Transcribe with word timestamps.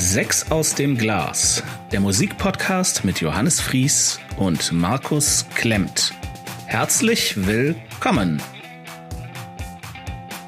Sechs 0.00 0.50
aus 0.50 0.74
dem 0.74 0.96
Glas, 0.96 1.62
der 1.92 2.00
Musikpodcast 2.00 3.04
mit 3.04 3.20
Johannes 3.20 3.60
Fries 3.60 4.18
und 4.38 4.72
Markus 4.72 5.44
Klemmt. 5.54 6.14
Herzlich 6.64 7.46
willkommen! 7.46 8.40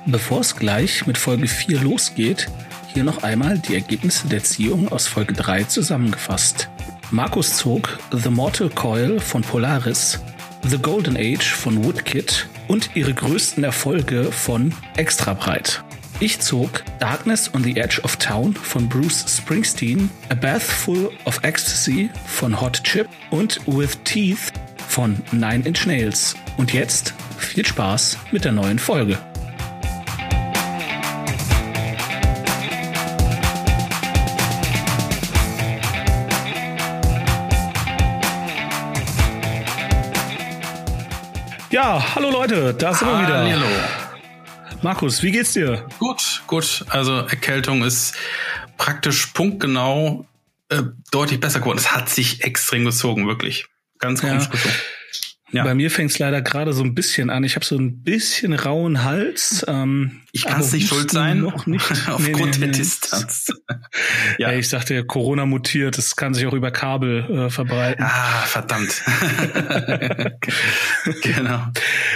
Bevor 0.07 0.41
es 0.41 0.57
gleich 0.57 1.07
mit 1.07 1.19
Folge 1.19 1.47
4 1.47 1.83
losgeht, 1.83 2.49
hier 2.95 3.05
noch 3.05 3.25
einmal 3.25 3.59
die 3.59 3.75
Ergebnisse 3.75 4.27
der 4.27 4.43
Ziehung 4.43 4.91
aus 4.91 5.07
Folge 5.07 5.35
3 5.35 5.65
zusammengefasst. 5.65 6.71
Markus 7.11 7.59
zog 7.59 7.99
The 8.11 8.31
Mortal 8.31 8.71
Coil 8.71 9.21
von 9.21 9.43
Polaris, 9.43 10.19
The 10.67 10.79
Golden 10.79 11.19
Age 11.19 11.53
von 11.53 11.85
Woodkid 11.85 12.49
und 12.69 12.97
ihre 12.97 13.13
größten 13.13 13.63
Erfolge 13.63 14.33
von 14.33 14.75
Extra 14.97 15.35
Breit. 15.35 15.85
Ich 16.21 16.41
zog 16.41 16.83
Darkness 17.03 17.53
on 17.53 17.65
the 17.65 17.77
Edge 17.79 18.01
of 18.05 18.17
Town 18.19 18.55
von 18.55 18.89
Bruce 18.89 19.25
Springsteen, 19.27 20.09
A 20.29 20.37
Bath 20.37 20.63
Full 20.63 21.11
of 21.25 21.43
Ecstasy 21.43 22.09
von 22.27 22.61
Hot 22.61 22.81
Chip 22.85 23.09
und 23.31 23.59
With 23.67 23.99
Teeth 24.05 24.53
von 24.87 25.21
Nine 25.33 25.65
Inch 25.67 25.85
Nails. 25.85 26.37
Und 26.59 26.73
jetzt 26.73 27.13
viel 27.39 27.67
Spaß 27.67 28.19
mit 28.31 28.45
der 28.45 28.53
neuen 28.53 28.79
Folge. 28.79 29.19
Ja, 41.71 42.15
hallo 42.15 42.31
Leute, 42.31 42.73
da 42.75 42.95
sind 42.95 43.09
wir 43.09 43.23
wieder. 43.23 43.39
Hallo. 43.39 44.02
Markus, 44.83 45.23
wie 45.23 45.31
geht's 45.31 45.53
dir? 45.53 45.87
Gut, 45.99 46.43
gut. 46.47 46.85
Also 46.89 47.19
Erkältung 47.19 47.85
ist 47.85 48.15
praktisch 48.79 49.27
punktgenau 49.27 50.27
äh, 50.71 50.83
deutlich 51.11 51.41
besser 51.41 51.61
geworden. 51.61 51.79
Es 51.79 51.93
hat 51.95 52.09
sich 52.09 52.43
extrem 52.45 52.85
gezogen, 52.85 53.27
wirklich. 53.29 53.67
Ganz 53.99 54.21
komisch 54.21 54.49
Ja. 54.53 54.71
Ja. 55.55 55.65
Bei 55.65 55.75
mir 55.75 55.91
fängt's 55.91 56.19
leider 56.19 56.41
gerade 56.41 56.73
so 56.73 56.83
ein 56.83 56.95
bisschen 56.95 57.29
an. 57.29 57.45
Ich 57.45 57.57
habe 57.57 57.65
so 57.67 57.77
ein 57.77 58.03
bisschen 58.03 58.55
rauen 58.55 59.05
Hals. 59.05 59.63
Ähm, 59.69 60.23
Ich 60.33 60.47
kann 60.47 60.63
es 60.63 60.73
nicht 60.73 60.89
schuld 60.89 61.11
sein, 61.11 61.41
Noch 61.41 61.67
nicht. 61.67 61.85
aufgrund 62.09 62.27
Nee, 62.27 62.45
nee, 62.45 62.51
der 62.59 62.69
nee. 62.69 62.73
Distanz. 62.73 63.49
Ja. 64.39 64.51
ja. 64.51 64.59
ich 64.59 64.71
sagte, 64.71 65.05
Corona 65.05 65.45
mutiert, 65.45 65.99
das 65.99 66.17
kann 66.17 66.33
sich 66.33 66.47
auch 66.47 66.55
über 66.55 66.71
Kabel 66.71 67.25
äh, 67.31 67.51
verbreiten. 67.51 68.03
Ah, 68.03 68.43
verdammt. 68.47 69.03
genau. 71.23 71.67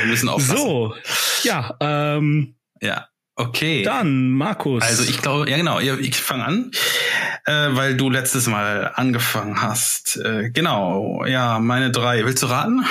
Wir 0.01 0.07
müssen 0.07 0.31
aufpassen. 0.31 0.57
so, 0.57 0.95
ja, 1.43 1.77
ähm, 1.81 2.56
Ja. 2.81 3.09
Okay. 3.39 3.83
dann 3.83 4.31
Markus. 4.31 4.83
Also 4.83 5.03
ich 5.03 5.21
glaube, 5.21 5.51
ja 5.51 5.59
genau, 5.59 5.79
ich 5.79 6.17
fange 6.17 6.45
an, 6.47 6.71
äh, 7.45 7.77
weil 7.77 7.95
du 7.95 8.09
letztes 8.09 8.47
Mal 8.47 8.93
angefangen 8.95 9.61
hast. 9.61 10.17
Äh, 10.17 10.51
genau, 10.51 11.23
ja, 11.27 11.59
meine 11.59 11.91
drei. 11.91 12.25
Willst 12.25 12.43
du 12.43 12.47
raten? 12.47 12.87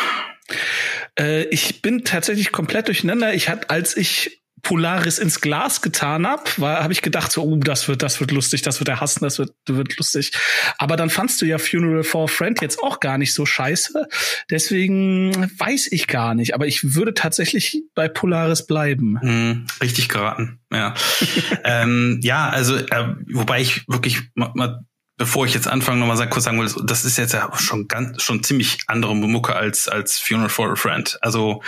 Äh, 1.18 1.46
ich 1.46 1.82
bin 1.82 2.06
tatsächlich 2.06 2.52
komplett 2.52 2.88
durcheinander. 2.88 3.34
Ich 3.34 3.50
hatte, 3.50 3.72
als 3.72 3.98
ich 3.98 4.45
Polaris 4.66 5.20
ins 5.20 5.42
Glas 5.42 5.82
getan 5.82 6.26
hab, 6.26 6.60
war 6.60 6.82
habe 6.82 6.92
ich 6.92 7.04
gedacht 7.04 7.32
so, 7.32 7.44
oh, 7.44 7.56
das 7.58 7.88
wird, 7.88 8.02
das 8.02 8.20
wird 8.20 8.32
lustig, 8.32 8.64
das 8.64 8.80
wird 8.80 8.90
er 8.90 9.00
hassen, 9.00 9.24
das 9.24 9.38
wird, 9.38 9.54
wird 9.68 9.96
lustig. 9.98 10.32
Aber 10.80 10.98
dann 10.98 11.12
fandst 11.12 11.40
du 11.40 11.46
ja 11.46 11.60
Funeral 11.60 12.04
for 12.04 12.24
a 12.24 12.28
Friend 12.28 12.60
jetzt 12.62 12.82
auch 12.82 13.00
gar 13.00 13.20
nicht 13.20 13.36
so 13.36 13.46
scheiße. 13.46 14.08
Deswegen 14.50 15.52
weiß 15.60 15.92
ich 15.92 16.08
gar 16.08 16.34
nicht. 16.34 16.56
Aber 16.56 16.66
ich 16.66 16.96
würde 16.96 17.14
tatsächlich 17.14 17.84
bei 17.94 18.08
Polaris 18.08 18.66
bleiben. 18.66 19.22
Hm, 19.22 19.68
richtig 19.82 20.10
geraten, 20.10 20.60
ja. 20.74 20.96
ähm, 21.64 22.20
ja, 22.24 22.50
also, 22.50 22.76
äh, 22.76 23.16
wobei 23.32 23.62
ich 23.62 23.88
wirklich 23.88 24.24
mal, 24.34 24.50
mal 24.56 24.84
bevor 25.18 25.46
ich 25.46 25.54
jetzt 25.54 25.68
anfange, 25.68 26.00
nochmal 26.00 26.28
kurz 26.28 26.46
sagen 26.46 26.60
will, 26.60 26.72
das 26.86 27.06
ist 27.06 27.20
jetzt 27.20 27.34
ja 27.34 27.52
schon 27.56 27.88
ganz, 27.88 28.24
schon 28.24 28.44
ziemlich 28.44 28.80
andere 28.88 29.16
Mucke 29.16 29.56
als, 29.56 29.88
als 29.88 30.18
Funeral 30.18 30.50
for 30.50 30.72
a 30.72 30.76
Friend. 30.76 31.20
Also, 31.22 31.62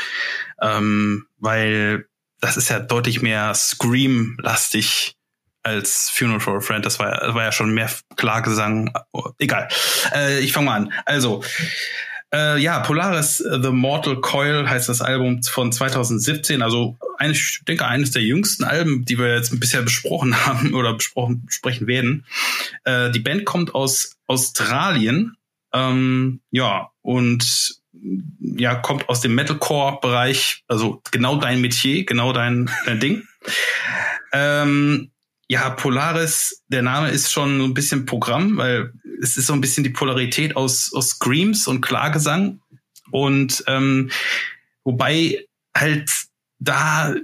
ähm, 0.63 1.27
weil 1.37 2.07
das 2.39 2.57
ist 2.57 2.69
ja 2.69 2.79
deutlich 2.79 3.21
mehr 3.21 3.53
Scream-lastig 3.53 5.15
als 5.63 6.09
Funeral 6.09 6.39
for 6.39 6.57
a 6.57 6.61
Friend. 6.61 6.85
Das 6.85 6.99
war, 6.99 7.19
das 7.19 7.33
war 7.33 7.43
ja 7.43 7.51
schon 7.51 7.73
mehr 7.73 7.89
Klagesang. 8.15 8.93
Oh, 9.11 9.29
egal. 9.37 9.67
Äh, 10.13 10.39
ich 10.39 10.53
fange 10.53 10.67
mal 10.67 10.75
an. 10.75 10.93
Also, 11.05 11.43
äh, 12.33 12.59
ja, 12.59 12.79
Polaris 12.79 13.39
äh, 13.39 13.61
The 13.61 13.71
Mortal 13.71 14.19
Coil 14.19 14.69
heißt 14.69 14.89
das 14.89 15.01
Album 15.01 15.43
von 15.43 15.71
2017. 15.71 16.61
Also 16.61 16.97
eigentlich, 17.17 17.57
ich 17.59 17.65
denke, 17.65 17.85
eines 17.85 18.11
der 18.11 18.21
jüngsten 18.21 18.63
Alben, 18.63 19.05
die 19.05 19.17
wir 19.17 19.33
jetzt 19.33 19.57
bisher 19.59 19.81
besprochen 19.81 20.35
haben 20.45 20.73
oder 20.73 20.93
besprochen 20.93 21.45
besprechen 21.45 21.87
werden. 21.87 22.25
Äh, 22.83 23.11
die 23.11 23.19
Band 23.19 23.45
kommt 23.45 23.75
aus 23.75 24.17
Australien. 24.27 25.35
Ähm, 25.73 26.41
ja, 26.51 26.91
und 27.01 27.81
ja, 28.39 28.75
kommt 28.75 29.09
aus 29.09 29.21
dem 29.21 29.35
Metalcore-Bereich, 29.35 30.63
also 30.67 31.01
genau 31.11 31.37
dein 31.37 31.61
Metier, 31.61 32.05
genau 32.05 32.33
dein, 32.33 32.69
dein 32.85 32.99
Ding. 32.99 33.27
Ähm, 34.33 35.11
ja, 35.47 35.69
Polaris, 35.69 36.63
der 36.67 36.81
Name 36.81 37.09
ist 37.09 37.31
schon 37.31 37.59
so 37.59 37.65
ein 37.65 37.73
bisschen 37.73 38.05
Programm, 38.05 38.57
weil 38.57 38.91
es 39.21 39.37
ist 39.37 39.47
so 39.47 39.53
ein 39.53 39.61
bisschen 39.61 39.83
die 39.83 39.89
Polarität 39.89 40.55
aus, 40.55 40.91
aus 40.93 41.11
Screams 41.11 41.67
und 41.67 41.81
Klagesang. 41.81 42.59
Und 43.11 43.63
ähm, 43.67 44.11
wobei 44.83 45.45
halt 45.75 46.11
da 46.59 47.15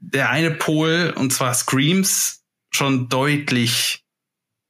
der 0.00 0.30
eine 0.30 0.50
Pol, 0.52 1.12
und 1.16 1.32
zwar 1.32 1.54
Screams, 1.54 2.42
schon 2.70 3.08
deutlich, 3.08 4.04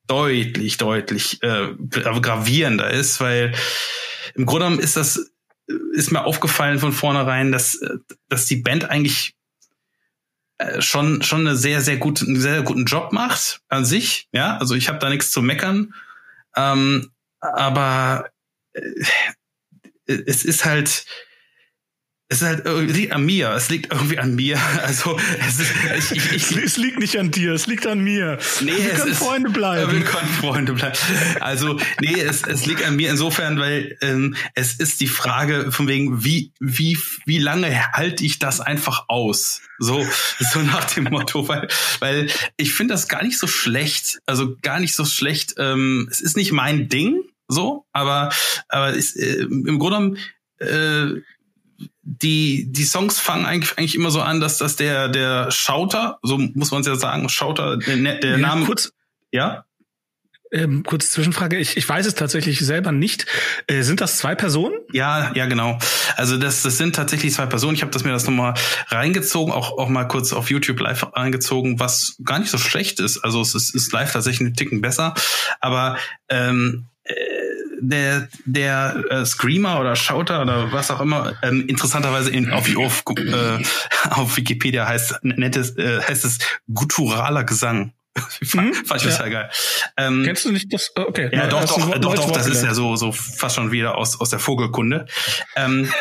deutlich, 0.06 0.76
deutlich 0.76 1.42
äh, 1.42 1.72
gra- 1.72 2.20
gravierender 2.20 2.90
ist, 2.90 3.20
weil 3.20 3.54
im 4.34 4.46
Grunde 4.46 4.66
genommen 4.66 4.82
ist 4.82 4.96
das, 4.96 5.30
ist 5.92 6.10
mir 6.10 6.24
aufgefallen 6.24 6.78
von 6.78 6.92
vornherein, 6.92 7.52
dass, 7.52 7.76
äh, 7.76 7.98
dass 8.28 8.46
die 8.46 8.56
Band 8.56 8.90
eigentlich 8.90 9.34
äh, 10.58 10.80
schon 10.80 11.22
schon 11.22 11.40
eine 11.40 11.56
sehr 11.56 11.80
sehr 11.80 11.98
gute 11.98 12.26
einen 12.26 12.40
sehr, 12.40 12.54
sehr 12.54 12.62
guten 12.62 12.84
Job 12.84 13.12
macht 13.12 13.60
an 13.68 13.84
sich 13.84 14.28
ja. 14.32 14.56
Also 14.58 14.74
ich 14.74 14.88
habe 14.88 14.98
da 14.98 15.08
nichts 15.10 15.30
zu 15.30 15.42
meckern. 15.42 15.94
Ähm, 16.56 17.10
aber 17.40 18.30
äh, 18.72 18.82
es 20.06 20.44
ist 20.44 20.64
halt 20.64 21.04
es 22.30 22.42
ist 22.42 22.46
halt 22.46 22.66
irgendwie- 22.66 22.92
liegt 22.92 23.12
an 23.12 23.24
mir 23.24 23.50
es 23.52 23.68
liegt 23.70 23.92
irgendwie 23.92 24.18
an 24.18 24.34
mir 24.34 24.58
also 24.82 25.18
es 25.46 25.60
ist 25.60 25.72
ich, 26.12 26.32
ich, 26.32 26.32
ich, 26.52 26.56
es 26.64 26.76
liegt 26.76 26.98
nicht 26.98 27.18
an 27.18 27.30
dir, 27.30 27.52
es 27.52 27.66
liegt 27.66 27.86
an 27.86 28.00
mir. 28.00 28.38
Nee, 28.60 28.72
wir 28.76 28.90
können 28.90 29.12
ist- 29.12 29.18
Freunde 29.18 29.50
bleiben. 29.50 29.92
wir 29.96 30.04
können 30.04 30.28
Freunde 30.28 30.72
bleiben. 30.74 30.96
Also, 31.40 31.78
nee, 32.00 32.20
es, 32.20 32.42
es 32.42 32.66
liegt 32.66 32.84
an 32.84 32.96
mir 32.96 33.10
insofern, 33.10 33.58
weil 33.58 33.96
ähm, 34.02 34.36
es 34.54 34.74
ist 34.74 35.00
die 35.00 35.06
Frage 35.06 35.72
von 35.72 35.88
wegen, 35.88 36.24
wie, 36.24 36.52
wie, 36.60 36.98
wie 37.24 37.38
lange 37.38 37.92
halte 37.92 38.24
ich 38.24 38.38
das 38.38 38.60
einfach 38.60 39.06
aus? 39.08 39.62
So, 39.78 40.04
so 40.52 40.60
nach 40.60 40.84
dem 40.92 41.04
Motto, 41.04 41.48
weil, 41.48 41.68
weil 42.00 42.30
ich 42.56 42.72
finde 42.74 42.94
das 42.94 43.08
gar 43.08 43.22
nicht 43.22 43.38
so 43.38 43.46
schlecht. 43.46 44.18
Also 44.26 44.56
gar 44.60 44.80
nicht 44.80 44.94
so 44.94 45.04
schlecht. 45.04 45.54
Ähm, 45.58 46.08
es 46.10 46.20
ist 46.20 46.36
nicht 46.36 46.52
mein 46.52 46.88
Ding, 46.88 47.22
so, 47.48 47.86
aber, 47.92 48.30
aber 48.68 48.92
ist, 48.92 49.16
äh, 49.16 49.42
im 49.42 49.78
Grunde 49.78 49.96
genommen, 49.98 50.18
äh, 50.58 51.20
die, 52.08 52.72
die 52.72 52.84
Songs 52.84 53.18
fangen 53.20 53.44
eigentlich, 53.44 53.76
eigentlich 53.76 53.94
immer 53.94 54.10
so 54.10 54.22
an, 54.22 54.40
dass 54.40 54.56
das 54.56 54.76
der, 54.76 55.08
der 55.08 55.50
Schauter, 55.50 56.18
so 56.22 56.38
muss 56.38 56.70
man 56.70 56.80
es 56.80 56.86
ja 56.86 56.96
sagen, 56.96 57.28
Schauter, 57.28 57.76
der, 57.76 57.96
der 57.96 58.30
Ja, 58.30 58.38
Name, 58.38 58.64
kurz, 58.64 58.92
ja? 59.30 59.64
ähm, 60.50 60.82
kurze 60.84 61.10
Zwischenfrage. 61.10 61.58
Ich, 61.58 61.76
ich 61.76 61.86
weiß 61.86 62.06
es 62.06 62.14
tatsächlich 62.14 62.60
selber 62.60 62.92
nicht. 62.92 63.26
Äh, 63.66 63.82
sind 63.82 64.00
das 64.00 64.16
zwei 64.16 64.34
Personen? 64.34 64.74
Ja, 64.90 65.32
ja, 65.34 65.44
genau. 65.44 65.78
Also 66.16 66.38
das, 66.38 66.62
das 66.62 66.78
sind 66.78 66.96
tatsächlich 66.96 67.34
zwei 67.34 67.44
Personen. 67.44 67.74
Ich 67.74 67.82
habe 67.82 67.92
das 67.92 68.04
mir 68.04 68.12
das 68.12 68.24
nochmal 68.24 68.54
reingezogen, 68.88 69.52
auch, 69.52 69.76
auch 69.76 69.90
mal 69.90 70.04
kurz 70.04 70.32
auf 70.32 70.50
YouTube 70.50 70.80
live 70.80 71.06
reingezogen, 71.12 71.78
was 71.78 72.16
gar 72.24 72.38
nicht 72.38 72.50
so 72.50 72.56
schlecht 72.56 73.00
ist. 73.00 73.18
Also 73.18 73.42
es 73.42 73.54
ist, 73.54 73.74
ist 73.74 73.92
live 73.92 74.10
tatsächlich 74.10 74.46
einen 74.46 74.56
Ticken 74.56 74.80
besser. 74.80 75.12
Aber 75.60 75.98
ähm, 76.30 76.86
äh, 77.04 77.14
der, 77.80 78.28
der 78.44 79.04
äh, 79.10 79.24
Screamer 79.24 79.80
oder 79.80 79.96
Shouter 79.96 80.42
oder 80.42 80.72
was 80.72 80.90
auch 80.90 81.00
immer, 81.00 81.34
ähm, 81.42 81.66
interessanterweise 81.66 82.30
in, 82.30 82.50
auf, 82.50 82.68
auf, 82.76 83.04
äh, 83.16 83.62
auf 84.10 84.36
Wikipedia 84.36 84.86
heißt, 84.86 85.20
nennt 85.22 85.56
es, 85.56 85.76
äh, 85.76 86.00
heißt 86.00 86.24
es 86.24 86.38
gutturaler 86.72 87.44
Gesang. 87.44 87.92
Mhm, 88.54 88.72
Fand 88.72 89.02
ich 89.02 89.08
ja. 89.08 89.16
total 89.16 89.30
geil. 89.30 89.50
Ähm, 89.96 90.22
Kennst 90.24 90.44
du 90.44 90.52
nicht 90.52 90.72
das? 90.72 90.90
Okay. 90.94 91.28
ja, 91.32 91.46
doch, 91.48 91.64
doch, 91.64 91.98
doch, 91.98 92.14
doch, 92.14 92.30
das 92.32 92.46
ist 92.46 92.64
ja 92.64 92.72
so, 92.72 92.96
so 92.96 93.12
fast 93.12 93.56
schon 93.56 93.72
wieder 93.72 93.96
aus, 93.96 94.20
aus 94.20 94.30
der 94.30 94.38
Vogelkunde. 94.38 95.06
Ähm, 95.54 95.92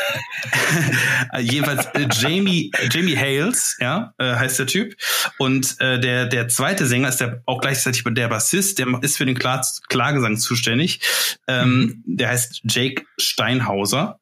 jedenfalls 1.39 1.85
äh, 1.87 2.07
Jamie, 2.11 2.71
Jamie 2.89 3.17
Hales, 3.17 3.77
ja, 3.79 4.13
äh, 4.17 4.35
heißt 4.35 4.59
der 4.59 4.67
Typ. 4.67 4.95
Und 5.37 5.75
äh, 5.79 5.99
der, 5.99 6.25
der 6.27 6.47
zweite 6.47 6.85
Sänger 6.85 7.09
ist 7.09 7.17
der 7.17 7.41
auch 7.45 7.59
gleichzeitig 7.59 8.03
der 8.07 8.27
Bassist, 8.27 8.79
der 8.79 8.87
ist 9.01 9.17
für 9.17 9.25
den 9.25 9.37
Klar 9.37 9.65
Klagesang 9.89 10.37
zuständig. 10.37 11.01
Ähm, 11.47 12.03
Der 12.05 12.29
heißt 12.29 12.61
Jake 12.63 13.03
Steinhauser. 13.17 14.19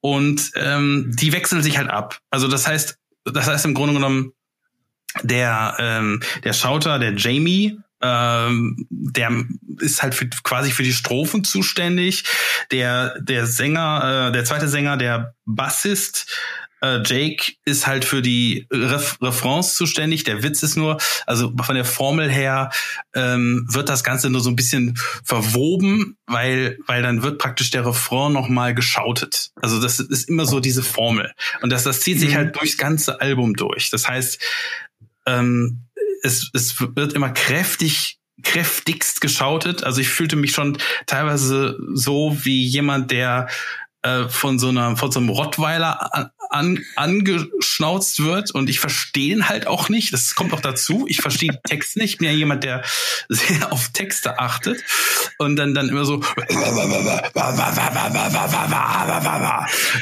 Und 0.00 0.52
ähm, 0.56 1.10
die 1.14 1.32
wechseln 1.32 1.62
sich 1.62 1.78
halt 1.78 1.90
ab. 1.90 2.20
Also 2.30 2.48
das 2.48 2.66
heißt, 2.66 2.98
das 3.24 3.46
heißt 3.46 3.64
im 3.66 3.74
Grunde 3.74 3.94
genommen, 3.94 4.32
der, 5.22 5.76
ähm, 5.78 6.22
der 6.44 6.52
Schauter, 6.52 6.98
der 6.98 7.14
Jamie, 7.14 7.78
ähm, 8.02 8.86
der 8.88 9.44
ist 9.78 10.02
halt 10.02 10.14
für, 10.14 10.28
quasi 10.42 10.70
für 10.70 10.82
die 10.82 10.92
Strophen 10.92 11.44
zuständig. 11.44 12.24
Der, 12.70 13.18
der 13.20 13.46
Sänger, 13.46 14.28
äh, 14.28 14.32
der 14.32 14.44
zweite 14.44 14.68
Sänger, 14.68 14.96
der 14.96 15.34
Bassist, 15.44 16.26
äh, 16.82 17.02
Jake 17.04 17.52
ist 17.64 17.86
halt 17.86 18.04
für 18.04 18.22
die 18.22 18.66
Ref 18.72 19.18
Refrains 19.20 19.74
zuständig. 19.74 20.24
Der 20.24 20.42
Witz 20.42 20.62
ist 20.62 20.76
nur, 20.76 20.98
also 21.26 21.52
von 21.62 21.74
der 21.74 21.84
Formel 21.84 22.30
her 22.30 22.70
ähm, 23.14 23.66
wird 23.68 23.88
das 23.88 24.02
Ganze 24.02 24.30
nur 24.30 24.40
so 24.40 24.50
ein 24.50 24.56
bisschen 24.56 24.98
verwoben, 25.24 26.16
weil, 26.26 26.78
weil 26.86 27.02
dann 27.02 27.22
wird 27.22 27.38
praktisch 27.38 27.70
der 27.70 27.84
Refrain 27.84 28.32
nochmal 28.32 28.74
geschautet. 28.74 29.50
Also 29.60 29.80
das 29.80 30.00
ist 30.00 30.28
immer 30.28 30.46
so 30.46 30.60
diese 30.60 30.82
Formel. 30.82 31.32
Und 31.60 31.70
das, 31.70 31.84
das 31.84 32.00
zieht 32.00 32.18
sich 32.18 32.30
mhm. 32.30 32.36
halt 32.36 32.56
durchs 32.56 32.78
ganze 32.78 33.20
Album 33.20 33.54
durch. 33.54 33.90
Das 33.90 34.08
heißt, 34.08 34.40
ähm, 35.26 35.86
es, 36.22 36.50
es 36.52 36.80
wird 36.80 37.12
immer 37.12 37.30
kräftig 37.30 38.18
kräftigst 38.42 39.20
geschautet. 39.20 39.84
Also 39.84 40.00
ich 40.00 40.08
fühlte 40.08 40.36
mich 40.36 40.52
schon 40.52 40.78
teilweise 41.06 41.78
so 41.92 42.36
wie 42.42 42.64
jemand, 42.64 43.10
der 43.10 43.48
äh, 44.02 44.28
von 44.28 44.58
so 44.58 44.68
einer 44.68 44.96
von 44.96 45.12
so 45.12 45.20
einem 45.20 45.28
Rottweiler 45.28 46.14
an, 46.14 46.30
an, 46.48 46.84
angeschnauzt 46.96 48.22
wird 48.22 48.50
und 48.50 48.70
ich 48.70 48.80
verstehe 48.80 49.34
ihn 49.34 49.48
halt 49.48 49.66
auch 49.66 49.88
nicht. 49.88 50.12
Das 50.12 50.34
kommt 50.34 50.52
auch 50.54 50.60
dazu. 50.60 51.04
Ich 51.06 51.20
verstehe 51.20 51.60
Text 51.68 51.96
nicht. 51.96 52.12
Ich 52.12 52.18
bin 52.18 52.28
ja 52.28 52.34
jemand, 52.34 52.64
der 52.64 52.82
sehr 53.28 53.72
auf 53.72 53.90
Texte 53.90 54.38
achtet 54.38 54.82
und 55.38 55.56
dann 55.56 55.74
dann 55.74 55.88
immer 55.88 56.04
so. 56.04 56.22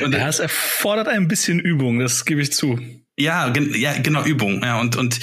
Und 0.04 0.14
ja, 0.14 0.28
es 0.28 0.38
erfordert 0.38 1.08
ein 1.08 1.28
bisschen 1.28 1.58
Übung. 1.58 1.98
Das 1.98 2.24
gebe 2.24 2.40
ich 2.40 2.52
zu. 2.52 2.78
Ja, 3.18 3.48
gen 3.48 3.74
ja, 3.74 3.98
genau 3.98 4.24
Übung. 4.24 4.62
Ja 4.62 4.80
und 4.80 4.96
und 4.96 5.20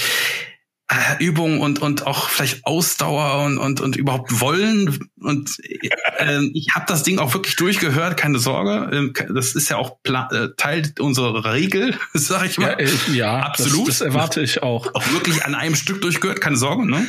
äh, 0.87 1.23
Übung 1.23 1.61
und 1.61 1.79
und 1.79 2.05
auch 2.05 2.29
vielleicht 2.29 2.65
Ausdauer 2.65 3.43
und 3.43 3.57
und 3.57 3.81
und 3.81 3.95
überhaupt 3.95 4.39
wollen 4.39 5.09
und 5.19 5.57
äh, 5.63 6.41
ich 6.53 6.67
habe 6.75 6.85
das 6.87 7.01
Ding 7.01 7.17
auch 7.17 7.33
wirklich 7.33 7.55
durchgehört, 7.55 8.17
keine 8.17 8.37
Sorge. 8.37 8.95
Ähm, 8.95 9.13
das 9.33 9.55
ist 9.55 9.69
ja 9.69 9.77
auch 9.77 9.97
äh, 10.03 10.49
Teil 10.57 10.93
unserer 10.99 11.53
Regel, 11.53 11.97
sag 12.13 12.45
ich 12.45 12.57
mal. 12.59 12.71
Ja, 12.71 12.77
äh, 12.77 12.89
ja 13.13 13.39
absolut. 13.39 13.87
Das, 13.87 13.99
das, 13.99 14.07
erwarte 14.07 14.41
ich 14.41 14.61
auch. 14.61 14.93
Auch 14.93 15.11
wirklich 15.11 15.43
an 15.43 15.55
einem 15.55 15.75
Stück 15.75 16.01
durchgehört, 16.01 16.39
keine 16.39 16.57
Sorge. 16.57 16.85
Ne? 16.85 17.07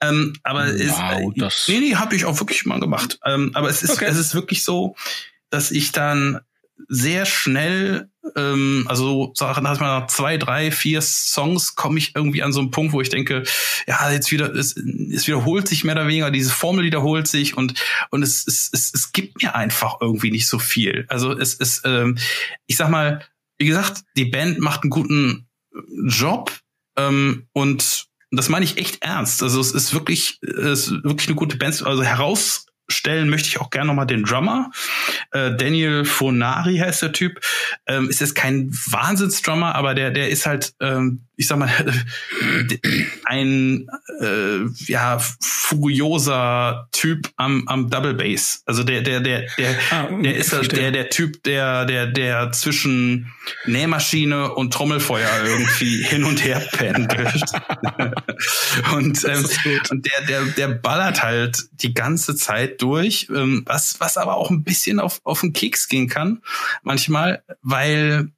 Ähm, 0.00 0.32
aber 0.42 0.66
wow, 0.68 1.32
es, 1.34 1.40
das 1.40 1.64
nee, 1.68 1.80
nee, 1.80 1.96
habe 1.96 2.16
ich 2.16 2.24
auch 2.24 2.40
wirklich 2.40 2.64
mal 2.64 2.80
gemacht. 2.80 3.18
Ähm, 3.26 3.50
aber 3.52 3.68
es 3.68 3.82
ist 3.82 3.90
okay. 3.90 4.06
es 4.08 4.16
ist 4.16 4.34
wirklich 4.34 4.64
so, 4.64 4.96
dass 5.50 5.70
ich 5.70 5.92
dann 5.92 6.40
sehr 6.88 7.26
schnell, 7.26 8.09
ähm, 8.36 8.84
also 8.88 9.32
sag 9.34 9.60
nach 9.60 9.80
mal 9.80 10.06
zwei, 10.08 10.36
drei, 10.36 10.70
vier 10.70 11.00
Songs 11.02 11.74
komme 11.74 11.98
ich 11.98 12.14
irgendwie 12.14 12.42
an 12.42 12.52
so 12.52 12.60
einen 12.60 12.70
Punkt, 12.70 12.92
wo 12.92 13.00
ich 13.00 13.08
denke, 13.08 13.44
ja, 13.86 14.10
jetzt 14.10 14.30
wieder, 14.30 14.54
es, 14.54 14.76
es 14.76 15.26
wiederholt 15.26 15.68
sich 15.68 15.84
mehr 15.84 15.94
oder 15.94 16.06
weniger, 16.06 16.30
diese 16.30 16.50
Formel 16.50 16.84
wiederholt 16.84 17.26
sich 17.26 17.56
und 17.56 17.74
und 18.10 18.22
es, 18.22 18.46
es, 18.46 18.70
es, 18.72 18.92
es 18.94 19.12
gibt 19.12 19.42
mir 19.42 19.54
einfach 19.54 19.96
irgendwie 20.00 20.30
nicht 20.30 20.48
so 20.48 20.58
viel. 20.58 21.06
Also 21.08 21.32
es 21.32 21.54
ist, 21.54 21.82
ähm, 21.84 22.18
ich 22.66 22.76
sag 22.76 22.90
mal, 22.90 23.24
wie 23.58 23.66
gesagt, 23.66 24.02
die 24.16 24.26
Band 24.26 24.58
macht 24.58 24.82
einen 24.82 24.90
guten 24.90 25.48
Job 26.06 26.52
ähm, 26.96 27.46
und 27.52 28.06
das 28.30 28.48
meine 28.48 28.64
ich 28.64 28.78
echt 28.78 29.02
ernst. 29.02 29.42
Also 29.42 29.60
es 29.60 29.72
ist 29.72 29.92
wirklich, 29.92 30.38
es 30.42 30.88
ist 30.88 31.04
wirklich 31.04 31.28
eine 31.28 31.36
gute 31.36 31.56
Band, 31.56 31.82
also 31.84 32.02
heraus 32.02 32.66
stellen 32.92 33.28
möchte 33.28 33.48
ich 33.48 33.60
auch 33.60 33.70
gerne 33.70 33.88
nochmal 33.88 34.06
den 34.06 34.24
Drummer. 34.24 34.70
Äh, 35.32 35.56
Daniel 35.56 36.04
Fonari 36.04 36.78
heißt 36.78 37.02
der 37.02 37.12
Typ. 37.12 37.40
Ähm, 37.86 38.08
ist 38.08 38.20
jetzt 38.20 38.34
kein 38.34 38.70
Wahnsinnsdrummer, 38.70 39.74
aber 39.74 39.94
der, 39.94 40.10
der 40.10 40.30
ist 40.30 40.46
halt, 40.46 40.74
ähm, 40.80 41.22
ich 41.40 41.46
sag 41.46 41.58
mal, 41.58 41.70
ein 43.24 43.88
äh, 44.20 44.58
ja 44.92 45.18
furioser 45.40 46.86
Typ 46.92 47.30
am, 47.36 47.66
am 47.66 47.88
Double 47.88 48.12
Bass. 48.12 48.62
Also 48.66 48.84
der, 48.84 49.00
der, 49.00 49.20
der, 49.20 49.46
der, 49.56 49.74
ah, 49.90 50.08
der 50.22 50.36
ist 50.36 50.52
halt 50.52 50.76
der, 50.76 50.90
der 50.90 51.08
Typ, 51.08 51.42
der, 51.44 51.86
der, 51.86 52.08
der 52.08 52.52
zwischen 52.52 53.32
Nähmaschine 53.64 54.52
und 54.52 54.74
Trommelfeuer 54.74 55.30
irgendwie 55.46 56.02
hin 56.02 56.24
und 56.24 56.44
her 56.44 56.60
pendelt. 56.72 57.42
und, 58.92 59.24
ähm, 59.24 59.46
und 59.88 60.06
der, 60.06 60.26
der, 60.28 60.44
der 60.44 60.68
ballert 60.68 61.22
halt 61.22 61.56
die 61.72 61.94
ganze 61.94 62.36
Zeit 62.36 62.82
durch, 62.82 63.28
ähm, 63.34 63.62
was, 63.64 63.98
was 63.98 64.18
aber 64.18 64.36
auch 64.36 64.50
ein 64.50 64.62
bisschen 64.62 65.00
auf, 65.00 65.22
auf 65.24 65.40
den 65.40 65.54
Keks 65.54 65.88
gehen 65.88 66.10
kann, 66.10 66.42
manchmal, 66.82 67.42
weil 67.62 68.28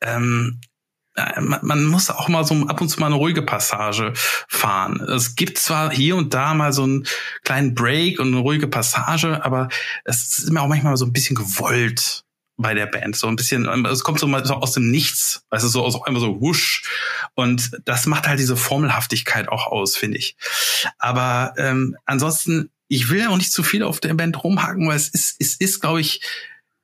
ähm, 0.00 0.60
man, 1.40 1.84
muss 1.84 2.10
auch 2.10 2.28
mal 2.28 2.44
so 2.44 2.54
ab 2.66 2.80
und 2.80 2.88
zu 2.88 3.00
mal 3.00 3.06
eine 3.06 3.14
ruhige 3.16 3.42
Passage 3.42 4.12
fahren. 4.48 5.00
Es 5.00 5.36
gibt 5.36 5.58
zwar 5.58 5.92
hier 5.92 6.16
und 6.16 6.34
da 6.34 6.54
mal 6.54 6.72
so 6.72 6.82
einen 6.82 7.06
kleinen 7.42 7.74
Break 7.74 8.18
und 8.18 8.28
eine 8.28 8.38
ruhige 8.38 8.68
Passage, 8.68 9.44
aber 9.44 9.68
es 10.04 10.38
ist 10.38 10.50
mir 10.50 10.60
auch 10.60 10.68
manchmal 10.68 10.96
so 10.96 11.04
ein 11.04 11.12
bisschen 11.12 11.36
gewollt 11.36 12.24
bei 12.56 12.74
der 12.74 12.86
Band. 12.86 13.16
So 13.16 13.26
ein 13.26 13.36
bisschen, 13.36 13.66
es 13.86 14.04
kommt 14.04 14.20
so 14.20 14.26
mal 14.26 14.44
so 14.44 14.54
aus 14.54 14.72
dem 14.72 14.90
Nichts, 14.90 15.44
weißt 15.50 15.64
du, 15.64 15.68
so 15.68 15.84
aus 15.84 16.00
einmal 16.04 16.20
so 16.20 16.40
wusch. 16.40 16.82
Und 17.34 17.70
das 17.84 18.06
macht 18.06 18.28
halt 18.28 18.38
diese 18.38 18.56
Formelhaftigkeit 18.56 19.48
auch 19.48 19.66
aus, 19.66 19.96
finde 19.96 20.18
ich. 20.18 20.36
Aber 20.98 21.54
ähm, 21.56 21.96
ansonsten, 22.04 22.70
ich 22.88 23.08
will 23.08 23.20
ja 23.20 23.30
auch 23.30 23.36
nicht 23.36 23.52
zu 23.52 23.62
viel 23.62 23.82
auf 23.82 24.00
der 24.00 24.14
Band 24.14 24.42
rumhaken, 24.42 24.86
weil 24.88 24.96
es 24.96 25.08
ist, 25.08 25.36
es 25.38 25.56
ist, 25.56 25.80
glaube 25.80 26.00
ich, 26.00 26.20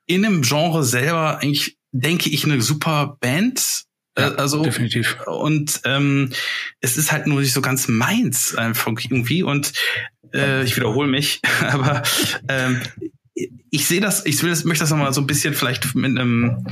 in 0.07 0.25
einem 0.25 0.43
Genre 0.43 0.85
selber 0.85 1.39
eigentlich, 1.39 1.77
denke 1.93 2.31
ich, 2.31 2.45
eine 2.45 2.61
super 2.63 3.17
Band 3.21 3.85
ja, 4.19 4.29
äh, 4.31 4.35
also 4.37 4.63
definitiv. 4.63 5.17
Und 5.27 5.81
ähm, 5.85 6.31
es 6.81 6.97
ist 6.97 7.13
halt 7.13 7.27
nur 7.27 7.41
nicht 7.41 7.53
so 7.53 7.61
ganz 7.61 7.89
meins 7.89 8.55
einfach 8.55 8.89
irgendwie. 8.89 9.43
Und 9.43 9.73
äh, 10.35 10.65
ich 10.65 10.77
wiederhole 10.77 11.09
mich, 11.09 11.41
aber 11.61 12.03
ähm, 12.49 12.81
ich 13.71 13.87
sehe 13.87 14.01
das, 14.01 14.27
ich 14.27 14.43
will 14.43 14.51
das, 14.51 14.65
möchte 14.65 14.83
das 14.83 14.91
nochmal 14.91 15.13
so 15.13 15.21
ein 15.21 15.27
bisschen 15.27 15.55
vielleicht 15.55 15.95
mit 15.95 16.19
einem 16.19 16.67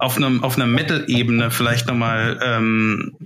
auf 0.00 0.16
einem 0.16 0.44
auf 0.44 0.56
einer 0.56 0.66
Metal-Ebene 0.66 1.50
vielleicht 1.50 1.88
nochmal 1.88 2.38
ähm, 2.40 3.16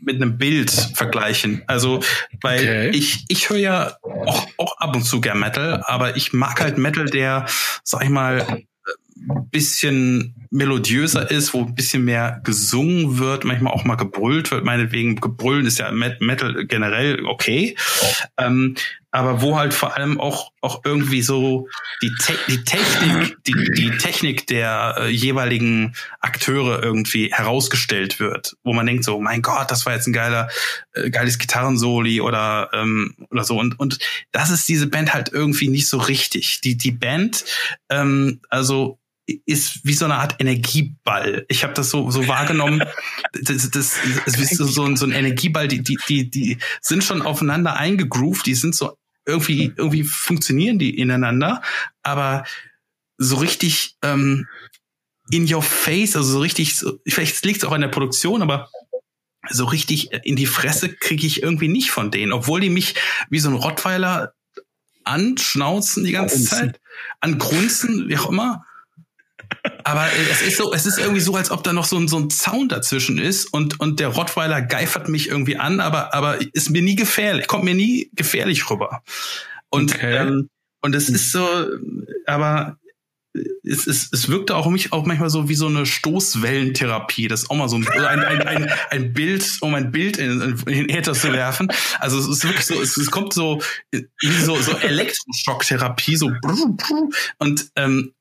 mit 0.00 0.16
einem 0.16 0.38
Bild 0.38 0.70
vergleichen. 0.70 1.62
Also, 1.68 2.00
weil 2.40 2.58
okay. 2.58 2.90
ich 2.90 3.24
ich 3.28 3.48
höre 3.48 3.58
ja 3.58 3.96
auch, 4.02 4.48
auch 4.56 4.78
ab 4.78 4.96
und 4.96 5.04
zu 5.04 5.20
gern 5.20 5.38
Metal, 5.38 5.84
aber 5.86 6.16
ich 6.16 6.32
mag 6.32 6.60
halt 6.60 6.78
Metal, 6.78 7.06
der, 7.06 7.46
sag 7.84 8.02
ich 8.02 8.10
mal, 8.10 8.64
bisschen 9.52 10.39
melodiöser 10.50 11.30
ist, 11.30 11.54
wo 11.54 11.60
ein 11.60 11.74
bisschen 11.76 12.04
mehr 12.04 12.40
gesungen 12.42 13.18
wird, 13.18 13.44
manchmal 13.44 13.72
auch 13.72 13.84
mal 13.84 13.94
gebrüllt 13.94 14.50
wird. 14.50 14.64
Meinetwegen, 14.64 15.16
gebrüllen 15.16 15.64
ist 15.64 15.78
ja 15.78 15.90
Metal 15.92 16.66
generell 16.66 17.24
okay. 17.24 17.76
Ähm, 18.36 18.74
aber 19.12 19.42
wo 19.42 19.58
halt 19.58 19.74
vor 19.74 19.96
allem 19.96 20.20
auch, 20.20 20.52
auch 20.60 20.82
irgendwie 20.84 21.22
so 21.22 21.68
die, 22.02 22.12
Te 22.20 22.38
die 22.48 22.62
Technik, 22.64 23.36
die, 23.44 23.54
die 23.76 23.90
Technik 23.98 24.46
der 24.46 24.96
äh, 24.98 25.08
jeweiligen 25.08 25.94
Akteure 26.20 26.82
irgendwie 26.82 27.32
herausgestellt 27.32 28.20
wird, 28.20 28.56
wo 28.62 28.72
man 28.72 28.86
denkt 28.86 29.04
so, 29.04 29.20
mein 29.20 29.42
Gott, 29.42 29.70
das 29.70 29.84
war 29.84 29.94
jetzt 29.94 30.06
ein 30.06 30.12
geiler, 30.12 30.48
äh, 30.92 31.10
geiles 31.10 31.38
Gitarrensoli 31.38 32.20
oder, 32.20 32.70
ähm, 32.72 33.16
oder 33.30 33.42
so. 33.42 33.58
Und, 33.58 33.78
und 33.80 33.98
das 34.30 34.50
ist 34.50 34.68
diese 34.68 34.86
Band 34.86 35.12
halt 35.12 35.32
irgendwie 35.32 35.68
nicht 35.68 35.88
so 35.88 35.98
richtig. 35.98 36.60
Die, 36.60 36.76
die 36.76 36.92
Band, 36.92 37.44
ähm, 37.88 38.40
also 38.48 39.00
ist 39.46 39.80
wie 39.84 39.94
so 39.94 40.04
eine 40.04 40.16
Art 40.16 40.36
Energieball. 40.38 41.44
Ich 41.48 41.62
habe 41.62 41.74
das 41.74 41.90
so 41.90 42.10
so 42.10 42.26
wahrgenommen. 42.28 42.82
Das, 43.32 43.70
das, 43.70 43.96
das 44.26 44.38
ist 44.38 44.56
so, 44.56 44.84
ein, 44.84 44.96
so 44.96 45.06
ein 45.06 45.12
Energieball. 45.12 45.68
Die 45.68 45.82
die 45.82 45.96
die 46.08 46.30
die 46.30 46.58
sind 46.80 47.04
schon 47.04 47.22
aufeinander 47.22 47.76
eingegroovt. 47.76 48.44
Die 48.44 48.56
sind 48.56 48.74
so 48.74 48.96
irgendwie 49.24 49.72
irgendwie 49.76 50.02
funktionieren 50.02 50.78
die 50.78 50.98
ineinander, 50.98 51.62
aber 52.02 52.44
so 53.18 53.36
richtig 53.36 53.94
ähm, 54.02 54.48
in 55.30 55.52
your 55.52 55.62
face, 55.62 56.16
also 56.16 56.32
so 56.32 56.40
richtig. 56.40 56.76
So, 56.76 56.98
vielleicht 57.06 57.44
liegt 57.44 57.58
es 57.58 57.64
auch 57.64 57.72
an 57.72 57.82
der 57.82 57.88
Produktion, 57.88 58.42
aber 58.42 58.68
so 59.48 59.64
richtig 59.64 60.12
in 60.24 60.36
die 60.36 60.46
Fresse 60.46 60.92
kriege 60.92 61.26
ich 61.26 61.42
irgendwie 61.42 61.68
nicht 61.68 61.90
von 61.90 62.10
denen, 62.10 62.32
obwohl 62.32 62.60
die 62.60 62.70
mich 62.70 62.94
wie 63.30 63.38
so 63.38 63.48
ein 63.48 63.54
Rottweiler 63.54 64.34
anschnauzen 65.04 66.04
die 66.04 66.12
ganze 66.12 66.44
Zeit, 66.44 66.80
angrunzen, 67.20 68.08
wie 68.08 68.16
auch 68.16 68.28
immer. 68.28 68.64
Aber 69.84 70.06
es 70.30 70.42
ist 70.42 70.56
so, 70.56 70.72
es 70.72 70.86
ist 70.86 70.98
irgendwie 70.98 71.20
so, 71.20 71.34
als 71.34 71.50
ob 71.50 71.62
da 71.64 71.72
noch 71.72 71.84
so 71.84 71.96
ein, 71.96 72.08
so 72.08 72.18
ein 72.18 72.30
Zaun 72.30 72.68
dazwischen 72.68 73.18
ist 73.18 73.46
und, 73.52 73.80
und 73.80 74.00
der 74.00 74.08
Rottweiler 74.08 74.62
geifert 74.62 75.08
mich 75.08 75.28
irgendwie 75.28 75.56
an, 75.56 75.80
aber, 75.80 76.14
aber 76.14 76.38
ist 76.54 76.70
mir 76.70 76.82
nie 76.82 76.96
gefährlich, 76.96 77.46
kommt 77.46 77.64
mir 77.64 77.74
nie 77.74 78.10
gefährlich 78.14 78.68
rüber. 78.70 79.02
Und, 79.68 79.94
okay. 79.94 80.16
ähm, 80.16 80.48
und 80.82 80.94
es 80.94 81.08
ist 81.08 81.32
so, 81.32 81.46
aber 82.26 82.78
es, 83.62 83.86
es, 83.86 84.12
es 84.12 84.28
wirkte 84.28 84.56
auch 84.56 84.66
mich 84.68 84.92
auch 84.92 85.06
manchmal 85.06 85.30
so 85.30 85.48
wie 85.48 85.54
so 85.54 85.66
eine 85.66 85.86
Stoßwellentherapie. 85.86 87.28
Das 87.28 87.42
ist 87.42 87.50
auch 87.50 87.56
mal 87.56 87.68
so 87.68 87.76
ein, 87.76 87.86
ein, 87.88 88.20
ein, 88.20 88.42
ein, 88.42 88.72
ein 88.90 89.12
Bild, 89.12 89.58
um 89.60 89.74
ein 89.74 89.92
Bild 89.92 90.16
in, 90.16 90.40
in 90.40 90.64
den 90.66 90.88
Äther 90.88 91.14
zu 91.14 91.32
werfen. 91.32 91.70
Also 92.00 92.18
es 92.18 92.26
ist 92.26 92.44
wirklich 92.44 92.66
so, 92.66 92.80
es, 92.80 92.96
es 92.96 93.10
kommt 93.10 93.32
so 93.32 93.62
wie 93.92 94.32
so, 94.32 94.60
so 94.60 94.76
Elektroschocktherapie, 94.76 96.16
so 96.16 96.30
und 97.38 97.70
ähm, 97.76 98.12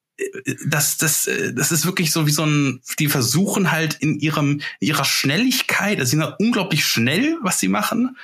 das, 0.66 0.98
das, 0.98 1.30
das 1.54 1.72
ist 1.72 1.86
wirklich 1.86 2.12
so 2.12 2.28
wie 2.28 2.32
so 2.32 2.46
ein, 2.46 2.82
die 3.00 3.08
versuchen 3.08 3.72
halt 3.72 3.96
in 3.96 4.20
ihrem, 4.20 4.62
ihrer 4.80 5.06
Schnelligkeit, 5.06 6.00
also 6.00 6.12
sie 6.12 6.18
sind 6.18 6.34
unglaublich 6.40 6.86
schnell, 6.86 7.38
was 7.42 7.60
sie 7.60 7.70
machen, 7.70 8.18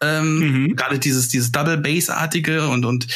Ähm, 0.00 0.38
mhm. 0.38 0.76
Gerade 0.76 0.98
dieses, 0.98 1.28
dieses 1.28 1.50
Double 1.50 1.78
Bass-artige 1.78 2.68
und, 2.68 2.84
und 2.84 3.08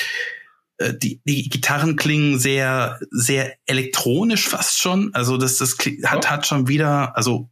äh, 0.78 0.92
die, 0.94 1.20
die 1.24 1.48
Gitarren 1.48 1.94
klingen 1.94 2.40
sehr, 2.40 2.98
sehr 3.12 3.54
elektronisch 3.66 4.48
fast 4.48 4.80
schon. 4.82 5.14
Also 5.14 5.36
das, 5.36 5.58
das 5.58 5.76
hat, 6.04 6.28
hat 6.28 6.46
schon 6.46 6.66
wieder, 6.66 7.16
also 7.16 7.48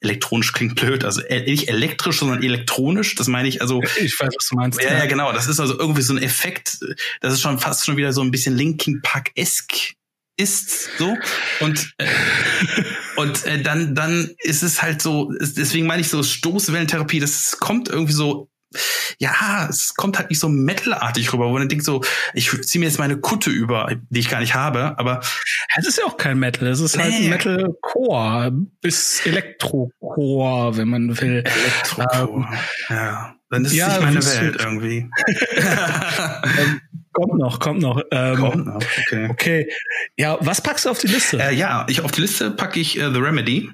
elektronisch 0.00 0.52
klingt 0.52 0.76
blöd, 0.76 1.04
also 1.04 1.22
nicht 1.28 1.68
elektrisch, 1.68 2.18
sondern 2.18 2.42
elektronisch. 2.42 3.14
Das 3.14 3.28
meine 3.28 3.48
ich 3.48 3.60
also. 3.62 3.82
Ich 4.00 4.18
weiß, 4.18 4.34
was 4.36 4.48
du 4.48 4.56
meinst. 4.56 4.82
Ja, 4.82 4.94
ja, 4.96 5.06
genau. 5.06 5.32
Das 5.32 5.48
ist 5.48 5.60
also 5.60 5.78
irgendwie 5.78 6.02
so 6.02 6.14
ein 6.14 6.22
Effekt. 6.22 6.78
Das 7.20 7.32
ist 7.32 7.40
schon 7.40 7.58
fast 7.58 7.84
schon 7.84 7.96
wieder 7.96 8.12
so 8.12 8.20
ein 8.20 8.30
bisschen 8.30 8.56
Linkin 8.56 9.00
Park 9.02 9.30
esque 9.34 9.94
ist 10.36 10.96
so 10.98 11.16
und 11.60 11.94
äh, 11.98 12.06
und 13.16 13.44
äh, 13.44 13.62
dann 13.62 13.94
dann 13.94 14.30
ist 14.38 14.62
es 14.62 14.82
halt 14.82 15.02
so 15.02 15.30
deswegen 15.38 15.86
meine 15.86 16.00
ich 16.00 16.08
so 16.08 16.22
Stoßwellentherapie 16.22 17.20
das 17.20 17.58
kommt 17.60 17.88
irgendwie 17.88 18.14
so 18.14 18.48
ja, 19.18 19.66
es 19.68 19.94
kommt 19.94 20.18
halt 20.18 20.30
nicht 20.30 20.38
so 20.38 20.48
metalartig 20.48 21.32
rüber, 21.32 21.48
wo 21.48 21.52
man 21.52 21.68
denkt 21.68 21.84
so, 21.84 22.02
ich 22.34 22.50
ziehe 22.62 22.80
mir 22.80 22.86
jetzt 22.86 22.98
meine 22.98 23.18
Kutte 23.18 23.50
über, 23.50 23.94
die 24.10 24.20
ich 24.20 24.28
gar 24.28 24.40
nicht 24.40 24.54
habe, 24.54 24.98
aber 24.98 25.20
es 25.76 25.86
ist 25.86 25.98
ja 25.98 26.04
auch 26.04 26.16
kein 26.16 26.38
Metal, 26.38 26.66
es 26.68 26.80
ist 26.80 26.98
halt 26.98 27.12
nee. 27.12 27.28
Metalcore 27.28 28.52
bis 28.80 29.24
Elektrocore, 29.26 30.76
wenn 30.76 30.88
man 30.88 31.20
will. 31.20 31.44
Elektrocore, 31.44 32.48
ähm, 32.48 32.58
ja. 32.88 33.34
Dann 33.50 33.66
ist 33.66 33.74
ja, 33.74 33.88
es 33.88 33.92
nicht 33.92 34.04
meine 34.04 34.24
Welt 34.24 34.56
irgendwie. 34.58 35.10
Kommt 37.12 37.38
noch, 37.38 37.60
kommt 37.60 37.80
noch. 37.80 38.02
Ähm, 38.10 38.36
kommt 38.36 38.66
noch, 38.66 38.76
okay. 38.76 39.28
Okay. 39.30 39.72
Ja, 40.16 40.38
was 40.40 40.62
packst 40.62 40.86
du 40.86 40.90
auf 40.90 40.98
die 40.98 41.08
Liste? 41.08 41.38
Äh, 41.38 41.54
ja, 41.54 41.86
ich 41.88 42.00
auf 42.00 42.12
die 42.12 42.22
Liste 42.22 42.50
packe 42.50 42.80
ich 42.80 42.98
äh, 42.98 43.12
The 43.12 43.18
Remedy. 43.18 43.70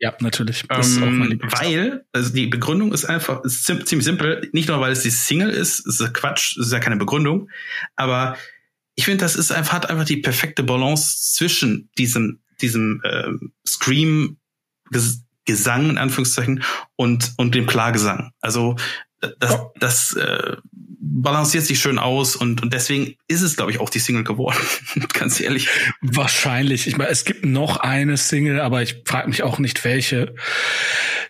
Ja, 0.00 0.14
natürlich. 0.20 0.64
Ähm, 0.70 1.40
weil, 1.42 2.04
also 2.12 2.32
die 2.32 2.46
Begründung 2.46 2.92
ist 2.92 3.04
einfach 3.04 3.42
ist 3.44 3.64
ziemlich 3.64 4.04
simpel. 4.04 4.48
Nicht 4.52 4.68
nur, 4.68 4.80
weil 4.80 4.92
es 4.92 5.02
die 5.02 5.10
Single 5.10 5.50
ist, 5.50 5.80
ist 5.80 6.00
ja 6.00 6.08
Quatsch, 6.08 6.56
ist 6.56 6.72
ja 6.72 6.78
keine 6.78 6.96
Begründung. 6.96 7.50
Aber 7.96 8.36
ich 8.94 9.04
finde, 9.04 9.24
das 9.24 9.34
ist 9.34 9.50
einfach, 9.50 9.72
hat 9.72 9.90
einfach 9.90 10.04
die 10.04 10.18
perfekte 10.18 10.62
Balance 10.62 11.34
zwischen 11.34 11.90
diesem, 11.98 12.40
diesem 12.60 13.00
äh, 13.04 13.28
Scream 13.66 14.38
Gesang 15.44 15.90
in 15.90 15.98
Anführungszeichen 15.98 16.62
und 16.96 17.32
und 17.38 17.54
dem 17.54 17.66
Klargesang. 17.66 18.32
Also 18.40 18.76
das, 19.40 19.58
das 19.78 20.12
äh, 20.14 20.56
balanciert 21.00 21.64
sich 21.64 21.80
schön 21.80 21.98
aus 21.98 22.36
und, 22.36 22.62
und 22.62 22.72
deswegen 22.72 23.16
ist 23.26 23.42
es, 23.42 23.56
glaube 23.56 23.70
ich, 23.70 23.80
auch 23.80 23.90
die 23.90 23.98
Single 23.98 24.24
geworden. 24.24 24.58
Ganz 25.12 25.40
ehrlich. 25.40 25.68
Wahrscheinlich. 26.00 26.86
Ich 26.86 26.96
meine, 26.96 27.10
es 27.10 27.24
gibt 27.24 27.44
noch 27.44 27.78
eine 27.78 28.16
Single, 28.16 28.60
aber 28.60 28.82
ich 28.82 29.02
frage 29.04 29.28
mich 29.28 29.42
auch 29.42 29.58
nicht 29.58 29.84
welche. 29.84 30.34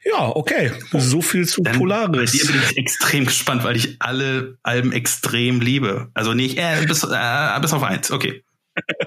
Ja, 0.04 0.28
okay. 0.28 0.72
So 0.92 1.22
viel 1.22 1.46
zu 1.46 1.62
Dann 1.62 1.78
Polaris. 1.78 2.32
Bei 2.32 2.38
dir 2.38 2.46
bin 2.46 2.62
ich 2.62 2.76
extrem 2.76 3.26
gespannt, 3.26 3.64
weil 3.64 3.76
ich 3.76 3.96
alle 4.00 4.58
Alben 4.62 4.92
extrem 4.92 5.60
liebe. 5.60 6.10
Also 6.14 6.34
nicht, 6.34 6.58
äh, 6.58 6.84
bis, 6.86 7.04
äh, 7.04 7.60
bis 7.60 7.72
auf 7.72 7.82
eins. 7.82 8.10
Okay. 8.10 8.44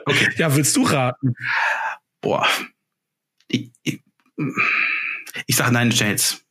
okay. 0.05 0.29
ja, 0.37 0.55
willst 0.55 0.75
du 0.75 0.83
raten? 0.83 1.33
Boah. 2.21 2.47
Ich, 3.47 3.71
ich, 3.83 4.01
ich 5.45 5.55
sag 5.55 5.71
Nine 5.71 5.91
Shades. 5.91 6.43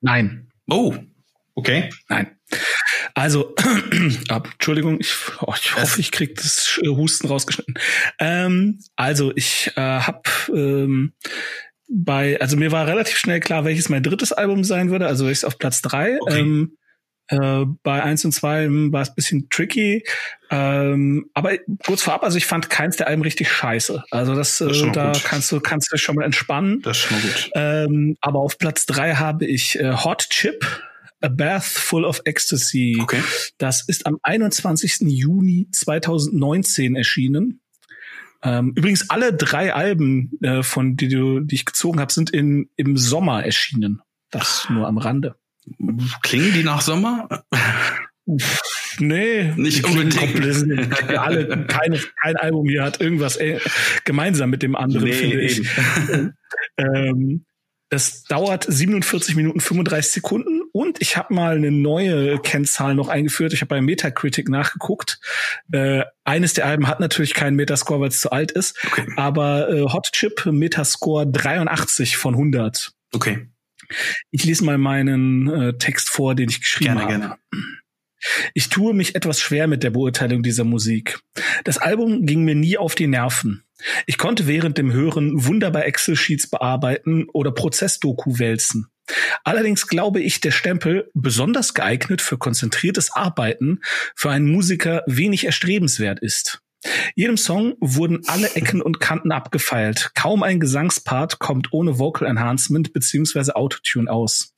Nein. 0.00 0.50
Oh, 0.68 0.94
okay. 1.58 1.90
Nein. 2.08 2.38
Also, 3.14 3.54
ah, 4.28 4.42
Entschuldigung, 4.52 5.00
ich, 5.00 5.12
oh, 5.40 5.54
ich 5.60 5.76
hoffe, 5.76 6.00
ich 6.00 6.12
krieg 6.12 6.36
das 6.36 6.80
Husten 6.84 7.26
rausgeschnitten. 7.26 7.74
Ähm, 8.18 8.78
also, 8.96 9.32
ich 9.34 9.72
äh, 9.76 9.80
habe 9.80 10.22
ähm, 10.54 11.12
bei, 11.88 12.40
also 12.40 12.56
mir 12.56 12.70
war 12.72 12.86
relativ 12.86 13.16
schnell 13.16 13.40
klar, 13.40 13.64
welches 13.64 13.88
mein 13.88 14.02
drittes 14.02 14.32
Album 14.32 14.64
sein 14.64 14.90
würde, 14.90 15.06
also 15.06 15.26
welches 15.26 15.44
auf 15.44 15.58
Platz 15.58 15.82
drei. 15.82 16.18
Okay. 16.20 16.40
Ähm, 16.40 16.76
äh, 17.28 17.64
bei 17.82 18.02
eins 18.02 18.24
und 18.24 18.32
zwei 18.32 18.66
war 18.68 19.02
es 19.02 19.14
bisschen 19.14 19.48
tricky. 19.50 20.02
Ähm, 20.50 21.28
aber 21.34 21.52
kurz 21.84 22.02
vorab, 22.02 22.22
also 22.22 22.38
ich 22.38 22.46
fand 22.46 22.70
keins 22.70 22.96
der 22.96 23.06
Alben 23.06 23.22
richtig 23.22 23.50
scheiße. 23.50 24.02
Also 24.10 24.34
das, 24.34 24.58
das 24.58 24.80
äh, 24.80 24.90
da 24.92 25.12
gut. 25.12 25.24
kannst 25.24 25.52
du 25.52 25.60
kannst 25.60 25.92
du 25.92 25.98
schon 25.98 26.14
mal 26.14 26.24
entspannen. 26.24 26.80
Das 26.82 26.96
ist 26.96 27.02
schon 27.04 27.18
mal 27.18 27.22
gut. 27.22 27.50
Ähm, 27.54 28.16
aber 28.20 28.38
auf 28.40 28.56
Platz 28.58 28.86
drei 28.86 29.14
habe 29.14 29.44
ich 29.44 29.78
äh, 29.78 29.92
Hot 29.92 30.28
Chip 30.30 30.64
A 31.20 31.28
Bath 31.28 31.64
Full 31.64 32.04
of 32.04 32.20
Ecstasy. 32.24 32.98
Okay. 33.00 33.22
Das 33.58 33.82
ist 33.88 34.06
am 34.06 34.18
21. 34.22 35.00
Juni 35.00 35.68
2019 35.72 36.96
erschienen. 36.96 37.60
Ähm, 38.42 38.72
übrigens 38.76 39.10
alle 39.10 39.32
drei 39.34 39.74
Alben, 39.74 40.38
äh, 40.42 40.62
von 40.62 40.96
die 40.96 41.08
du, 41.08 41.40
die 41.40 41.56
ich 41.56 41.64
gezogen 41.64 41.98
habe, 41.98 42.12
sind 42.12 42.30
in 42.30 42.70
im 42.76 42.96
Sommer 42.96 43.44
erschienen. 43.44 44.00
Das 44.30 44.66
nur 44.70 44.86
am 44.86 44.98
Rande. 44.98 45.34
Klingen 46.22 46.52
die 46.52 46.62
nach 46.62 46.80
Sommer? 46.80 47.44
Nee, 49.00 49.52
nicht 49.56 49.84
unbedingt. 49.84 51.18
alle, 51.18 51.66
keine, 51.66 51.98
kein 52.20 52.36
Album 52.36 52.68
hier 52.68 52.82
hat 52.82 53.00
irgendwas 53.00 53.36
äh, 53.36 53.58
gemeinsam 54.04 54.50
mit 54.50 54.62
dem 54.62 54.76
anderen, 54.76 55.04
nee, 55.04 55.12
finde 55.12 55.40
ich. 55.40 55.68
ähm, 56.76 57.44
das 57.90 58.24
dauert 58.24 58.66
47 58.68 59.34
Minuten 59.36 59.60
35 59.60 60.12
Sekunden 60.12 60.57
und 60.78 61.02
ich 61.02 61.16
habe 61.16 61.34
mal 61.34 61.56
eine 61.56 61.72
neue 61.72 62.38
Kennzahl 62.38 62.94
noch 62.94 63.08
eingeführt. 63.08 63.52
Ich 63.52 63.62
habe 63.62 63.70
bei 63.70 63.80
Metacritic 63.80 64.48
nachgeguckt. 64.48 65.18
Äh, 65.72 66.04
eines 66.22 66.52
der 66.52 66.66
Alben 66.66 66.86
hat 66.86 67.00
natürlich 67.00 67.34
keinen 67.34 67.56
Metascore, 67.56 67.98
weil 67.98 68.10
es 68.10 68.20
zu 68.20 68.30
alt 68.30 68.52
ist, 68.52 68.78
okay. 68.86 69.04
aber 69.16 69.68
äh, 69.70 69.82
Hot 69.92 70.10
Chip 70.12 70.46
Metascore 70.46 71.26
83 71.26 72.16
von 72.16 72.34
100. 72.34 72.92
Okay. 73.12 73.48
Ich 74.30 74.44
lese 74.44 74.64
mal 74.64 74.78
meinen 74.78 75.48
äh, 75.48 75.72
Text 75.78 76.10
vor, 76.10 76.36
den 76.36 76.48
ich 76.48 76.60
geschrieben 76.60 76.94
gerne, 76.94 77.00
habe. 77.00 77.12
Gerne. 77.18 77.36
Ich 78.54 78.68
tue 78.68 78.94
mich 78.94 79.16
etwas 79.16 79.40
schwer 79.40 79.66
mit 79.66 79.82
der 79.82 79.90
Beurteilung 79.90 80.44
dieser 80.44 80.62
Musik. 80.62 81.18
Das 81.64 81.78
Album 81.78 82.24
ging 82.24 82.44
mir 82.44 82.54
nie 82.54 82.78
auf 82.78 82.94
die 82.94 83.08
Nerven. 83.08 83.64
Ich 84.06 84.16
konnte 84.16 84.46
während 84.46 84.78
dem 84.78 84.92
Hören 84.92 85.44
wunderbar 85.44 85.86
Excel-Sheets 85.86 86.50
bearbeiten 86.50 87.26
oder 87.32 87.50
Prozessdoku 87.50 88.38
wälzen. 88.38 88.86
Allerdings 89.44 89.86
glaube 89.86 90.20
ich, 90.20 90.40
der 90.40 90.50
Stempel, 90.50 91.10
besonders 91.14 91.74
geeignet 91.74 92.22
für 92.22 92.38
konzentriertes 92.38 93.10
Arbeiten, 93.12 93.80
für 94.14 94.30
einen 94.30 94.50
Musiker 94.50 95.02
wenig 95.06 95.44
erstrebenswert 95.44 96.20
ist. 96.20 96.60
Jedem 97.14 97.36
Song 97.36 97.74
wurden 97.80 98.20
alle 98.26 98.54
Ecken 98.54 98.80
und 98.80 99.00
Kanten 99.00 99.32
abgefeilt. 99.32 100.12
Kaum 100.14 100.42
ein 100.42 100.60
Gesangspart 100.60 101.38
kommt 101.38 101.72
ohne 101.72 101.98
Vocal 101.98 102.28
Enhancement 102.28 102.92
bzw. 102.92 103.52
Autotune 103.52 104.10
aus. 104.10 104.54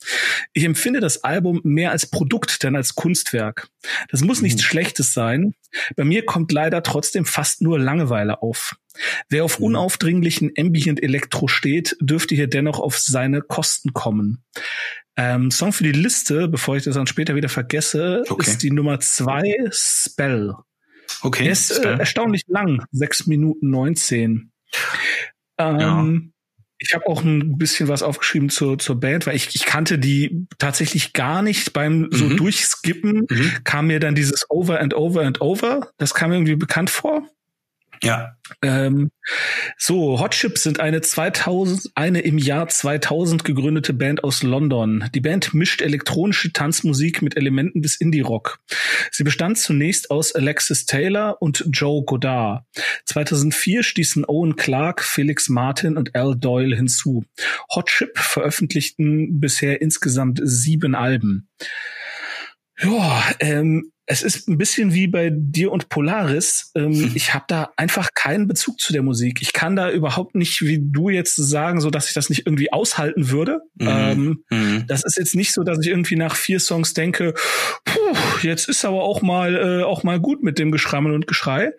Ich 0.53 0.63
empfinde 0.63 0.99
das 0.99 1.23
Album 1.23 1.61
mehr 1.63 1.91
als 1.91 2.05
Produkt 2.05 2.63
denn 2.63 2.75
als 2.75 2.95
Kunstwerk. 2.95 3.69
Das 4.09 4.21
muss 4.21 4.41
nichts 4.41 4.61
mhm. 4.61 4.65
Schlechtes 4.65 5.13
sein. 5.13 5.55
Bei 5.95 6.03
mir 6.03 6.25
kommt 6.25 6.51
leider 6.51 6.83
trotzdem 6.83 7.25
fast 7.25 7.61
nur 7.61 7.79
Langeweile 7.79 8.41
auf. 8.41 8.75
Wer 9.29 9.43
auf 9.43 9.59
mhm. 9.59 9.65
unaufdringlichen 9.65 10.51
Ambient 10.57 11.01
Elektro 11.01 11.47
steht, 11.47 11.97
dürfte 11.99 12.35
hier 12.35 12.47
dennoch 12.47 12.79
auf 12.79 12.99
seine 12.99 13.41
Kosten 13.41 13.93
kommen. 13.93 14.43
Ähm, 15.17 15.51
Song 15.51 15.73
für 15.73 15.83
die 15.83 15.91
Liste, 15.91 16.47
bevor 16.47 16.77
ich 16.77 16.83
das 16.83 16.95
dann 16.95 17.07
später 17.07 17.35
wieder 17.35 17.49
vergesse, 17.49 18.23
okay. 18.29 18.49
ist 18.49 18.63
die 18.63 18.71
Nummer 18.71 18.99
zwei 18.99 19.55
Spell. 19.71 20.53
Okay. 21.21 21.43
Der 21.43 21.51
ist 21.51 21.71
äh, 21.71 21.97
erstaunlich 21.97 22.43
lang, 22.47 22.83
sechs 22.91 23.27
Minuten 23.27 23.69
neunzehn. 23.69 24.51
Ähm, 25.57 25.79
ja. 25.79 26.07
Ich 26.79 26.95
habe 26.95 27.05
auch 27.05 27.23
ein 27.23 27.59
bisschen 27.59 27.89
was 27.89 28.01
aufgeschrieben 28.01 28.49
zur, 28.49 28.79
zur 28.79 28.99
Band, 28.99 29.27
weil 29.27 29.35
ich, 29.35 29.53
ich 29.53 29.65
kannte 29.65 29.99
die 29.99 30.47
tatsächlich 30.57 31.13
gar 31.13 31.43
nicht. 31.43 31.73
Beim 31.73 32.07
so 32.11 32.25
mhm. 32.25 32.37
Durchskippen 32.37 33.27
mhm. 33.29 33.51
kam 33.63 33.87
mir 33.87 33.99
dann 33.99 34.15
dieses 34.15 34.47
Over 34.49 34.79
and 34.79 34.95
Over 34.95 35.21
and 35.21 35.41
Over. 35.41 35.91
Das 35.97 36.15
kam 36.15 36.31
mir 36.31 36.37
irgendwie 36.37 36.55
bekannt 36.55 36.89
vor. 36.89 37.27
Ja. 38.03 38.35
Ähm, 38.63 39.11
so, 39.77 40.19
Hot 40.19 40.33
sind 40.33 40.79
eine 40.79 41.01
2000, 41.01 41.91
eine 41.95 42.21
im 42.21 42.37
Jahr 42.37 42.67
2000 42.67 43.43
gegründete 43.43 43.93
Band 43.93 44.23
aus 44.23 44.41
London. 44.41 45.09
Die 45.13 45.21
Band 45.21 45.53
mischt 45.53 45.81
elektronische 45.81 46.51
Tanzmusik 46.51 47.21
mit 47.21 47.37
Elementen 47.37 47.81
des 47.81 47.95
Indie-Rock. 47.95 48.59
Sie 49.11 49.23
bestand 49.23 49.59
zunächst 49.59 50.09
aus 50.09 50.33
Alexis 50.33 50.85
Taylor 50.85 51.41
und 51.41 51.65
Joe 51.71 52.03
Godard. 52.03 52.65
2004 53.05 53.83
stießen 53.83 54.25
Owen 54.25 54.55
Clark, 54.55 55.03
Felix 55.03 55.47
Martin 55.49 55.95
und 55.95 56.15
Al 56.15 56.35
Doyle 56.35 56.75
hinzu. 56.75 57.23
Hot 57.75 57.87
Chip 57.87 58.17
veröffentlichten 58.17 59.39
bisher 59.39 59.81
insgesamt 59.81 60.39
sieben 60.43 60.95
Alben. 60.95 61.49
Ja, 62.79 63.23
ähm, 63.39 63.91
es 64.11 64.23
ist 64.23 64.49
ein 64.49 64.57
bisschen 64.57 64.93
wie 64.93 65.07
bei 65.07 65.31
dir 65.33 65.71
und 65.71 65.87
Polaris. 65.87 66.71
Ähm, 66.75 66.93
hm. 66.93 67.11
Ich 67.21 67.33
habe 67.33 67.45
da 67.47 67.71
einfach 67.77 68.09
keinen 68.13 68.47
Bezug 68.47 68.79
zu 68.79 68.91
der 68.91 69.03
Musik. 69.03 69.41
Ich 69.41 69.53
kann 69.53 69.75
da 69.75 69.89
überhaupt 69.89 70.35
nicht, 70.35 70.61
wie 70.61 70.79
du 70.81 71.09
jetzt 71.09 71.35
sagen, 71.35 71.79
so 71.79 71.89
dass 71.89 72.07
ich 72.07 72.13
das 72.13 72.29
nicht 72.29 72.45
irgendwie 72.45 72.73
aushalten 72.73 73.29
würde. 73.29 73.61
Mhm. 73.75 73.87
Ähm, 73.87 74.43
mhm. 74.49 74.83
Das 74.87 75.05
ist 75.05 75.17
jetzt 75.17 75.35
nicht 75.35 75.53
so, 75.53 75.63
dass 75.63 75.79
ich 75.81 75.87
irgendwie 75.87 76.17
nach 76.17 76.35
vier 76.35 76.59
Songs 76.59 76.93
denke, 76.93 77.33
puh, 77.85 78.17
jetzt 78.41 78.67
ist 78.67 78.83
aber 78.83 79.03
auch 79.03 79.21
mal 79.21 79.55
äh, 79.55 79.83
auch 79.83 80.03
mal 80.03 80.19
gut 80.19 80.43
mit 80.43 80.59
dem 80.59 80.71
Geschrammel 80.71 81.13
und 81.13 81.27
Geschrei. 81.27 81.71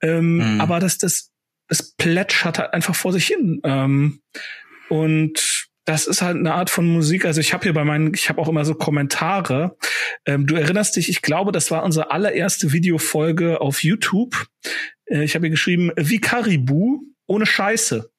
Ähm, 0.00 0.54
mhm. 0.54 0.60
Aber 0.60 0.80
das 0.80 0.96
das 0.96 1.32
das 1.68 1.94
plätschert 1.96 2.58
halt 2.58 2.72
einfach 2.72 2.94
vor 2.94 3.12
sich 3.12 3.26
hin. 3.26 3.60
Ähm, 3.64 4.20
und 4.88 5.68
das 5.84 6.06
ist 6.06 6.22
halt 6.22 6.36
eine 6.36 6.54
Art 6.54 6.70
von 6.70 6.86
Musik. 6.86 7.24
Also 7.24 7.40
ich 7.40 7.52
habe 7.52 7.64
hier 7.64 7.74
bei 7.74 7.84
meinen, 7.84 8.14
ich 8.14 8.28
habe 8.28 8.40
auch 8.40 8.48
immer 8.48 8.64
so 8.64 8.74
Kommentare. 8.74 9.76
Ähm, 10.26 10.46
du 10.46 10.54
erinnerst 10.54 10.96
dich, 10.96 11.08
ich 11.08 11.22
glaube, 11.22 11.52
das 11.52 11.70
war 11.70 11.82
unsere 11.82 12.10
allererste 12.10 12.72
Videofolge 12.72 13.60
auf 13.60 13.82
YouTube. 13.82 14.46
Äh, 15.06 15.24
ich 15.24 15.34
habe 15.34 15.46
hier 15.46 15.50
geschrieben, 15.50 15.92
wie 15.96 16.20
Caribou 16.20 17.02
ohne 17.26 17.46
Scheiße. 17.46 18.10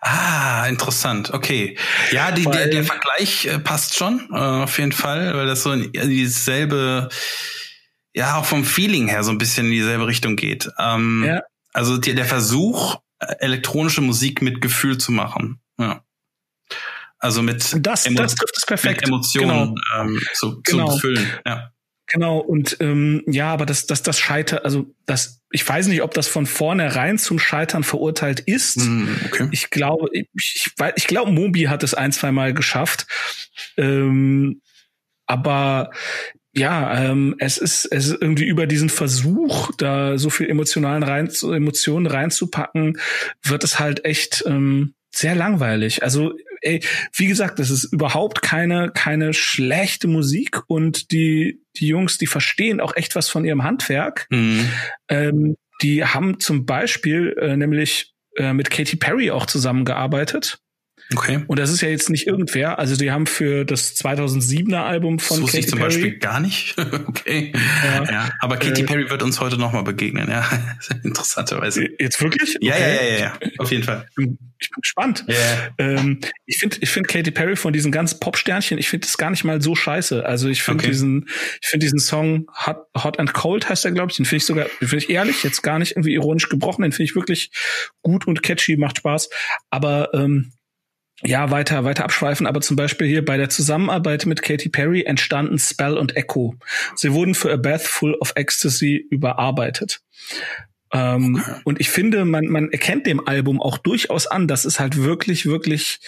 Ah, 0.00 0.66
interessant. 0.68 1.32
Okay. 1.32 1.78
Ja, 2.10 2.30
die, 2.30 2.44
der, 2.44 2.68
der 2.68 2.84
Vergleich 2.84 3.46
äh, 3.46 3.58
passt 3.58 3.96
schon, 3.96 4.28
äh, 4.30 4.36
auf 4.36 4.78
jeden 4.78 4.92
Fall, 4.92 5.34
weil 5.34 5.46
das 5.46 5.62
so 5.62 5.72
in 5.72 5.90
dieselbe, 5.92 7.08
ja, 8.14 8.36
auch 8.36 8.44
vom 8.44 8.64
Feeling 8.64 9.08
her 9.08 9.24
so 9.24 9.30
ein 9.30 9.38
bisschen 9.38 9.66
in 9.66 9.72
dieselbe 9.72 10.06
Richtung 10.06 10.36
geht. 10.36 10.70
Ähm, 10.78 11.24
ja. 11.26 11.40
Also 11.72 11.96
die, 11.96 12.14
der 12.14 12.26
Versuch, 12.26 12.96
äh, 13.18 13.34
elektronische 13.38 14.02
Musik 14.02 14.42
mit 14.42 14.60
Gefühl 14.60 14.98
zu 14.98 15.10
machen. 15.10 15.62
Ja. 15.78 16.04
Also 17.24 17.40
mit, 17.40 17.74
das, 17.78 18.04
Emo 18.04 18.20
das 18.20 18.34
trifft 18.34 18.54
es 18.54 18.66
perfekt. 18.66 19.00
Mit 19.00 19.08
Emotionen 19.08 19.74
genau. 19.74 20.02
ähm, 20.02 20.20
zu, 20.34 20.60
genau. 20.62 20.88
zu 20.88 20.94
befüllen. 20.96 21.26
Ja. 21.46 21.70
Genau, 22.08 22.38
und 22.38 22.76
ähm, 22.80 23.22
ja, 23.26 23.50
aber 23.50 23.64
das, 23.64 23.86
das, 23.86 24.02
das 24.02 24.18
Scheitert, 24.18 24.66
also 24.66 24.94
das, 25.06 25.40
ich 25.50 25.66
weiß 25.66 25.86
nicht, 25.86 26.02
ob 26.02 26.12
das 26.12 26.28
von 26.28 26.44
vornherein 26.44 27.16
zum 27.16 27.38
Scheitern 27.38 27.82
verurteilt 27.82 28.40
ist. 28.40 28.76
Mm, 28.76 29.08
okay. 29.24 29.48
Ich 29.52 29.70
glaube, 29.70 30.08
ich, 30.12 30.28
ich, 30.34 30.72
ich 30.96 31.06
glaube, 31.06 31.32
Mobi 31.32 31.62
hat 31.62 31.82
es 31.82 31.94
ein, 31.94 32.12
zwei 32.12 32.30
Mal 32.30 32.52
geschafft. 32.52 33.06
Ähm, 33.78 34.60
aber 35.24 35.92
ja, 36.52 37.06
ähm, 37.06 37.36
es 37.38 37.56
ist 37.56 37.86
es 37.86 38.08
ist 38.08 38.20
irgendwie 38.20 38.44
über 38.44 38.66
diesen 38.66 38.90
Versuch, 38.90 39.70
da 39.78 40.18
so 40.18 40.28
viel 40.28 40.50
emotionalen 40.50 41.02
rein, 41.02 41.30
Emotionen 41.42 42.04
reinzupacken, 42.04 42.98
wird 43.42 43.64
es 43.64 43.78
halt 43.78 44.04
echt 44.04 44.44
ähm, 44.46 44.92
sehr 45.10 45.34
langweilig. 45.34 46.02
Also 46.02 46.34
ey, 46.64 46.80
wie 47.14 47.26
gesagt, 47.26 47.58
das 47.58 47.70
ist 47.70 47.84
überhaupt 47.84 48.42
keine 48.42 48.90
keine 48.92 49.34
schlechte 49.34 50.08
Musik 50.08 50.62
und 50.66 51.12
die 51.12 51.60
die 51.76 51.88
Jungs, 51.88 52.18
die 52.18 52.26
verstehen 52.26 52.80
auch 52.80 52.96
echt 52.96 53.14
was 53.14 53.28
von 53.28 53.44
ihrem 53.44 53.62
Handwerk. 53.62 54.26
Mhm. 54.30 54.68
Ähm, 55.08 55.56
die 55.82 56.04
haben 56.04 56.40
zum 56.40 56.66
Beispiel 56.66 57.36
äh, 57.40 57.56
nämlich 57.56 58.14
äh, 58.36 58.52
mit 58.52 58.70
Katy 58.70 58.96
Perry 58.96 59.30
auch 59.30 59.46
zusammengearbeitet. 59.46 60.58
Okay. 61.12 61.44
Und 61.46 61.58
das 61.58 61.70
ist 61.70 61.82
ja 61.82 61.88
jetzt 61.88 62.08
nicht 62.08 62.26
irgendwer. 62.26 62.78
Also 62.78 62.96
die 62.96 63.10
haben 63.10 63.26
für 63.26 63.64
das 63.64 63.94
2007er 63.96 64.82
Album 64.82 65.18
von 65.18 65.42
das 65.42 65.50
Katy 65.50 65.58
ich 65.58 65.68
zum 65.68 65.78
Perry 65.78 65.90
Beispiel 65.90 66.18
gar 66.18 66.40
nicht. 66.40 66.76
okay. 67.06 67.52
Ja. 67.84 68.04
ja. 68.04 68.30
Aber 68.40 68.56
Katy 68.56 68.82
äh, 68.82 68.84
Perry 68.84 69.10
wird 69.10 69.22
uns 69.22 69.40
heute 69.40 69.58
nochmal 69.58 69.84
begegnen. 69.84 70.28
Ja, 70.30 70.48
interessanterweise. 71.02 71.86
Jetzt 71.98 72.22
wirklich? 72.22 72.56
Ja, 72.60 72.74
okay. 72.74 72.82
ja, 72.82 72.88
ja, 72.88 73.02
ja, 73.02 73.18
ja, 73.18 73.50
auf 73.58 73.70
jeden 73.70 73.84
Fall. 73.84 74.06
Ich 74.08 74.14
bin, 74.14 74.38
ich 74.58 74.70
bin 74.70 74.80
gespannt. 74.80 75.24
Yeah. 75.28 75.74
Ähm, 75.78 76.20
ich 76.46 76.58
finde, 76.58 76.78
ich 76.80 76.88
finde 76.88 77.08
Katy 77.08 77.30
Perry 77.30 77.56
von 77.56 77.72
diesen 77.72 77.92
ganzen 77.92 78.18
Pop-Sternchen, 78.20 78.78
ich 78.78 78.88
finde 78.88 79.06
das 79.06 79.18
gar 79.18 79.30
nicht 79.30 79.44
mal 79.44 79.60
so 79.60 79.74
scheiße. 79.74 80.24
Also 80.24 80.48
ich 80.48 80.62
finde 80.62 80.84
okay. 80.84 80.92
diesen, 80.92 81.28
ich 81.60 81.68
finde 81.68 81.84
diesen 81.84 81.98
Song 81.98 82.46
Hot, 82.66 82.86
Hot 82.96 83.18
and 83.18 83.34
Cold 83.34 83.68
heißt 83.68 83.84
er, 83.84 83.92
glaube 83.92 84.10
ich. 84.10 84.16
Den 84.16 84.24
finde 84.24 84.38
ich 84.38 84.46
sogar, 84.46 84.66
den 84.80 84.88
finde 84.88 85.04
ich 85.04 85.10
ehrlich, 85.10 85.42
jetzt 85.42 85.62
gar 85.62 85.78
nicht 85.78 85.92
irgendwie 85.92 86.14
ironisch 86.14 86.48
gebrochen. 86.48 86.82
Den 86.82 86.92
finde 86.92 87.04
ich 87.04 87.14
wirklich 87.14 87.50
gut 88.02 88.26
und 88.26 88.42
catchy, 88.42 88.76
macht 88.76 88.98
Spaß. 88.98 89.28
Aber 89.70 90.10
ähm, 90.14 90.52
ja, 91.22 91.50
weiter, 91.50 91.84
weiter 91.84 92.04
abschweifen, 92.04 92.46
aber 92.46 92.60
zum 92.60 92.76
Beispiel 92.76 93.06
hier 93.06 93.24
bei 93.24 93.36
der 93.36 93.48
Zusammenarbeit 93.48 94.26
mit 94.26 94.42
Katy 94.42 94.68
Perry 94.68 95.02
entstanden 95.02 95.58
Spell 95.58 95.96
und 95.96 96.16
Echo. 96.16 96.56
Sie 96.96 97.12
wurden 97.12 97.34
für 97.34 97.52
A 97.52 97.56
Bath 97.56 97.82
Full 97.82 98.14
of 98.14 98.32
Ecstasy 98.34 99.06
überarbeitet. 99.10 100.00
Ähm, 100.92 101.40
okay. 101.40 101.60
Und 101.64 101.80
ich 101.80 101.90
finde, 101.90 102.24
man, 102.24 102.46
man 102.46 102.70
erkennt 102.70 103.06
dem 103.06 103.26
Album 103.26 103.60
auch 103.60 103.78
durchaus 103.78 104.26
an, 104.26 104.48
dass 104.48 104.64
es 104.64 104.80
halt 104.80 104.96
wirklich, 104.96 105.46
wirklich 105.46 106.00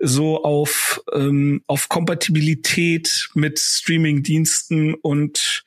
so 0.00 0.42
auf, 0.42 1.02
ähm, 1.12 1.62
auf 1.66 1.88
Kompatibilität 1.88 3.28
mit 3.34 3.58
Streaming-Diensten 3.58 4.94
und 4.94 5.64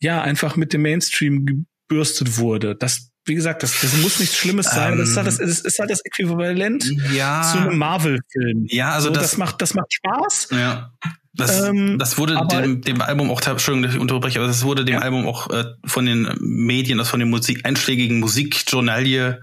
ja, 0.00 0.22
einfach 0.22 0.56
mit 0.56 0.72
dem 0.72 0.82
Mainstream 0.82 1.46
gebürstet 1.46 2.38
wurde. 2.38 2.74
Das 2.74 3.09
wie 3.30 3.34
gesagt, 3.34 3.62
das, 3.62 3.80
das 3.80 3.96
muss 3.98 4.18
nichts 4.18 4.36
Schlimmes 4.36 4.66
sein. 4.66 4.92
Ähm, 4.92 4.98
das, 4.98 5.10
ist 5.10 5.16
halt 5.16 5.26
das, 5.28 5.38
das 5.38 5.60
ist 5.60 5.78
halt 5.78 5.90
das 5.90 6.00
Äquivalent 6.04 6.84
ja, 7.14 7.42
zu 7.42 7.58
einem 7.58 7.78
Marvel-Film. 7.78 8.66
Ja, 8.68 8.90
also 8.90 9.08
so, 9.08 9.14
das, 9.14 9.22
das, 9.22 9.36
macht, 9.38 9.62
das 9.62 9.72
macht 9.72 9.92
Spaß. 9.94 10.48
Ja. 10.50 10.92
Das, 11.32 11.62
ähm, 11.62 11.98
das 11.98 12.18
wurde 12.18 12.36
dem, 12.50 12.80
dem 12.82 13.00
Album 13.00 13.30
auch, 13.30 13.40
Entschuldigung, 13.40 13.82
dass 13.84 13.94
ich 13.94 14.00
unterbreche, 14.00 14.40
aber 14.40 14.48
das 14.48 14.64
wurde 14.64 14.84
dem 14.84 14.96
ja. 14.96 15.00
Album 15.00 15.26
auch 15.26 15.48
äh, 15.50 15.64
von 15.86 16.04
den 16.04 16.28
Medien, 16.40 16.98
also 16.98 17.12
von 17.12 17.20
den 17.20 17.30
Musik, 17.30 17.64
einschlägigen 17.64 18.18
Musikjournalie 18.18 19.40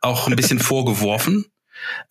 auch 0.00 0.28
ein 0.28 0.36
bisschen 0.36 0.58
vorgeworfen. 0.60 1.46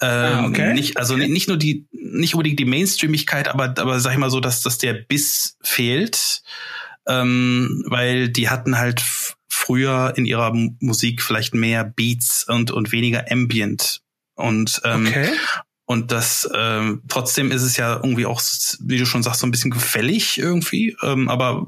Ähm, 0.01 0.09
ah, 0.09 0.45
okay. 0.47 0.73
Nicht, 0.73 0.97
also 0.97 1.13
okay. 1.13 1.27
nicht 1.27 1.47
nur 1.47 1.57
die, 1.57 1.87
nicht 1.91 2.33
unbedingt 2.33 2.59
die 2.59 2.65
Mainstreamigkeit, 2.65 3.47
aber, 3.47 3.75
aber 3.77 3.99
sag 3.99 4.13
ich 4.13 4.17
mal 4.17 4.31
so, 4.31 4.39
dass, 4.39 4.61
dass 4.61 4.79
der 4.79 4.93
Biss 4.93 5.57
fehlt, 5.61 6.41
ähm, 7.07 7.83
weil 7.87 8.29
die 8.29 8.49
hatten 8.49 8.77
halt 8.77 9.03
früher 9.47 10.13
in 10.15 10.25
ihrer 10.25 10.53
Musik 10.53 11.21
vielleicht 11.21 11.53
mehr 11.53 11.83
Beats 11.83 12.47
und, 12.47 12.71
und 12.71 12.91
weniger 12.91 13.25
Ambient. 13.31 14.01
Und, 14.35 14.81
ähm, 14.83 15.07
okay. 15.07 15.29
Und 15.85 16.11
das 16.11 16.49
ähm, 16.53 17.03
trotzdem 17.07 17.51
ist 17.51 17.61
es 17.61 17.77
ja 17.77 17.95
irgendwie 17.95 18.25
auch, 18.25 18.41
wie 18.79 18.97
du 18.97 19.05
schon 19.05 19.21
sagst, 19.21 19.41
so 19.41 19.47
ein 19.47 19.51
bisschen 19.51 19.71
gefällig 19.71 20.39
irgendwie. 20.39 20.97
Ähm, 21.03 21.29
aber 21.29 21.67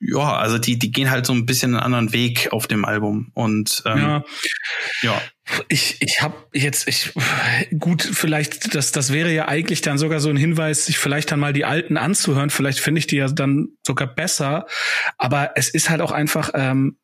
ja, 0.00 0.36
also 0.36 0.58
die, 0.58 0.78
die 0.78 0.90
gehen 0.90 1.10
halt 1.10 1.26
so 1.26 1.34
ein 1.34 1.46
bisschen 1.46 1.74
einen 1.74 1.82
anderen 1.82 2.12
Weg 2.12 2.52
auf 2.52 2.66
dem 2.66 2.84
Album. 2.84 3.30
Und 3.34 3.82
ähm, 3.84 3.98
ja. 3.98 4.24
ja. 5.02 5.22
Ich, 5.68 5.96
ich 6.00 6.22
habe 6.22 6.36
jetzt, 6.54 6.88
ich 6.88 7.12
gut, 7.78 8.02
vielleicht, 8.02 8.74
das, 8.74 8.92
das 8.92 9.12
wäre 9.12 9.32
ja 9.32 9.46
eigentlich 9.46 9.82
dann 9.82 9.98
sogar 9.98 10.20
so 10.20 10.30
ein 10.30 10.36
Hinweis, 10.36 10.86
sich 10.86 10.98
vielleicht 10.98 11.32
dann 11.32 11.40
mal 11.40 11.52
die 11.52 11.66
alten 11.66 11.96
anzuhören. 11.96 12.50
Vielleicht 12.50 12.80
finde 12.80 13.00
ich 13.00 13.06
die 13.06 13.16
ja 13.16 13.28
dann 13.28 13.68
sogar 13.86 14.08
besser. 14.08 14.66
Aber 15.18 15.52
es 15.56 15.68
ist 15.68 15.90
halt 15.90 16.00
auch 16.00 16.12
einfach, 16.12 16.50
ähm, 16.54 16.96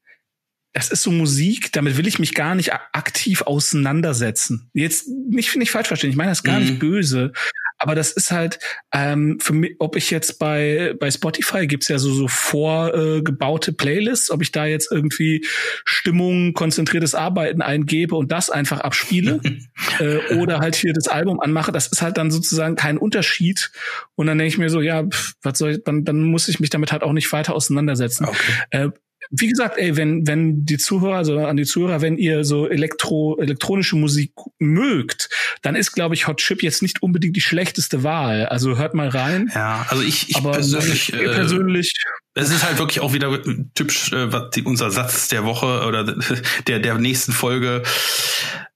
das 0.73 0.91
ist 0.91 1.03
so 1.03 1.11
Musik, 1.11 1.73
damit 1.73 1.97
will 1.97 2.07
ich 2.07 2.19
mich 2.19 2.35
gar 2.35 2.55
nicht 2.55 2.73
aktiv 2.73 3.43
auseinandersetzen. 3.43 4.71
Jetzt 4.73 5.09
nicht, 5.09 5.55
nicht 5.57 5.71
falsch 5.71 5.89
verstehen, 5.89 6.11
ich 6.11 6.17
meine 6.17 6.31
das 6.31 6.45
gar 6.45 6.61
mhm. 6.61 6.67
nicht 6.67 6.79
böse, 6.79 7.33
aber 7.81 7.95
das 7.95 8.13
ist 8.13 8.31
halt 8.31 8.59
ähm, 8.93 9.39
für 9.41 9.55
mich, 9.55 9.77
ob 9.79 9.97
ich 9.97 10.11
jetzt 10.11 10.39
bei 10.39 10.95
bei 11.01 11.11
Spotify 11.11 11.67
gibt's 11.67 11.89
ja 11.89 11.99
so 11.99 12.13
so 12.13 12.29
vorgebaute 12.29 13.71
äh, 13.71 13.75
Playlists, 13.75 14.31
ob 14.31 14.43
ich 14.43 14.53
da 14.53 14.67
jetzt 14.67 14.93
irgendwie 14.93 15.47
Stimmung, 15.87 16.53
konzentriertes 16.53 17.15
Arbeiten 17.15 17.63
eingebe 17.63 18.15
und 18.17 18.31
das 18.31 18.51
einfach 18.51 18.81
abspiele 18.81 19.41
äh, 19.99 20.35
oder 20.35 20.59
halt 20.59 20.77
hier 20.77 20.93
das 20.93 21.09
Album 21.09 21.41
anmache, 21.41 21.73
das 21.73 21.87
ist 21.87 22.03
halt 22.03 22.19
dann 22.19 22.31
sozusagen 22.31 22.77
kein 22.77 22.99
Unterschied. 22.99 23.73
Und 24.15 24.27
dann 24.27 24.37
denke 24.37 24.53
ich 24.53 24.59
mir 24.59 24.69
so, 24.69 24.83
ja, 24.83 25.05
pff, 25.05 25.35
was 25.43 25.59
soll 25.59 25.71
ich, 25.73 25.85
dann 25.85 26.05
dann 26.05 26.25
muss 26.25 26.49
ich 26.49 26.61
mich 26.61 26.69
damit 26.69 26.93
halt 26.93 27.03
auch 27.03 27.13
nicht 27.15 27.33
weiter 27.33 27.55
auseinandersetzen. 27.55 28.27
Okay. 28.27 28.53
Äh, 28.71 28.91
wie 29.31 29.49
gesagt, 29.49 29.77
ey, 29.79 29.97
wenn, 29.97 30.27
wenn 30.27 30.65
die 30.65 30.79
Zuhörer, 30.79 31.17
also 31.17 31.39
an 31.39 31.57
die 31.57 31.65
Zuhörer, 31.65 32.01
wenn 32.01 32.17
ihr 32.17 32.45
so 32.45 32.69
Elektro, 32.69 33.39
elektronische 33.39 33.97
Musik 33.97 34.33
mögt, 34.59 35.29
dann 35.63 35.77
ist, 35.77 35.93
glaube 35.93 36.15
ich, 36.15 36.27
Hot 36.27 36.39
Chip 36.39 36.63
jetzt 36.63 36.83
nicht 36.83 37.03
unbedingt 37.03 37.37
die 37.37 37.41
schlechteste 37.41 38.03
Wahl. 38.03 38.47
Also 38.47 38.77
hört 38.77 38.95
mal 38.95 39.09
rein. 39.09 39.51
Ja, 39.55 39.87
also 39.89 40.03
ich, 40.03 40.31
ich 40.31 40.37
Aber 40.37 40.53
persönlich, 40.53 41.13
äh, 41.13 41.25
persönlich 41.25 41.93
es 42.35 42.51
ist 42.51 42.65
halt 42.65 42.79
wirklich 42.79 43.01
auch 43.01 43.13
wieder 43.13 43.43
typisch 43.75 44.13
äh, 44.13 44.33
was 44.33 44.51
die, 44.51 44.63
unser 44.63 44.91
Satz 44.91 45.29
der 45.29 45.45
Woche 45.45 45.85
oder 45.87 46.05
der 46.67 46.79
der 46.79 46.99
nächsten 46.99 47.33
Folge. 47.33 47.83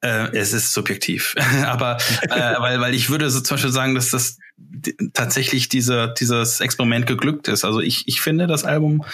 Äh, 0.00 0.36
es 0.36 0.52
ist 0.52 0.72
subjektiv, 0.72 1.34
aber 1.64 1.98
äh, 2.22 2.60
weil 2.60 2.80
weil 2.80 2.94
ich 2.94 3.10
würde 3.10 3.30
so 3.30 3.40
zum 3.40 3.54
Beispiel 3.54 3.72
sagen, 3.72 3.94
dass 3.94 4.10
das 4.10 4.38
tatsächlich 5.12 5.68
dieser 5.68 6.08
dieses 6.08 6.60
Experiment 6.60 7.06
geglückt 7.06 7.48
ist. 7.48 7.64
Also 7.64 7.80
ich 7.80 8.08
ich 8.08 8.20
finde 8.20 8.46
das 8.46 8.64
Album 8.64 9.04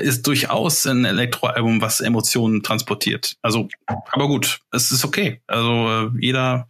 ist 0.00 0.26
durchaus 0.26 0.86
ein 0.86 1.04
Elektroalbum, 1.04 1.80
was 1.80 2.00
Emotionen 2.00 2.62
transportiert. 2.62 3.36
Also, 3.42 3.68
aber 3.86 4.26
gut, 4.26 4.60
es 4.72 4.90
ist 4.90 5.04
okay. 5.04 5.40
Also 5.46 6.10
äh, 6.14 6.20
jeder, 6.20 6.68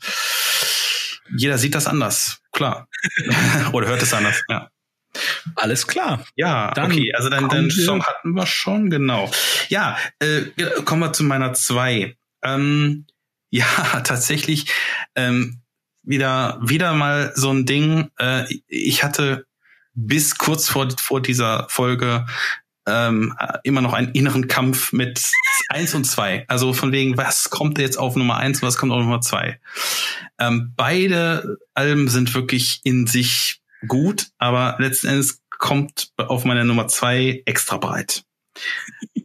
jeder 1.36 1.58
sieht 1.58 1.74
das 1.74 1.86
anders, 1.86 2.40
klar. 2.52 2.88
Oder 3.72 3.88
hört 3.88 4.02
es 4.02 4.12
anders, 4.12 4.42
ja. 4.48 4.68
Alles 5.56 5.86
klar. 5.86 6.24
Ja, 6.34 6.72
dann 6.72 6.90
okay. 6.90 7.14
Also 7.14 7.28
dein, 7.28 7.48
dein 7.48 7.70
Song 7.70 8.04
hatten 8.04 8.32
wir 8.32 8.46
schon, 8.46 8.90
genau. 8.90 9.30
Ja, 9.68 9.96
äh, 10.18 10.42
kommen 10.84 11.02
wir 11.02 11.12
zu 11.12 11.22
meiner 11.24 11.52
zwei. 11.54 12.16
Ähm, 12.42 13.06
ja, 13.50 13.66
tatsächlich 14.00 14.66
ähm, 15.14 15.62
wieder 16.02 16.58
wieder 16.62 16.92
mal 16.92 17.32
so 17.36 17.50
ein 17.50 17.66
Ding. 17.66 18.10
Äh, 18.18 18.52
ich 18.66 19.04
hatte 19.04 19.46
bis 19.94 20.36
kurz 20.36 20.68
vor 20.68 20.88
vor 20.98 21.22
dieser 21.22 21.68
Folge 21.68 22.26
ähm, 22.86 23.34
immer 23.62 23.80
noch 23.80 23.92
einen 23.92 24.12
inneren 24.12 24.48
Kampf 24.48 24.92
mit 24.92 25.22
eins 25.68 25.94
und 25.94 26.04
zwei. 26.04 26.44
Also 26.48 26.72
von 26.72 26.92
wegen, 26.92 27.16
was 27.16 27.50
kommt 27.50 27.78
jetzt 27.78 27.98
auf 27.98 28.16
Nummer 28.16 28.36
eins 28.36 28.62
und 28.62 28.68
was 28.68 28.76
kommt 28.76 28.92
auf 28.92 29.00
Nummer 29.00 29.20
zwei? 29.20 29.60
Ähm, 30.38 30.72
beide 30.76 31.58
Alben 31.74 32.08
sind 32.08 32.34
wirklich 32.34 32.80
in 32.84 33.06
sich 33.06 33.62
gut, 33.86 34.28
aber 34.38 34.76
letzten 34.78 35.08
Endes 35.08 35.40
kommt 35.50 36.10
auf 36.16 36.44
meine 36.44 36.64
Nummer 36.64 36.88
zwei 36.88 37.42
extra 37.46 37.76
breit. 37.76 38.24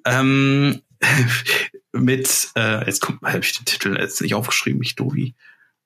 ähm, 0.06 0.82
mit, 1.92 2.50
äh, 2.56 2.86
jetzt 2.86 3.02
kommt, 3.02 3.22
habe 3.24 3.40
ich 3.40 3.58
den 3.58 3.66
Titel 3.66 3.98
jetzt 4.00 4.22
nicht 4.22 4.36
aufgeschrieben, 4.36 4.82
ich 4.82 4.96
Dovi. 4.96 5.36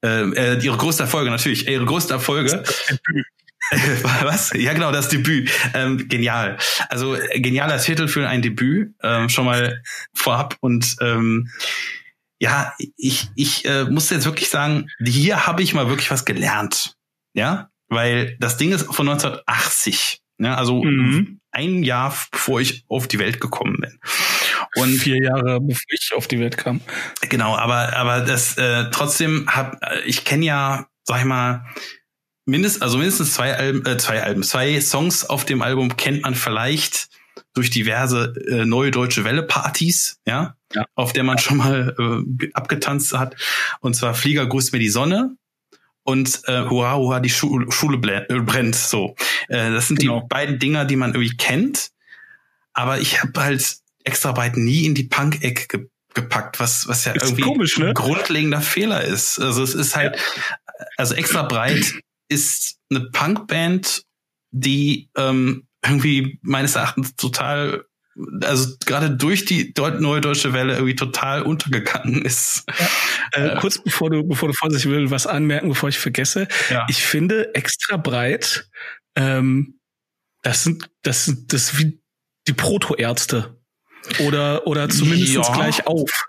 äh, 0.03 0.29
äh, 0.31 0.59
ihre 0.63 0.77
größte 0.77 1.03
Erfolge 1.03 1.29
natürlich, 1.29 1.67
ihre 1.67 1.86
größte 1.86 2.13
Erfolge. 2.13 2.63
Was? 4.23 4.51
Ja, 4.55 4.73
genau, 4.73 4.91
das 4.91 5.09
Debüt. 5.09 5.51
Ähm, 5.73 6.07
genial. 6.07 6.57
Also 6.89 7.17
genialer 7.36 7.77
Titel 7.77 8.07
für 8.07 8.27
ein 8.27 8.41
Debüt, 8.41 8.93
ähm, 9.01 9.29
schon 9.29 9.45
mal 9.45 9.81
vorab. 10.13 10.57
Und 10.59 10.95
ähm, 11.01 11.49
ja, 12.39 12.73
ich, 12.97 13.29
ich 13.36 13.65
äh, 13.65 13.86
muss 13.86 14.09
jetzt 14.09 14.25
wirklich 14.25 14.49
sagen, 14.49 14.89
hier 15.03 15.47
habe 15.47 15.63
ich 15.63 15.73
mal 15.73 15.88
wirklich 15.88 16.12
was 16.12 16.25
gelernt. 16.25 16.95
Ja, 17.33 17.69
weil 17.88 18.36
das 18.39 18.57
Ding 18.57 18.71
ist 18.71 18.86
von 18.93 19.07
1980. 19.07 20.19
Ja, 20.39 20.55
also 20.55 20.83
mhm. 20.83 21.39
ein 21.51 21.83
Jahr 21.83 22.15
bevor 22.31 22.59
ich 22.59 22.86
auf 22.89 23.07
die 23.07 23.19
Welt 23.19 23.39
gekommen 23.39 23.77
bin. 23.79 23.99
Und 24.75 24.97
vier 24.97 25.23
Jahre 25.23 25.62
bevor 25.62 25.86
ich 25.89 26.12
auf 26.15 26.27
die 26.27 26.39
Welt 26.39 26.57
kam. 26.57 26.81
Genau, 27.29 27.55
aber 27.55 27.95
aber 27.95 28.21
das 28.21 28.57
äh, 28.57 28.89
trotzdem 28.91 29.47
hab 29.47 29.79
ich 30.05 30.25
kenne 30.25 30.45
ja, 30.45 30.88
sag 31.03 31.19
ich 31.19 31.25
mal, 31.25 31.65
mindest 32.45 32.82
also 32.82 32.97
mindestens 32.97 33.34
zwei 33.34 33.56
Alben, 33.56 33.86
äh, 33.86 33.97
zwei 33.97 34.23
Alben, 34.23 34.43
zwei 34.43 34.79
Songs 34.82 35.25
auf 35.25 35.45
dem 35.45 35.62
Album 35.62 35.95
kennt 35.97 36.23
man 36.23 36.36
vielleicht 36.36 37.10
durch 37.53 37.69
diverse 37.69 38.34
äh, 38.47 38.65
neue 38.65 38.91
deutsche 38.91 39.23
Welle 39.23 39.43
Partys, 39.43 40.19
ja, 40.25 40.56
ja, 40.73 40.86
auf 40.95 41.13
der 41.13 41.23
man 41.23 41.38
schon 41.38 41.58
mal 41.58 41.95
äh, 42.39 42.49
abgetanzt 42.53 43.13
hat. 43.13 43.36
Und 43.79 43.95
zwar 43.95 44.13
Flieger 44.13 44.45
grüßt 44.47 44.73
mir 44.73 44.79
die 44.79 44.89
Sonne 44.89 45.36
und 46.03 46.41
äh, 46.45 46.63
Hurra, 46.63 46.95
Hurra, 46.95 47.19
die 47.19 47.29
Schule, 47.29 47.71
Schule 47.71 47.97
äh, 48.29 48.39
brennt. 48.39 48.75
So, 48.75 49.15
äh, 49.47 49.71
das 49.71 49.88
sind 49.88 49.99
genau. 49.99 50.21
die 50.21 50.27
beiden 50.27 50.60
Dinger, 50.60 50.86
die 50.86 50.95
man 50.95 51.12
irgendwie 51.13 51.38
kennt. 51.38 51.91
Aber 52.73 52.99
ich 52.99 53.21
habe 53.21 53.39
halt 53.39 53.77
extra 54.03 54.32
breit 54.32 54.58
nie 54.58 54.86
in 54.86 54.95
die 54.95 55.03
Punk-Ecke 55.03 55.67
ge 55.67 55.88
gepackt, 56.15 56.60
was 56.60 56.88
was 56.88 57.06
ja 57.06 57.13
ist 57.13 57.23
irgendwie 57.23 57.41
komisch, 57.41 57.79
ne? 57.79 57.88
ein 57.88 57.93
grundlegender 57.95 58.62
Fehler 58.62 59.03
ist. 59.03 59.39
Also 59.39 59.63
es 59.63 59.73
ist 59.73 59.95
halt, 59.95 60.15
also 60.95 61.15
extra 61.15 61.41
breit 61.41 61.91
ist 62.34 62.80
eine 62.89 63.10
Punkband, 63.12 64.04
die 64.52 65.10
ähm, 65.17 65.67
irgendwie 65.86 66.39
meines 66.41 66.76
Erachtens 66.76 67.15
total 67.15 67.86
also 68.43 68.76
gerade 68.86 69.10
durch 69.10 69.46
die 69.46 69.74
neue 70.00 70.22
deutsche 70.22 70.54
Welle 70.54 70.74
irgendwie 70.74 70.96
total 70.96 71.41
untergegangen 71.41 72.24
ist. 72.24 72.63
Ja. 72.80 72.89
Äh, 73.36 73.58
kurz 73.60 73.80
bevor 73.80 74.12
du, 74.12 74.24
bevor 74.24 74.48
du 74.50 74.54
vorsichtig 74.54 74.91
will, 74.91 75.10
was 75.10 75.26
anmerken, 75.26 75.69
bevor 75.69 75.89
ich 75.89 75.98
vergesse. 75.98 76.48
Ja. 76.69 76.86
Ich 76.88 77.04
finde 77.04 77.56
extra 77.56 77.98
breit, 77.98 78.69
ähm, 79.15 79.80
das 80.43 80.63
sind, 80.63 80.88
das 81.02 81.26
sind, 81.26 81.52
das 81.52 81.80
wie 81.80 82.00
die 82.48 82.54
Protoärzte. 82.54 83.60
Oder, 84.19 84.67
oder 84.67 84.88
zumindest 84.88 85.34
ja. 85.34 85.52
gleich 85.52 85.88
auf. 85.88 86.26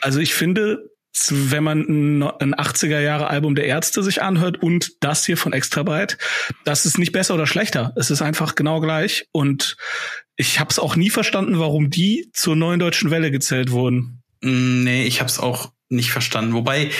Also 0.00 0.18
ich 0.18 0.34
finde, 0.34 0.90
wenn 1.32 1.64
man 1.64 1.80
ein, 1.80 2.54
80er 2.54 3.00
Jahre 3.00 3.28
Album 3.28 3.54
der 3.54 3.66
Ärzte 3.66 4.02
sich 4.02 4.22
anhört 4.22 4.62
und 4.62 4.92
das 5.00 5.24
hier 5.26 5.36
von 5.36 5.52
Extra 5.52 5.82
Breit, 5.82 6.18
das 6.64 6.86
ist 6.86 6.98
nicht 6.98 7.12
besser 7.12 7.34
oder 7.34 7.46
schlechter. 7.46 7.92
Es 7.96 8.10
ist 8.10 8.22
einfach 8.22 8.54
genau 8.54 8.80
gleich 8.80 9.28
und 9.32 9.76
ich 10.36 10.60
habe 10.60 10.70
es 10.70 10.78
auch 10.78 10.96
nie 10.96 11.10
verstanden, 11.10 11.58
warum 11.58 11.90
die 11.90 12.30
zur 12.32 12.56
neuen 12.56 12.78
deutschen 12.78 13.10
Welle 13.10 13.30
gezählt 13.30 13.70
wurden. 13.70 14.22
Mm, 14.40 14.84
nee, 14.84 15.04
ich 15.04 15.20
habe 15.20 15.28
es 15.28 15.38
auch 15.38 15.72
nicht 15.88 16.10
verstanden. 16.10 16.54
Wobei 16.54 16.90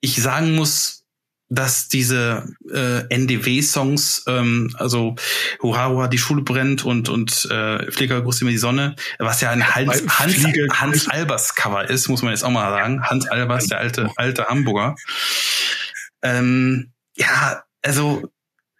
ich 0.00 0.20
sagen 0.22 0.54
muss, 0.54 1.05
dass 1.48 1.88
diese 1.88 2.48
äh, 2.72 3.06
NDW-Songs, 3.08 4.24
ähm, 4.26 4.74
also 4.78 5.14
Hurra, 5.62 5.88
Hurra, 5.88 6.08
die 6.08 6.18
Schule 6.18 6.42
brennt 6.42 6.84
und 6.84 7.08
und 7.08 7.48
äh, 7.50 7.90
Flieger 7.90 8.20
grüßt 8.22 8.42
mir 8.42 8.50
die 8.50 8.58
Sonne, 8.58 8.96
was 9.18 9.40
ja 9.40 9.50
ein 9.50 9.74
Hans, 9.74 10.02
Hans, 10.08 10.44
Hans 10.72 11.08
Albers 11.08 11.54
Cover 11.54 11.88
ist, 11.88 12.08
muss 12.08 12.22
man 12.22 12.32
jetzt 12.32 12.44
auch 12.44 12.50
mal 12.50 12.70
sagen. 12.70 13.02
Hans 13.02 13.28
Albers, 13.28 13.66
der 13.66 13.78
alte 13.78 14.10
alte 14.16 14.46
Hamburger. 14.46 14.96
Ähm, 16.22 16.92
ja, 17.16 17.62
also 17.82 18.30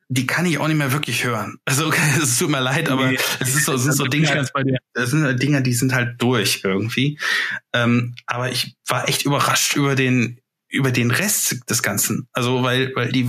die 0.08 0.26
kann 0.26 0.46
ich 0.46 0.58
auch 0.58 0.68
nicht 0.68 0.76
mehr 0.76 0.92
wirklich 0.92 1.24
hören. 1.24 1.58
Also 1.64 1.92
es 2.22 2.38
tut 2.38 2.50
mir 2.50 2.60
leid, 2.60 2.88
aber 2.90 3.08
nee, 3.08 3.18
es 3.40 3.54
ist 3.54 3.64
so, 3.66 3.74
es 3.74 3.82
sind 3.82 3.94
so 3.94 4.06
Dinge, 4.06 4.46
das 4.94 5.10
sind 5.10 5.24
halt 5.24 5.42
Dinge, 5.42 5.62
die 5.62 5.72
sind 5.72 5.94
halt 5.94 6.20
durch 6.20 6.62
irgendwie. 6.64 7.18
Ähm, 7.72 8.14
aber 8.26 8.50
ich 8.50 8.76
war 8.86 9.08
echt 9.08 9.24
überrascht 9.24 9.76
über 9.76 9.94
den 9.94 10.40
über 10.68 10.90
den 10.90 11.10
Rest 11.10 11.70
des 11.70 11.82
Ganzen. 11.82 12.28
Also 12.32 12.62
weil, 12.62 12.92
weil 12.94 13.12
die, 13.12 13.28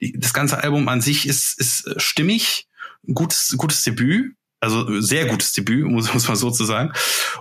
die 0.00 0.12
das 0.18 0.32
ganze 0.32 0.62
Album 0.62 0.88
an 0.88 1.00
sich 1.00 1.26
ist, 1.26 1.58
ist 1.58 2.00
stimmig, 2.00 2.68
gutes, 3.12 3.54
gutes 3.56 3.82
Debüt, 3.82 4.34
also 4.60 5.00
sehr 5.00 5.26
gutes 5.26 5.52
Debüt, 5.52 5.84
muss, 5.90 6.12
muss 6.12 6.28
man 6.28 6.36
so 6.36 6.50
zu 6.50 6.64
sagen. 6.64 6.92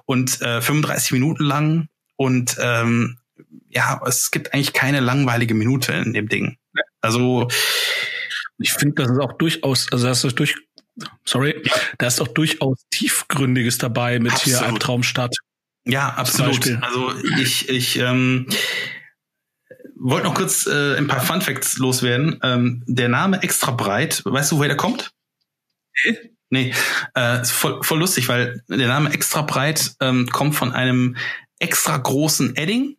Und 0.06 0.42
äh, 0.42 0.62
35 0.62 1.12
Minuten 1.12 1.44
lang 1.44 1.88
und 2.16 2.58
ähm, 2.60 3.18
ja, 3.70 4.02
es 4.06 4.32
gibt 4.32 4.54
eigentlich 4.54 4.74
keine 4.74 5.00
langweilige 5.00 5.54
Minute 5.54 5.94
in 5.94 6.14
dem 6.14 6.28
Ding. 6.28 6.58
Also 7.02 7.48
ich 8.58 8.74
finde, 8.74 9.04
das 9.04 9.12
ist 9.12 9.20
auch 9.20 9.34
durchaus, 9.34 9.92
also 9.92 10.08
das 10.08 10.24
ist 10.24 10.40
durch, 10.40 10.56
sorry, 11.26 11.62
da 12.00 12.08
ist 12.08 12.20
auch 12.22 12.28
durchaus 12.28 12.80
tiefgründiges 12.90 13.78
dabei 13.78 14.20
mit 14.20 14.32
absolut. 14.32 14.60
hier 14.60 14.68
Albtraumstadt. 14.68 15.36
Ja, 15.86 16.10
absolut. 16.10 16.68
Also 16.82 17.14
ich, 17.40 17.70
ich 17.70 17.98
ähm, 17.98 18.48
wollte 20.00 20.28
noch 20.28 20.36
kurz 20.36 20.68
äh, 20.68 20.96
ein 20.98 21.08
paar 21.08 21.22
Fun 21.22 21.42
Facts 21.42 21.78
loswerden. 21.78 22.40
Ähm, 22.44 22.84
der 22.88 23.10
Name 23.10 23.42
extra 23.44 23.72
breit, 23.72 24.22
weißt 24.26 24.52
du, 24.52 24.58
woher 24.58 24.70
der 24.70 24.78
kommt? 24.78 25.12
Nee. 26.06 26.18
Nee, 26.50 26.74
äh, 27.16 27.42
ist 27.42 27.52
voll, 27.52 27.84
voll 27.84 28.00
lustig, 28.00 28.30
weil 28.30 28.64
der 28.70 28.88
Name 28.88 29.12
extra 29.12 29.42
breit 29.42 29.96
ähm, 30.00 30.28
kommt 30.28 30.56
von 30.56 30.72
einem 30.72 31.18
extra 31.60 31.98
großen 31.98 32.56
Edding, 32.56 32.96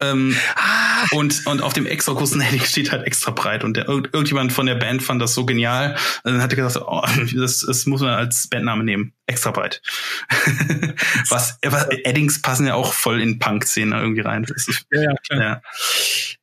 ähm, 0.00 0.36
ah. 0.56 1.04
und, 1.12 1.46
und 1.46 1.62
auf 1.62 1.72
dem 1.72 1.86
extra 1.86 2.12
großen 2.12 2.40
Heading 2.40 2.64
steht 2.64 2.92
halt 2.92 3.06
extra 3.06 3.30
breit. 3.30 3.64
Und 3.64 3.76
der, 3.76 3.88
irgendjemand 3.88 4.52
von 4.52 4.66
der 4.66 4.74
Band 4.74 5.02
fand 5.02 5.22
das 5.22 5.34
so 5.34 5.46
genial. 5.46 5.96
Und 6.22 6.32
dann 6.32 6.42
hat 6.42 6.52
er 6.52 6.56
gesagt, 6.56 6.84
oh, 6.86 7.02
das, 7.36 7.60
das 7.60 7.86
muss 7.86 8.02
man 8.02 8.10
als 8.10 8.48
Bandname 8.48 8.84
nehmen. 8.84 9.12
Extra 9.26 9.50
breit. 9.50 9.82
was, 11.30 11.58
was, 11.64 11.88
Eddings 12.04 12.42
passen 12.42 12.66
ja 12.66 12.74
auch 12.74 12.92
voll 12.92 13.20
in 13.20 13.38
Punk-Szene 13.38 13.98
irgendwie 13.98 14.20
rein. 14.20 14.46
Ja, 14.92 15.02
ja, 15.02 15.14
klar. 15.28 15.62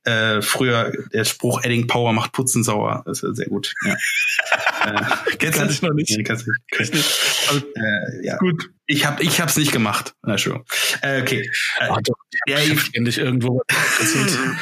Ja. 0.04 0.36
Äh, 0.36 0.42
früher 0.42 0.92
der 1.12 1.24
Spruch 1.24 1.62
Edding 1.64 1.86
Power 1.86 2.12
macht 2.12 2.32
Putzen 2.32 2.62
sauer. 2.62 3.02
Das 3.06 3.22
ist 3.22 3.36
sehr 3.36 3.46
gut. 3.46 3.72
Ja. 3.86 3.94
äh, 4.84 5.36
kennst 5.38 5.60
du 5.60 5.64
das 5.64 5.80
noch 5.80 5.94
nicht? 5.94 6.10
Nee, 6.10 6.24
kannst 6.24 6.46
du 6.46 6.50
nicht. 6.78 6.92
nicht. 6.92 7.20
Also, 7.48 7.60
äh, 7.74 8.26
ja. 8.26 8.36
Gut. 8.36 8.68
Ich 8.86 9.06
habe 9.06 9.22
ich 9.22 9.40
hab's 9.40 9.56
nicht 9.56 9.72
gemacht. 9.72 10.14
Na 10.22 10.36
schön. 10.36 10.62
Äh, 11.00 11.22
okay. 11.22 11.50
Äh. 11.78 11.88
Ja, 12.46 12.58
ich 12.58 12.80
ständig 12.80 13.18
irgendwo. 13.18 13.62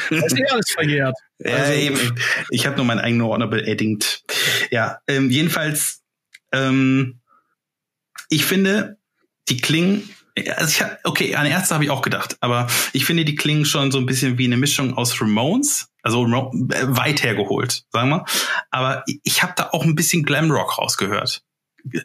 Das 0.09 0.31
ist 0.31 0.39
eh 0.39 0.45
alles 0.45 0.71
verjährt. 0.71 1.15
Ja, 1.39 1.55
also, 1.55 1.73
eben. 1.73 2.15
Ich 2.49 2.65
habe 2.65 2.77
nur 2.77 2.85
mein 2.85 2.99
eigenes 2.99 3.27
Honorable 3.27 3.65
Eddinged. 3.65 4.23
Ja, 4.71 4.99
ähm, 5.07 5.29
jedenfalls, 5.29 6.01
ähm, 6.51 7.19
ich 8.29 8.45
finde, 8.45 8.97
die 9.49 9.57
klingen 9.57 10.09
also 10.55 10.67
ich 10.67 10.81
hab, 10.81 10.99
okay, 11.03 11.35
an 11.35 11.45
Ärzte 11.45 11.75
habe 11.75 11.83
ich 11.83 11.91
auch 11.91 12.01
gedacht, 12.01 12.37
aber 12.39 12.67
ich 12.91 13.05
finde, 13.05 13.25
die 13.25 13.35
klingen 13.35 13.65
schon 13.65 13.91
so 13.91 13.99
ein 13.99 14.05
bisschen 14.05 14.37
wie 14.37 14.45
eine 14.45 14.57
Mischung 14.57 14.97
aus 14.97 15.21
Ramones, 15.21 15.89
also 16.01 16.25
äh, 16.25 16.87
weit 16.87 17.23
hergeholt, 17.23 17.83
sagen 17.91 18.09
wir. 18.09 18.25
Aber 18.71 19.03
ich 19.23 19.43
habe 19.43 19.53
da 19.55 19.69
auch 19.71 19.83
ein 19.83 19.95
bisschen 19.95 20.23
Glamrock 20.23 20.77
rausgehört. 20.77 21.43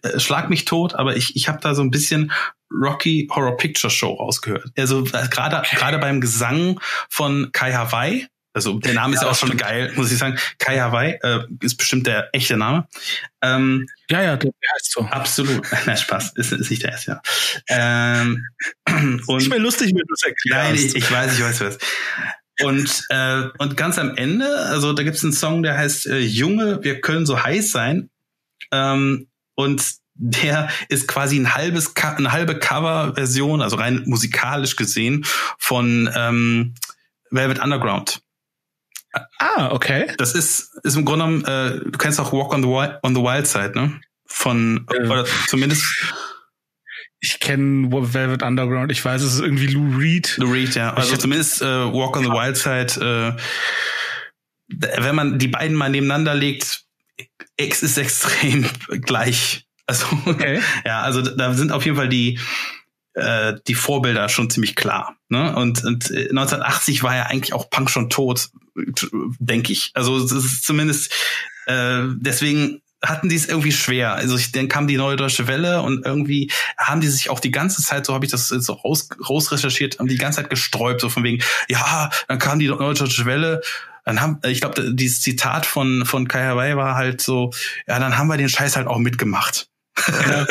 Äh, 0.03 0.21
schlag 0.21 0.51
mich 0.51 0.67
tot, 0.67 0.95
aber 0.95 1.17
ich, 1.17 1.37
ich 1.37 1.49
habe 1.49 1.61
da 1.61 1.75
so 1.75 1.83
ein 1.83 1.91
bisschen 1.91 2.33
Rocky 2.71 3.29
Horror 3.31 3.57
Picture 3.57 3.91
Show 3.91 4.15
rausgehört. 4.15 4.71
Also 4.77 5.05
äh, 5.07 5.29
gerade 5.29 5.63
gerade 5.71 5.99
beim 5.99 6.21
Gesang 6.21 6.81
von 7.09 7.51
Kai 7.53 7.73
Hawaii, 7.73 8.29
also 8.59 8.79
der 8.81 8.95
Name 8.95 9.15
ist 9.15 9.23
ja 9.23 9.31
auch 9.31 9.37
schon 9.37 9.57
geil, 9.57 9.93
muss 9.95 10.11
ich 10.11 10.19
sagen. 10.19 10.37
Kai 10.59 10.81
Hawaii 10.81 11.19
äh, 11.23 11.45
ist 11.63 11.77
bestimmt 11.77 12.09
der 12.09 12.29
echte 12.33 12.57
Name. 12.57 12.89
Ähm, 13.41 13.87
ja, 14.11 14.23
ja, 14.23 14.37
der 14.37 14.51
heißt 14.75 14.91
so. 14.91 15.03
Absolut. 15.03 15.65
Na, 15.87 15.97
Spaß. 15.97 16.33
Ist, 16.35 16.53
ist 16.53 16.71
nicht 16.71 16.83
der 16.83 16.91
erste, 16.91 17.13
ja. 17.13 17.23
Ähm, 17.69 18.45
und, 19.27 19.43
ist 19.43 19.49
mir 19.49 19.59
lustig, 19.59 19.93
wenn 19.95 20.07
du 20.07 20.15
es 20.15 20.25
erklärst. 20.25 20.71
Nein, 20.71 20.75
ich, 20.75 20.97
ich 20.97 21.11
weiß, 21.11 21.35
ich 21.35 21.45
weiß 21.45 21.61
was. 21.61 21.79
Und, 22.61 23.05
äh, 23.11 23.49
und 23.59 23.77
ganz 23.77 23.97
am 23.99 24.17
Ende, 24.17 24.49
also 24.49 24.93
da 24.93 25.05
gibt 25.05 25.17
es 25.17 25.23
einen 25.23 25.33
Song, 25.33 25.63
der 25.63 25.79
heißt 25.79 26.07
äh, 26.07 26.19
Junge, 26.19 26.83
wir 26.83 27.01
können 27.01 27.27
so 27.27 27.41
heiß 27.41 27.71
sein. 27.71 28.11
Ähm, 28.73 29.29
und 29.55 29.85
der 30.19 30.69
ist 30.89 31.09
quasi 31.09 31.39
ein 31.39 31.55
halbes, 31.55 31.95
eine 31.97 32.33
halbe 32.33 32.59
Coverversion, 32.59 33.63
also 33.63 33.77
rein 33.77 34.03
musikalisch 34.07 34.77
gesehen, 34.77 35.25
von 35.59 36.11
ähm, 36.15 36.75
Velvet 37.31 37.61
Underground. 37.61 38.21
Ah, 39.39 39.71
okay. 39.71 40.13
Das 40.19 40.35
ist, 40.35 40.77
ist 40.83 40.97
im 40.97 41.05
Grunde 41.05 41.25
genommen, 41.25 41.45
äh, 41.45 41.91
du 41.91 41.99
kennst 41.99 42.21
auch 42.21 42.33
Walk 42.33 42.53
on 42.53 42.63
the 42.63 42.69
Wild, 42.69 42.99
on 43.03 43.15
the 43.15 43.23
Wild 43.23 43.47
Side, 43.47 43.73
ne? 43.75 44.01
Von, 44.27 44.87
äh, 44.93 45.07
oder 45.07 45.25
zumindest. 45.47 45.85
Ich 47.21 47.41
kenne 47.41 47.91
Velvet 47.91 48.43
Underground, 48.43 48.93
ich 48.93 49.05
weiß, 49.05 49.23
es 49.23 49.35
ist 49.35 49.41
irgendwie 49.41 49.67
Lou 49.67 49.97
Reed. 49.97 50.37
Lou 50.37 50.53
Reed, 50.53 50.75
ja. 50.77 50.95
Also 50.95 51.15
ich 51.15 51.19
zumindest 51.19 51.63
äh, 51.63 51.93
Walk 51.93 52.17
on 52.17 52.25
the 52.25 52.31
Wild 52.31 52.57
Side, 52.57 53.05
äh, 53.05 55.03
wenn 55.03 55.15
man 55.15 55.39
die 55.39 55.49
beiden 55.49 55.77
mal 55.77 55.91
nebeneinander 55.91 56.35
legt, 56.35 56.85
X 57.57 57.83
ist 57.83 57.99
extrem 57.99 58.67
gleich. 59.01 59.68
Also, 59.89 60.07
okay. 60.27 60.61
ja, 60.85 61.01
also 61.01 61.23
da 61.23 61.55
sind 61.55 61.73
auf 61.73 61.85
jeden 61.85 61.97
Fall 61.97 62.11
die, 62.11 62.39
äh, 63.15 63.55
die 63.67 63.75
Vorbilder 63.75 64.29
schon 64.29 64.51
ziemlich 64.51 64.77
klar. 64.77 65.17
Ne? 65.31 65.57
Und, 65.57 65.83
und 65.83 66.11
1980 66.11 67.03
war 67.03 67.17
ja 67.17 67.25
eigentlich 67.25 67.55
auch 67.55 67.71
Punk 67.71 67.91
schon 67.91 68.11
tot, 68.11 68.51
denke 69.39 69.73
ich. 69.73 69.91
Also 69.95 70.19
es 70.19 70.31
ist 70.31 70.65
zumindest 70.65 71.13
äh, 71.67 72.03
deswegen 72.17 72.83
hatten 73.03 73.31
die 73.31 73.37
es 73.37 73.49
irgendwie 73.49 73.73
schwer. 73.73 74.15
Also 74.15 74.37
ich, 74.37 74.53
dann 74.53 74.69
kam 74.69 74.89
die 74.89 74.97
neue 74.97 75.17
deutsche 75.17 75.47
Welle 75.47 75.83
und 75.83 76.05
irgendwie 76.05 76.51
haben 76.77 77.01
die 77.01 77.07
sich 77.07 77.31
auch 77.31 77.41
die 77.41 77.53
ganze 77.53 77.81
Zeit, 77.81 78.05
so 78.05 78.13
habe 78.13 78.27
ich 78.27 78.31
das 78.31 78.49
so 78.49 78.73
raus, 78.75 79.09
raus 79.27 79.53
recherchiert, 79.53 79.99
haben 79.99 80.09
die 80.09 80.17
ganze 80.17 80.43
Zeit 80.43 80.51
gesträubt, 80.51 81.01
so 81.01 81.09
von 81.09 81.25
wegen, 81.25 81.43
ja, 81.69 82.11
dann 82.27 82.39
kam 82.39 82.59
die 82.59 82.69
neue 82.69 82.95
deutsche 82.95 83.25
Welle 83.25 83.63
dann 84.09 84.23
haben, 84.23 84.41
ich 84.47 84.63
glaube, 84.63 84.95
dieses 84.95 85.21
Zitat 85.21 85.67
von, 85.67 86.07
von 86.07 86.29
Kai 86.29 86.47
Hawaii 86.47 86.77
war 86.77 86.95
halt 86.95 87.21
so, 87.21 87.53
ja, 87.87 87.99
dann 87.99 88.17
haben 88.17 88.29
wir 88.29 88.39
den 88.39 88.49
Scheiß 88.49 88.75
halt 88.75 88.87
auch 88.87 88.97
mitgemacht. 88.97 89.69
Ja. 90.07 90.47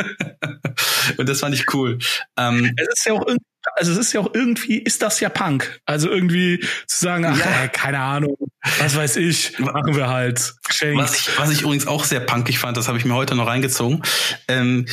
und 1.18 1.30
das 1.30 1.40
fand 1.40 1.56
ich 1.56 1.74
cool. 1.74 2.00
Ähm, 2.38 2.74
es 2.78 2.88
ist 3.00 3.06
ja 3.06 3.14
auch 3.14 3.26
irgendwie, 3.26 3.46
also 3.76 3.92
es 3.92 3.98
ist 3.98 4.14
ja 4.14 4.22
auch 4.22 4.34
irgendwie, 4.34 4.78
ist 4.78 5.02
das 5.02 5.20
ja 5.20 5.30
Punk. 5.30 5.80
Also 5.86 6.10
irgendwie 6.10 6.60
zu 6.88 7.00
sagen, 7.00 7.26
ach, 7.26 7.38
ja. 7.38 7.46
ey, 7.62 7.70
keine 7.70 8.00
Ahnung, 8.00 8.38
was 8.80 8.96
weiß 8.96 9.18
ich, 9.18 9.58
machen 9.60 9.96
wir 9.96 10.08
halt. 10.08 10.54
Was 10.96 11.20
ich, 11.20 11.40
was 11.40 11.52
ich 11.52 11.62
übrigens 11.62 11.88
auch 11.88 12.04
sehr 12.04 12.20
punkig 12.20 12.60
fand, 12.60 12.78
das 12.78 12.88
habe 12.88 12.98
ich 12.98 13.06
mir 13.06 13.16
heute 13.16 13.36
noch 13.36 13.48
reingezogen. 13.48 14.04
Ähm, 14.48 14.88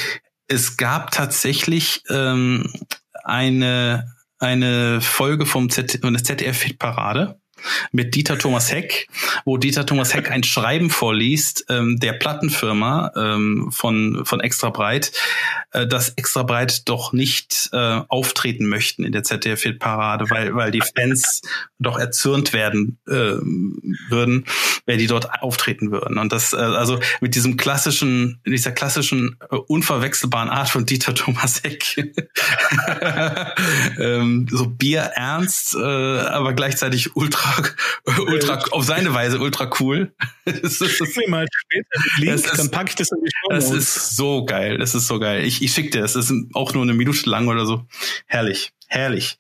es 0.47 0.77
gab 0.77 1.11
tatsächlich 1.11 2.03
ähm, 2.11 2.71
eine, 3.25 4.15
eine 4.39 5.01
Folge 5.01 5.47
vom 5.47 5.71
Z, 5.71 6.01
von 6.03 6.15
der 6.15 6.23
ZDF 6.23 6.59
Fit 6.59 6.79
Parade 6.79 7.41
mit 7.93 8.15
Dieter 8.15 8.39
Thomas 8.39 8.71
Heck, 8.71 9.09
wo 9.45 9.57
Dieter 9.57 9.87
Thomas 9.87 10.15
Heck 10.15 10.31
ein 10.31 10.45
Schreiben 10.45 10.91
vorliest 10.91 11.67
ähm, 11.69 11.99
der 11.99 12.15
Plattenfirma 12.15 13.13
ähm, 13.17 13.71
von, 13.73 14.25
von 14.25 14.41
Extra 14.41 14.71
Breit, 14.71 15.13
äh, 15.73 15.87
dass 15.87 16.11
Extra 16.11 16.43
Breit 16.43 16.89
doch 16.89 17.13
nicht 17.13 17.71
äh, 17.73 18.01
auftreten 18.09 18.67
möchten 18.67 19.05
in 19.05 19.13
der 19.13 19.25
ZDF-Parade, 19.25 20.31
weil, 20.31 20.55
weil 20.55 20.71
die 20.71 20.83
Fans 20.97 21.43
doch 21.79 21.99
erzürnt 21.99 22.53
werden 22.53 22.99
äh, 23.07 23.37
würden, 24.09 24.45
wenn 24.87 24.99
die 24.99 25.07
dort 25.07 25.43
auftreten 25.43 25.91
würden. 25.91 26.19
Und 26.19 26.33
das, 26.33 26.53
äh, 26.53 26.57
also 26.57 27.01
mit 27.21 27.35
diesem 27.35 27.57
klassischen, 27.57 28.41
dieser 28.47 28.73
klassischen, 28.73 29.37
äh, 29.51 29.57
unverwechselbaren 29.57 30.49
Art 30.49 30.69
von 30.69 30.87
Dieter 30.87 31.15
Thomas 31.15 31.63
Heck. 31.63 31.85
ähm, 33.99 34.47
so 34.51 34.67
Bier 34.67 35.01
ernst, 35.15 35.75
äh, 35.75 35.79
aber 35.79 36.53
gleichzeitig 36.53 37.17
ultra 37.17 37.54
ultra, 38.27 38.59
auf 38.71 38.85
seine 38.85 39.15
Weise 39.15 39.39
ultra 39.39 39.71
cool. 39.81 40.15
das 40.45 40.81
ist, 40.81 41.01
das, 41.01 41.17
mal 41.29 41.47
später 41.53 41.89
Link, 42.19 42.35
ist, 42.35 42.59
dann 42.59 42.71
packe 42.71 42.91
ich 42.91 42.95
das 42.97 43.11
in 43.11 43.19
die 43.25 43.31
Show. 43.31 43.49
Das 43.51 43.71
ist 43.71 44.17
so 44.17 44.45
geil. 44.45 44.79
Das 44.79 44.95
ist 44.95 45.07
so 45.07 45.19
geil. 45.19 45.45
Ich, 45.45 45.63
ich 45.63 45.73
schicke 45.73 45.91
dir 45.91 46.03
das. 46.03 46.15
Das 46.15 46.31
ist 46.31 46.55
auch 46.55 46.75
nur 46.75 46.83
eine 46.83 46.95
Minute 46.95 47.29
lang 47.29 47.49
oder 47.49 47.67
so. 47.67 47.87
Herrlich. 48.27 48.73
Herrlich. 48.89 49.39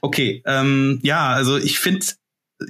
Okay. 0.00 0.42
Ähm, 0.46 1.00
ja, 1.02 1.28
also 1.28 1.56
ich 1.58 1.78
finde, 1.78 2.06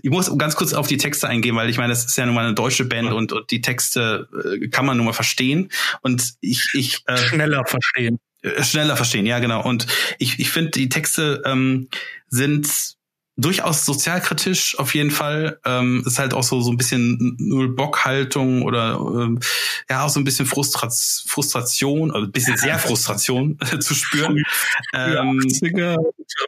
ich 0.02 0.10
muss 0.10 0.36
ganz 0.38 0.56
kurz 0.56 0.72
auf 0.72 0.86
die 0.86 0.96
Texte 0.96 1.28
eingehen, 1.28 1.56
weil 1.56 1.68
ich 1.68 1.78
meine, 1.78 1.90
das 1.90 2.04
ist 2.04 2.16
ja 2.16 2.26
nun 2.26 2.34
mal 2.34 2.44
eine 2.44 2.54
deutsche 2.54 2.84
Band 2.84 3.12
und, 3.12 3.32
und 3.32 3.50
die 3.50 3.60
Texte 3.60 4.28
äh, 4.44 4.68
kann 4.68 4.86
man 4.86 4.96
nun 4.96 5.06
mal 5.06 5.12
verstehen. 5.12 5.70
Und 6.02 6.34
ich, 6.40 6.70
ich 6.74 7.02
äh, 7.06 7.16
schneller 7.16 7.64
verstehen. 7.66 8.18
Äh, 8.42 8.62
schneller 8.62 8.96
verstehen, 8.96 9.26
ja 9.26 9.38
genau. 9.38 9.64
Und 9.64 9.86
ich, 10.18 10.38
ich 10.38 10.50
finde, 10.50 10.70
die 10.70 10.88
Texte 10.88 11.42
ähm, 11.44 11.88
sind 12.28 12.96
durchaus 13.40 13.85
sozialkritisch 13.85 14.79
auf 14.79 14.94
jeden 14.94 15.11
Fall. 15.11 15.59
Ähm, 15.64 16.03
ist 16.07 16.18
halt 16.18 16.35
auch 16.35 16.42
so 16.42 16.61
so 16.61 16.70
ein 16.70 16.76
bisschen 16.76 17.37
Null-Bock-Haltung 17.38 18.62
oder 18.62 19.00
ähm, 19.00 19.40
ja 19.88 20.05
auch 20.05 20.09
so 20.09 20.20
ein 20.20 20.24
bisschen 20.24 20.46
Frustra 20.46 20.88
Frustration, 21.26 22.11
also 22.11 22.26
ein 22.26 22.33
bisschen 22.33 22.57
sehr 22.57 22.79
Frustration 22.79 23.59
zu 23.81 23.94
spüren. 23.94 24.42
Ähm, 24.92 25.40
80er 25.40 25.96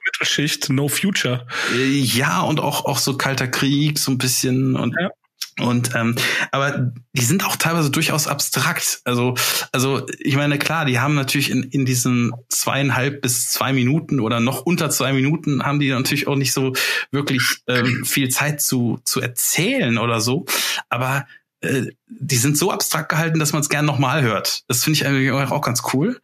Mittelschicht, 0.04 0.68
No 0.70 0.88
Future. 0.88 1.46
Äh, 1.74 1.98
ja 1.98 2.40
und 2.40 2.60
auch 2.60 2.84
auch 2.84 2.98
so 2.98 3.16
kalter 3.16 3.46
Krieg 3.46 3.98
so 3.98 4.10
ein 4.10 4.18
bisschen 4.18 4.76
und 4.76 4.94
ja. 4.98 5.10
Und 5.60 5.94
ähm, 5.94 6.16
aber 6.50 6.92
die 7.12 7.24
sind 7.24 7.44
auch 7.44 7.56
teilweise 7.56 7.90
durchaus 7.90 8.26
abstrakt. 8.26 9.00
Also 9.04 9.34
also 9.70 10.06
ich 10.18 10.36
meine 10.36 10.58
klar, 10.58 10.84
die 10.86 10.98
haben 10.98 11.14
natürlich 11.14 11.50
in 11.50 11.64
in 11.64 11.84
diesen 11.84 12.32
zweieinhalb 12.48 13.20
bis 13.20 13.50
zwei 13.50 13.72
Minuten 13.72 14.20
oder 14.20 14.40
noch 14.40 14.62
unter 14.62 14.88
zwei 14.88 15.12
Minuten 15.12 15.62
haben 15.62 15.78
die 15.78 15.90
natürlich 15.90 16.26
auch 16.26 16.36
nicht 16.36 16.52
so 16.52 16.72
wirklich 17.10 17.42
ähm, 17.66 18.04
viel 18.04 18.30
Zeit 18.30 18.62
zu 18.62 19.00
zu 19.04 19.20
erzählen 19.20 19.98
oder 19.98 20.20
so. 20.20 20.46
Aber 20.88 21.26
äh, 21.62 21.86
die 22.08 22.36
sind 22.36 22.58
so 22.58 22.70
abstrakt 22.70 23.08
gehalten, 23.08 23.38
dass 23.38 23.52
man 23.52 23.62
es 23.62 23.68
gern 23.68 23.84
nochmal 23.84 24.22
hört. 24.22 24.62
Das 24.68 24.84
finde 24.84 24.98
ich 24.98 25.06
eigentlich 25.06 25.30
auch 25.32 25.62
ganz 25.62 25.82
cool 25.92 26.20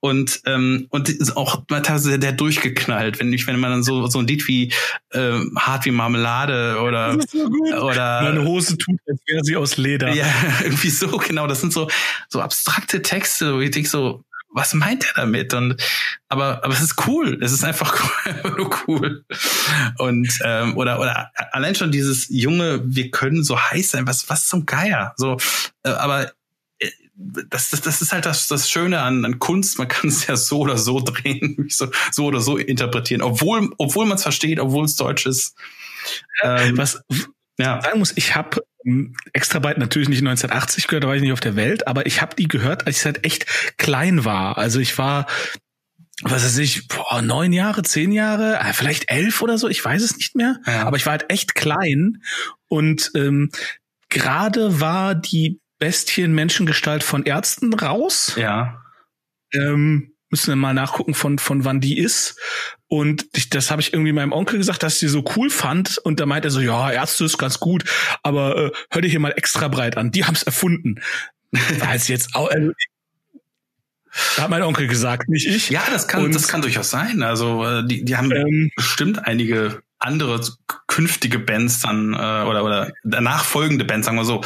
und 0.00 0.40
ähm, 0.46 0.88
und 0.90 1.08
ist 1.08 1.36
auch 1.36 1.64
teilweise 1.68 2.18
der 2.18 2.32
durchgeknallt, 2.32 3.20
wenn 3.20 3.32
ich 3.32 3.46
wenn 3.46 3.60
man 3.60 3.70
dann 3.70 3.82
so 3.84 4.08
so 4.08 4.18
ein 4.18 4.26
Lied 4.26 4.48
wie 4.48 4.72
äh, 5.10 5.38
hart 5.56 5.84
wie 5.84 5.92
Marmelade 5.92 6.80
oder 6.80 7.16
so 7.28 7.44
oder 7.44 8.22
meine 8.22 8.44
Hose 8.44 8.76
tut, 8.76 8.98
als 9.06 9.20
wäre 9.26 9.44
sie 9.44 9.56
aus 9.56 9.76
Leder. 9.76 10.12
Ja, 10.12 10.26
irgendwie 10.64 10.90
so 10.90 11.06
genau. 11.18 11.46
Das 11.46 11.60
sind 11.60 11.72
so 11.72 11.88
so 12.28 12.40
abstrakte 12.40 13.00
Texte, 13.00 13.54
wo 13.54 13.60
ich 13.60 13.70
denke 13.70 13.88
so 13.88 14.24
was 14.52 14.74
meint 14.74 15.04
er 15.04 15.14
damit? 15.14 15.54
Und 15.54 15.76
aber 16.28 16.64
aber 16.64 16.74
es 16.74 16.82
ist 16.82 17.06
cool. 17.06 17.38
Es 17.42 17.52
ist 17.52 17.64
einfach 17.64 18.10
cool, 18.44 18.70
cool. 18.86 19.24
Und 19.98 20.38
ähm, 20.44 20.76
oder 20.76 21.00
oder 21.00 21.30
allein 21.52 21.74
schon 21.74 21.92
dieses 21.92 22.28
junge, 22.28 22.82
wir 22.84 23.10
können 23.10 23.44
so 23.44 23.58
heiß 23.58 23.90
sein. 23.90 24.06
Was 24.06 24.28
was 24.28 24.46
zum 24.46 24.66
Geier? 24.66 25.14
So, 25.16 25.36
äh, 25.82 25.90
aber 25.90 26.32
das, 27.14 27.70
das, 27.70 27.80
das 27.82 28.02
ist 28.02 28.12
halt 28.12 28.26
das, 28.26 28.48
das 28.48 28.70
Schöne 28.70 29.00
an, 29.00 29.24
an 29.24 29.38
Kunst. 29.38 29.78
Man 29.78 29.88
kann 29.88 30.08
es 30.08 30.26
ja 30.26 30.36
so 30.36 30.60
oder 30.60 30.78
so 30.78 31.00
drehen, 31.00 31.66
so, 31.70 31.88
so 32.10 32.26
oder 32.26 32.40
so 32.40 32.56
interpretieren, 32.56 33.22
obwohl, 33.22 33.70
obwohl 33.78 34.06
man 34.06 34.16
es 34.16 34.22
versteht, 34.22 34.58
obwohl 34.58 34.84
es 34.84 34.96
Deutsch 34.96 35.26
ist. 35.26 35.54
Ähm, 36.42 36.76
Was 36.76 37.02
ja. 37.58 37.80
sagen 37.82 37.98
muss, 37.98 38.12
ich 38.16 38.34
habe 38.34 38.62
ähm, 38.84 39.14
Extrabyte 39.32 39.78
natürlich 39.78 40.08
nicht 40.08 40.20
1980 40.20 40.86
gehört, 40.88 41.04
da 41.04 41.08
war 41.08 41.16
ich 41.16 41.22
nicht 41.22 41.32
auf 41.32 41.40
der 41.40 41.56
Welt, 41.56 41.86
aber 41.86 42.06
ich 42.06 42.20
habe 42.22 42.36
die 42.36 42.48
gehört, 42.48 42.86
als 42.86 42.98
ich 42.98 43.04
halt 43.04 43.24
echt 43.24 43.46
klein 43.78 44.24
war. 44.24 44.58
Also 44.58 44.80
ich 44.80 44.96
war 44.98 45.26
was 46.24 46.44
weiß 46.44 46.58
ich, 46.58 46.86
boah, 46.86 47.20
neun 47.20 47.52
Jahre, 47.52 47.82
zehn 47.82 48.12
Jahre, 48.12 48.58
äh, 48.60 48.72
vielleicht 48.72 49.10
elf 49.10 49.42
oder 49.42 49.58
so, 49.58 49.68
ich 49.68 49.84
weiß 49.84 50.02
es 50.02 50.16
nicht 50.16 50.36
mehr. 50.36 50.60
Ja. 50.66 50.84
Aber 50.84 50.96
ich 50.96 51.04
war 51.04 51.12
halt 51.12 51.30
echt 51.30 51.54
klein 51.54 52.22
und 52.68 53.10
ähm, 53.16 53.50
gerade 54.08 54.80
war 54.80 55.14
die 55.14 55.60
Bestien 55.78 56.32
Menschengestalt 56.32 57.02
von 57.02 57.24
Ärzten 57.24 57.74
raus. 57.74 58.34
Ja. 58.36 58.84
Ähm, 59.52 60.11
müssen 60.32 60.48
wir 60.48 60.56
mal 60.56 60.74
nachgucken, 60.74 61.14
von, 61.14 61.38
von 61.38 61.64
wann 61.64 61.80
die 61.80 61.98
ist. 61.98 62.40
Und 62.88 63.26
ich, 63.34 63.50
das 63.50 63.70
habe 63.70 63.80
ich 63.80 63.92
irgendwie 63.92 64.12
meinem 64.12 64.32
Onkel 64.32 64.58
gesagt, 64.58 64.82
dass 64.82 64.94
ich 64.94 65.00
sie 65.00 65.08
so 65.08 65.24
cool 65.36 65.50
fand. 65.50 65.98
Und 65.98 66.18
da 66.18 66.26
meint 66.26 66.44
er 66.44 66.50
so, 66.50 66.60
ja, 66.60 66.90
Ärzte 66.90 67.24
ist 67.24 67.38
ganz 67.38 67.60
gut, 67.60 67.84
aber 68.24 68.56
äh, 68.56 68.70
hör 68.90 69.02
dir 69.02 69.08
hier 69.08 69.20
mal 69.20 69.32
extra 69.32 69.68
breit 69.68 69.96
an. 69.96 70.10
Die 70.10 70.24
haben's 70.24 70.42
erfunden. 70.42 71.00
War 71.52 71.94
es 71.94 72.08
jetzt 72.08 72.34
auch, 72.34 72.50
also, 72.50 72.72
hat 74.36 74.50
mein 74.50 74.62
Onkel 74.62 74.88
gesagt, 74.88 75.28
nicht 75.28 75.46
ich. 75.46 75.70
Ja, 75.70 75.82
das 75.90 76.08
kann, 76.08 76.24
und, 76.24 76.34
das 76.34 76.48
kann 76.48 76.60
durchaus 76.60 76.90
sein. 76.90 77.22
Also 77.22 77.64
äh, 77.64 77.86
die, 77.86 78.04
die 78.04 78.16
haben 78.16 78.32
ähm, 78.32 78.70
bestimmt 78.76 79.26
einige 79.26 79.82
andere 80.02 80.40
künftige 80.86 81.38
Bands 81.38 81.80
dann 81.80 82.12
äh, 82.12 82.16
oder 82.16 82.64
oder 82.64 82.92
danach 83.04 83.44
folgende 83.44 83.84
Bands, 83.84 84.06
sagen 84.06 84.18
wir 84.18 84.24
so. 84.24 84.42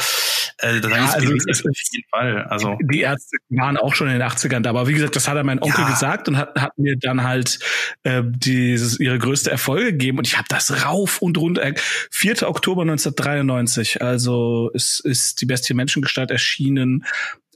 Äh, 0.59 0.79
das 0.81 0.91
ja, 0.91 1.05
also 1.11 1.33
ist 1.33 1.65
auf 1.65 1.77
jeden 1.91 2.09
Fall. 2.09 2.43
Also 2.45 2.77
die 2.81 3.01
Ärzte 3.01 3.37
waren 3.49 3.77
auch 3.77 3.93
schon 3.95 4.07
in 4.07 4.13
den 4.13 4.23
80ern 4.23 4.61
da, 4.61 4.69
aber 4.69 4.87
wie 4.87 4.93
gesagt, 4.93 5.15
das 5.15 5.27
hat 5.27 5.35
er 5.35 5.43
mein 5.43 5.61
Onkel 5.61 5.83
ja. 5.83 5.89
gesagt 5.89 6.27
und 6.27 6.37
hat, 6.37 6.59
hat 6.59 6.77
mir 6.77 6.95
dann 6.97 7.23
halt 7.23 7.59
äh, 8.03 8.23
dieses 8.25 8.99
ihre 8.99 9.17
größte 9.17 9.51
Erfolge 9.51 9.91
gegeben 9.91 10.19
und 10.19 10.27
ich 10.27 10.37
habe 10.37 10.47
das 10.49 10.85
rauf 10.85 11.21
und 11.21 11.37
runter. 11.37 11.73
4. 12.11 12.47
Oktober 12.47 12.83
1993, 12.83 14.01
also 14.01 14.69
ist 14.73 14.99
ist 15.01 15.41
die 15.41 15.45
Bestie 15.45 15.73
Menschengestalt 15.73 16.31
erschienen 16.31 17.05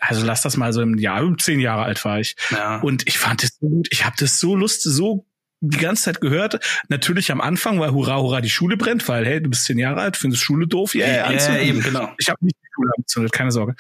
also 0.02 0.26
lass 0.26 0.42
das 0.42 0.58
mal 0.58 0.74
so 0.74 0.82
im 0.82 0.98
Jahr, 0.98 1.24
zehn 1.38 1.60
Jahre 1.60 1.84
alt 1.84 2.04
war 2.04 2.20
ich. 2.20 2.36
Ja. 2.50 2.80
Und 2.80 3.08
ich 3.08 3.20
fand 3.20 3.44
es 3.44 3.58
so 3.60 3.70
gut. 3.70 3.88
Ich 3.92 4.04
habe 4.04 4.16
das 4.18 4.40
so 4.40 4.56
lustig, 4.56 4.92
so 4.92 5.28
die 5.62 5.78
ganze 5.78 6.04
Zeit 6.04 6.22
gehört. 6.22 6.60
Natürlich 6.90 7.32
am 7.32 7.40
Anfang, 7.40 7.80
weil 7.80 7.92
hurra, 7.92 8.18
hurra, 8.18 8.42
die 8.42 8.50
Schule 8.50 8.78
brennt, 8.78 9.08
weil, 9.08 9.26
hey, 9.26 9.42
du 9.42 9.50
bist 9.50 9.66
zehn 9.66 9.78
Jahre 9.78 10.02
alt, 10.02 10.18
findest 10.18 10.44
Schule 10.44 10.68
doof? 10.68 10.96
Yeah, 10.96 11.32
ja, 11.32 11.38
ja, 11.38 11.58
eben, 11.60 11.82
genau. 11.82 12.14
Ich 12.18 12.30
habe 12.30 12.44
nicht 12.44 12.58
die 12.62 12.68
Schule 12.74 12.92
angezündet, 12.98 13.32
keine 13.32 13.52
Sorge. 13.52 13.76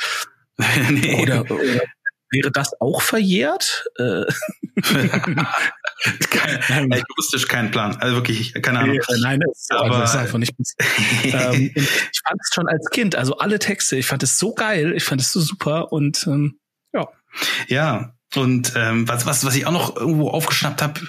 nee. 0.89 1.21
oder, 1.21 1.41
oder 1.41 1.81
wäre 2.29 2.51
das 2.51 2.79
auch 2.79 3.01
verjährt? 3.01 3.85
Äh. 3.97 4.23
kein, 6.29 6.93
akustisch 6.93 7.47
kein 7.47 7.71
Plan. 7.71 7.95
Also 7.97 8.15
wirklich, 8.15 8.53
keine 8.61 8.79
Ahnung. 8.79 8.99
Nein, 9.21 9.39
das, 9.39 9.67
aber, 9.71 9.83
also 9.83 9.99
das 9.99 10.11
ist 10.11 10.19
einfach 10.19 10.37
nicht. 10.37 10.53
ähm, 11.23 11.71
ich 11.75 12.21
fand 12.25 12.39
es 12.41 12.51
schon 12.53 12.67
als 12.67 12.89
Kind, 12.91 13.15
also 13.15 13.37
alle 13.37 13.59
Texte, 13.59 13.97
ich 13.97 14.05
fand 14.05 14.23
es 14.23 14.37
so 14.37 14.53
geil, 14.53 14.93
ich 14.95 15.03
fand 15.03 15.19
es 15.19 15.31
so 15.31 15.41
super 15.41 15.91
und 15.91 16.25
ähm, 16.27 16.59
ja. 16.93 17.07
Ja, 17.67 18.13
und 18.35 18.73
ähm, 18.75 19.07
was, 19.07 19.25
was, 19.25 19.45
was 19.45 19.55
ich 19.55 19.65
auch 19.65 19.71
noch 19.71 19.95
irgendwo 19.95 20.29
aufgeschnappt 20.29 20.81
habe 20.81 21.01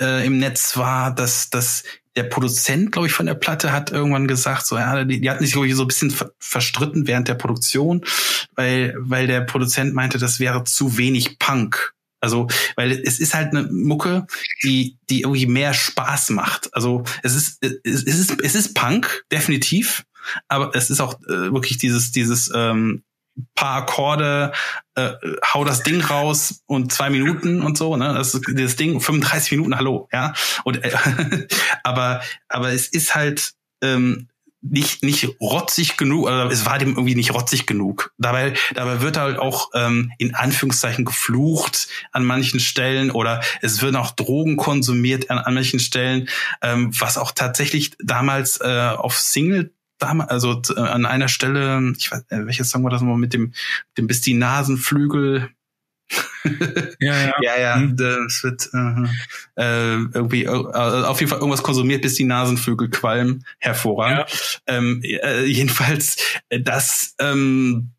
äh, 0.00 0.26
im 0.26 0.38
Netz 0.38 0.76
war, 0.76 1.14
dass, 1.14 1.50
dass 1.50 1.84
der 2.16 2.24
Produzent, 2.24 2.90
glaube 2.92 3.06
ich, 3.06 3.12
von 3.12 3.26
der 3.26 3.34
Platte 3.34 3.72
hat 3.72 3.90
irgendwann 3.90 4.26
gesagt, 4.26 4.66
so 4.66 4.76
ja, 4.76 5.04
die, 5.04 5.20
die 5.20 5.30
hatten 5.30 5.44
sich 5.44 5.54
ich, 5.54 5.74
so 5.74 5.82
ein 5.82 5.88
bisschen 5.88 6.10
ver 6.10 6.32
verstritten 6.38 7.06
während 7.06 7.28
der 7.28 7.34
Produktion, 7.34 8.04
weil, 8.54 8.94
weil 8.98 9.26
der 9.26 9.42
Produzent 9.42 9.94
meinte, 9.94 10.18
das 10.18 10.40
wäre 10.40 10.64
zu 10.64 10.98
wenig 10.98 11.38
Punk 11.38 11.94
Also, 12.20 12.48
weil 12.74 12.90
es 12.92 13.20
ist 13.20 13.34
halt 13.34 13.54
eine 13.54 13.68
Mucke, 13.70 14.26
die, 14.64 14.98
die 15.08 15.20
irgendwie 15.22 15.46
mehr 15.46 15.74
Spaß 15.74 16.30
macht. 16.30 16.74
Also, 16.74 17.04
es 17.22 17.34
ist, 17.36 17.64
es 17.64 18.02
ist, 18.02 18.40
es 18.42 18.54
ist 18.54 18.74
Punk, 18.74 19.24
definitiv. 19.30 20.04
Aber 20.48 20.74
es 20.74 20.90
ist 20.90 21.00
auch 21.00 21.20
äh, 21.22 21.52
wirklich 21.52 21.78
dieses, 21.78 22.10
dieses, 22.10 22.50
ähm, 22.54 23.02
paar 23.54 23.82
Akkorde, 23.82 24.52
äh, 24.94 25.12
hau 25.52 25.64
das 25.64 25.82
Ding 25.82 26.00
raus 26.00 26.62
und 26.66 26.92
zwei 26.92 27.10
Minuten 27.10 27.62
und 27.62 27.78
so, 27.78 27.96
ne? 27.96 28.14
Das 28.14 28.38
das 28.54 28.76
Ding, 28.76 29.00
35 29.00 29.52
Minuten, 29.52 29.76
hallo, 29.76 30.08
ja. 30.12 30.34
Und 30.64 30.84
äh, 30.84 30.92
aber, 31.82 32.22
aber 32.48 32.72
es 32.72 32.88
ist 32.88 33.14
halt 33.14 33.52
ähm, 33.82 34.28
nicht 34.60 35.04
nicht 35.04 35.28
rotzig 35.40 35.96
genug, 35.96 36.26
oder 36.26 36.50
es 36.50 36.66
war 36.66 36.78
dem 36.78 36.90
irgendwie 36.90 37.14
nicht 37.14 37.32
rotzig 37.32 37.66
genug. 37.66 38.12
Dabei 38.18 38.54
dabei 38.74 39.00
wird 39.00 39.16
halt 39.16 39.38
auch 39.38 39.70
ähm, 39.74 40.12
in 40.18 40.34
Anführungszeichen 40.34 41.04
geflucht 41.04 41.88
an 42.10 42.24
manchen 42.24 42.58
Stellen 42.58 43.10
oder 43.10 43.40
es 43.62 43.82
werden 43.82 43.96
auch 43.96 44.10
Drogen 44.10 44.56
konsumiert 44.56 45.30
an, 45.30 45.38
an 45.38 45.54
manchen 45.54 45.78
Stellen, 45.78 46.28
ähm, 46.60 46.90
was 46.98 47.18
auch 47.18 47.30
tatsächlich 47.32 47.92
damals 48.02 48.60
äh, 48.60 48.90
auf 48.96 49.16
Single 49.18 49.72
damals, 49.98 50.30
also 50.30 50.62
äh, 50.76 50.80
an 50.80 51.06
einer 51.06 51.28
Stelle, 51.28 51.92
ich 51.96 52.10
weiß, 52.10 52.24
äh, 52.28 52.46
welches 52.46 52.70
Song 52.70 52.84
war 52.84 52.90
das 52.90 53.00
nochmal 53.00 53.18
mit 53.18 53.34
dem, 53.34 53.52
dem 53.96 54.06
bis 54.06 54.20
die 54.20 54.34
Nasenflügel 54.34 55.50
ja, 57.00 57.16
ja. 57.16 57.32
ja, 57.42 57.60
ja, 57.60 57.74
hm. 57.76 57.96
das 57.96 58.42
wird 58.42 58.70
uh, 58.72 59.06
äh, 59.56 59.96
irgendwie 60.14 60.44
äh, 60.44 60.48
auf 60.48 61.20
jeden 61.20 61.28
Fall 61.28 61.38
irgendwas 61.38 61.62
konsumiert, 61.62 62.02
bis 62.02 62.14
die 62.14 62.24
Nasenvögel 62.24 62.88
qualmen. 62.88 63.44
Hervorragend. 63.58 64.26
Ja. 64.66 64.74
Ähm, 64.74 65.02
äh, 65.02 65.44
jedenfalls, 65.44 66.16
äh, 66.48 66.60
das 66.60 67.14
ähm, 67.18 67.90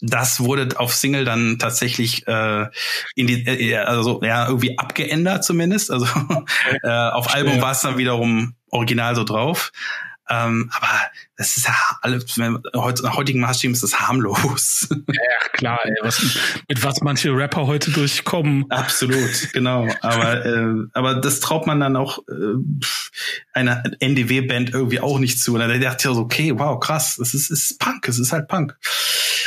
das 0.00 0.40
wurde 0.40 0.68
auf 0.78 0.94
Single 0.94 1.24
dann 1.24 1.58
tatsächlich 1.58 2.26
äh, 2.26 2.66
in 3.14 3.26
die 3.26 3.46
äh, 3.46 3.76
also 3.76 4.20
ja 4.22 4.46
irgendwie 4.46 4.78
abgeändert 4.78 5.44
zumindest. 5.44 5.90
Also 5.90 6.06
äh, 6.82 6.90
auf 6.90 7.34
Album 7.34 7.60
war 7.62 7.72
es 7.72 7.80
dann 7.80 7.96
wiederum 7.96 8.54
original 8.70 9.14
so 9.16 9.24
drauf. 9.24 9.72
Ähm, 10.28 10.70
aber 10.74 10.88
das 11.36 11.56
ist 11.56 11.66
ja 11.66 11.74
alles, 12.00 12.24
heute, 12.76 13.02
nach 13.02 13.16
heutigen 13.16 13.40
Maßstäben 13.40 13.74
ist 13.74 13.82
das 13.82 14.00
harmlos. 14.00 14.88
Ja, 14.90 15.48
klar, 15.52 15.80
ey, 15.84 15.94
was, 16.02 16.20
mit 16.68 16.82
was 16.82 17.00
manche 17.02 17.30
Rapper 17.30 17.66
heute 17.66 17.90
durchkommen. 17.90 18.64
Absolut, 18.70 19.52
genau. 19.52 19.88
Aber, 20.00 20.44
äh, 20.44 20.86
aber 20.92 21.16
das 21.16 21.40
traut 21.40 21.66
man 21.66 21.80
dann 21.80 21.96
auch 21.96 22.20
äh, 22.28 22.54
einer 23.52 23.82
NDW-Band 24.00 24.72
irgendwie 24.72 25.00
auch 25.00 25.18
nicht 25.18 25.40
zu. 25.40 25.54
Und 25.54 25.60
dann 25.60 25.80
dachte 25.80 26.08
ich 26.08 26.14
so, 26.14 26.20
okay, 26.20 26.52
wow, 26.56 26.80
krass, 26.80 27.16
das 27.16 27.34
ist, 27.34 27.50
ist 27.50 27.78
Punk, 27.78 28.08
es 28.08 28.18
ist 28.18 28.32
halt 28.32 28.48
Punk. 28.48 28.76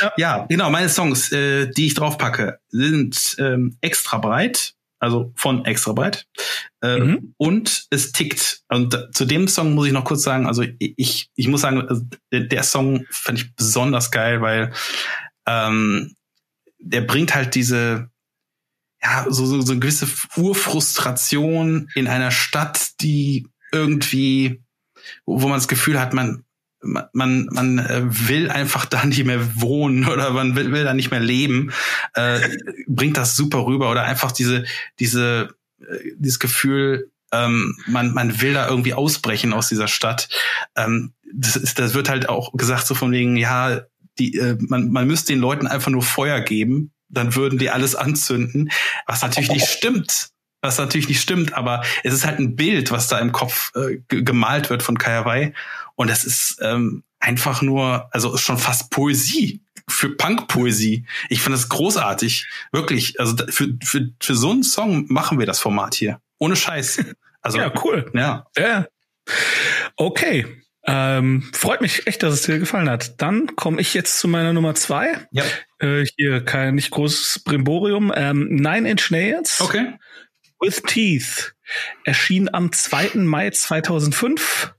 Ja. 0.00 0.12
ja, 0.16 0.46
genau, 0.48 0.70
meine 0.70 0.88
Songs, 0.88 1.32
äh, 1.32 1.68
die 1.70 1.86
ich 1.86 1.94
draufpacke, 1.94 2.60
sind 2.68 3.36
ähm, 3.38 3.76
extra 3.80 4.18
breit 4.18 4.74
also 4.98 5.32
von 5.36 5.64
extra 5.64 5.92
breit. 5.92 6.26
Äh, 6.82 6.98
mhm. 6.98 7.34
Und 7.36 7.86
es 7.90 8.12
tickt. 8.12 8.62
Und 8.68 9.08
zu 9.12 9.24
dem 9.24 9.48
Song 9.48 9.74
muss 9.74 9.86
ich 9.86 9.92
noch 9.92 10.04
kurz 10.04 10.22
sagen, 10.22 10.46
also 10.46 10.64
ich, 10.78 11.30
ich 11.34 11.48
muss 11.48 11.60
sagen, 11.60 11.82
also 11.88 12.02
der 12.32 12.62
Song 12.62 13.06
fand 13.10 13.38
ich 13.38 13.54
besonders 13.54 14.10
geil, 14.10 14.40
weil 14.40 14.72
ähm, 15.46 16.14
der 16.78 17.02
bringt 17.02 17.34
halt 17.34 17.54
diese, 17.54 18.10
ja, 19.02 19.26
so, 19.28 19.46
so, 19.46 19.60
so 19.60 19.72
eine 19.72 19.80
gewisse 19.80 20.08
Urfrustration 20.36 21.88
in 21.94 22.08
einer 22.08 22.30
Stadt, 22.30 23.00
die 23.00 23.48
irgendwie, 23.72 24.62
wo 25.26 25.38
man 25.48 25.58
das 25.58 25.68
Gefühl 25.68 26.00
hat, 26.00 26.14
man, 26.14 26.44
man, 26.80 27.48
man 27.50 27.78
äh, 27.78 28.02
will 28.28 28.50
einfach 28.50 28.84
da 28.84 29.04
nicht 29.04 29.24
mehr 29.24 29.60
wohnen 29.60 30.06
oder 30.08 30.30
man 30.30 30.54
will, 30.56 30.72
will 30.72 30.84
da 30.84 30.94
nicht 30.94 31.10
mehr 31.10 31.20
leben, 31.20 31.72
äh, 32.14 32.40
bringt 32.86 33.16
das 33.16 33.36
super 33.36 33.66
rüber 33.66 33.90
oder 33.90 34.04
einfach 34.04 34.32
diese, 34.32 34.64
diese, 34.98 35.54
äh, 35.80 35.98
dieses 36.16 36.38
Gefühl, 36.38 37.10
ähm, 37.32 37.76
man, 37.86 38.14
man 38.14 38.40
will 38.40 38.54
da 38.54 38.68
irgendwie 38.68 38.94
ausbrechen 38.94 39.52
aus 39.52 39.68
dieser 39.68 39.88
Stadt. 39.88 40.28
Ähm, 40.76 41.12
das, 41.32 41.56
ist, 41.56 41.78
das 41.78 41.94
wird 41.94 42.08
halt 42.08 42.28
auch 42.28 42.52
gesagt 42.54 42.86
so 42.86 42.94
von 42.94 43.12
wegen, 43.12 43.36
ja, 43.36 43.82
die, 44.18 44.36
äh, 44.36 44.56
man, 44.60 44.90
man 44.90 45.06
müsste 45.06 45.32
den 45.32 45.40
Leuten 45.40 45.66
einfach 45.66 45.90
nur 45.90 46.02
Feuer 46.02 46.40
geben, 46.40 46.92
dann 47.08 47.34
würden 47.34 47.58
die 47.58 47.70
alles 47.70 47.94
anzünden, 47.94 48.70
was 49.06 49.22
natürlich 49.22 49.50
nicht 49.50 49.66
stimmt 49.66 50.30
was 50.60 50.78
natürlich 50.78 51.08
nicht 51.08 51.20
stimmt, 51.20 51.54
aber 51.54 51.82
es 52.02 52.12
ist 52.14 52.26
halt 52.26 52.38
ein 52.38 52.56
Bild, 52.56 52.90
was 52.90 53.08
da 53.08 53.18
im 53.18 53.32
Kopf 53.32 53.72
äh, 53.76 53.98
gemalt 54.08 54.70
wird 54.70 54.82
von 54.82 54.98
Kayawai. 54.98 55.52
Und 55.94 56.10
das 56.10 56.24
ist 56.24 56.58
ähm, 56.62 57.04
einfach 57.20 57.62
nur, 57.62 58.08
also 58.12 58.36
schon 58.36 58.58
fast 58.58 58.90
Poesie 58.90 59.60
für 59.88 60.10
Punk-Poesie. 60.10 61.04
Ich 61.28 61.40
finde 61.40 61.58
das 61.58 61.68
großartig. 61.68 62.46
Wirklich. 62.72 63.18
Also 63.18 63.36
für, 63.48 63.68
für, 63.82 64.10
für 64.20 64.34
so 64.34 64.50
einen 64.50 64.62
Song 64.62 65.06
machen 65.08 65.38
wir 65.38 65.46
das 65.46 65.60
Format 65.60 65.94
hier. 65.94 66.20
Ohne 66.38 66.56
Scheiß. 66.56 67.04
Also, 67.40 67.58
ja, 67.58 67.72
cool. 67.84 68.10
Ja. 68.14 68.46
ja. 68.58 68.88
Okay. 69.94 70.44
Ähm, 70.84 71.48
freut 71.52 71.80
mich 71.80 72.06
echt, 72.08 72.24
dass 72.24 72.34
es 72.34 72.42
dir 72.42 72.58
gefallen 72.58 72.90
hat. 72.90 73.22
Dann 73.22 73.54
komme 73.54 73.80
ich 73.80 73.94
jetzt 73.94 74.18
zu 74.18 74.26
meiner 74.26 74.52
Nummer 74.52 74.74
zwei. 74.74 75.28
Ja. 75.30 75.44
Äh, 75.78 76.04
hier 76.16 76.44
kein 76.44 76.74
nicht 76.74 76.90
großes 76.90 77.44
Brimborium. 77.44 78.12
Ähm, 78.14 78.48
Nine 78.56 78.90
Inch 78.90 79.10
Nails. 79.12 79.60
Okay. 79.60 79.94
With 80.60 80.82
Teeth. 80.86 81.54
Erschien 82.04 82.52
am 82.52 82.72
2. 82.72 83.16
Mai 83.16 83.50
2005 83.50 84.74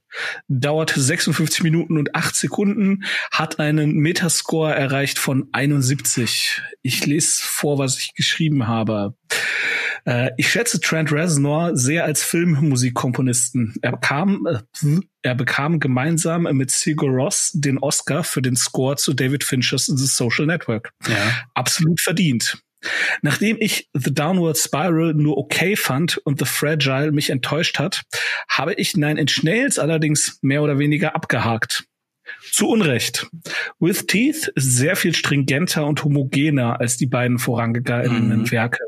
dauert 0.47 0.93
56 0.95 1.63
Minuten 1.63 1.97
und 1.97 2.15
8 2.15 2.35
Sekunden, 2.35 3.03
hat 3.31 3.59
einen 3.59 3.93
Metascore 3.93 4.73
erreicht 4.73 5.19
von 5.19 5.47
71. 5.51 6.61
Ich 6.81 7.05
lese 7.05 7.41
vor, 7.43 7.77
was 7.77 7.99
ich 7.99 8.13
geschrieben 8.15 8.67
habe. 8.67 9.15
Äh, 10.05 10.31
ich 10.37 10.51
schätze 10.51 10.79
Trent 10.79 11.11
Reznor 11.11 11.75
sehr 11.75 12.05
als 12.05 12.23
Filmmusikkomponisten. 12.23 13.75
Er 13.81 13.91
bekam, 13.91 14.47
äh, 14.47 14.99
er 15.21 15.35
bekam 15.35 15.79
gemeinsam 15.79 16.43
mit 16.43 16.71
Sigur 16.71 17.09
Ross 17.09 17.51
den 17.53 17.77
Oscar 17.77 18.23
für 18.23 18.41
den 18.41 18.55
Score 18.55 18.95
zu 18.95 19.13
David 19.13 19.43
Finchers 19.43 19.85
The 19.85 20.05
Social 20.05 20.45
Network. 20.45 20.91
Ja. 21.07 21.45
Absolut 21.53 21.99
verdient. 22.01 22.57
Nachdem 23.21 23.57
ich 23.59 23.89
The 23.93 24.13
Downward 24.13 24.57
Spiral 24.57 25.13
nur 25.13 25.37
okay 25.37 25.75
fand 25.75 26.17
und 26.17 26.39
The 26.39 26.45
Fragile 26.45 27.11
mich 27.11 27.29
enttäuscht 27.29 27.79
hat, 27.79 28.03
habe 28.47 28.73
ich 28.73 28.95
Nine 28.95 29.19
Inch 29.19 29.43
Nails 29.43 29.79
allerdings 29.79 30.39
mehr 30.41 30.63
oder 30.63 30.79
weniger 30.79 31.15
abgehakt. 31.15 31.85
Zu 32.51 32.67
Unrecht. 32.67 33.27
With 33.79 34.05
Teeth 34.07 34.51
ist 34.55 34.77
sehr 34.77 34.95
viel 34.95 35.15
stringenter 35.15 35.85
und 35.85 36.03
homogener 36.03 36.79
als 36.79 36.97
die 36.97 37.07
beiden 37.07 37.39
vorangegangenen 37.39 38.41
mhm. 38.41 38.51
Werke. 38.51 38.83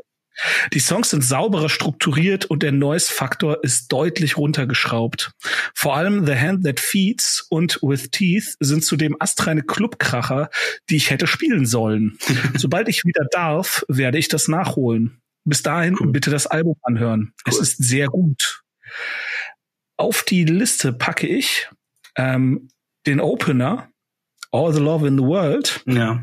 Die 0.72 0.80
Songs 0.80 1.10
sind 1.10 1.22
sauberer 1.22 1.68
strukturiert 1.68 2.46
und 2.46 2.62
der 2.62 2.72
Noise-Faktor 2.72 3.62
ist 3.62 3.92
deutlich 3.92 4.36
runtergeschraubt. 4.36 5.32
Vor 5.74 5.96
allem 5.96 6.26
The 6.26 6.34
Hand 6.34 6.64
That 6.64 6.80
Feeds 6.80 7.46
und 7.50 7.78
With 7.82 8.10
Teeth 8.10 8.56
sind 8.60 8.84
zudem 8.84 9.16
astreine 9.18 9.62
Clubkracher, 9.62 10.50
die 10.88 10.96
ich 10.96 11.10
hätte 11.10 11.26
spielen 11.26 11.66
sollen. 11.66 12.18
Sobald 12.56 12.88
ich 12.88 13.04
wieder 13.04 13.26
darf, 13.30 13.84
werde 13.88 14.18
ich 14.18 14.28
das 14.28 14.48
nachholen. 14.48 15.20
Bis 15.44 15.62
dahin 15.62 15.96
cool. 16.00 16.12
bitte 16.12 16.30
das 16.30 16.46
Album 16.46 16.76
anhören. 16.82 17.34
Cool. 17.46 17.52
Es 17.52 17.58
ist 17.58 17.82
sehr 17.82 18.06
gut. 18.06 18.62
Auf 19.96 20.22
die 20.22 20.44
Liste 20.44 20.92
packe 20.92 21.26
ich 21.26 21.68
ähm, 22.16 22.68
den 23.06 23.20
Opener 23.20 23.88
All 24.50 24.72
the 24.72 24.80
Love 24.80 25.06
in 25.06 25.18
the 25.18 25.24
World. 25.24 25.82
Ja. 25.86 26.20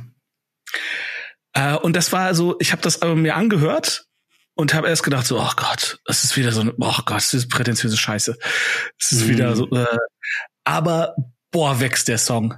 Äh, 1.53 1.75
und 1.75 1.95
das 1.95 2.11
war 2.11 2.33
so, 2.35 2.57
ich 2.59 2.71
habe 2.71 2.81
das 2.81 3.01
mir 3.01 3.35
angehört 3.35 4.05
und 4.55 4.73
habe 4.73 4.87
erst 4.87 5.03
gedacht 5.03 5.25
so, 5.25 5.39
oh 5.39 5.51
Gott, 5.55 5.99
das 6.05 6.23
ist 6.23 6.35
wieder 6.35 6.51
so 6.51 6.61
eine, 6.61 6.73
oh 6.77 6.99
Gott, 7.05 7.17
das 7.17 7.33
ist 7.33 7.49
prätentiöse 7.49 7.97
Scheiße. 7.97 8.37
Es 8.99 9.11
ist 9.11 9.25
mhm. 9.25 9.29
wieder 9.29 9.55
so, 9.55 9.69
äh, 9.71 9.97
aber 10.63 11.15
boah, 11.51 11.79
wächst 11.79 12.07
der 12.07 12.17
Song. 12.17 12.55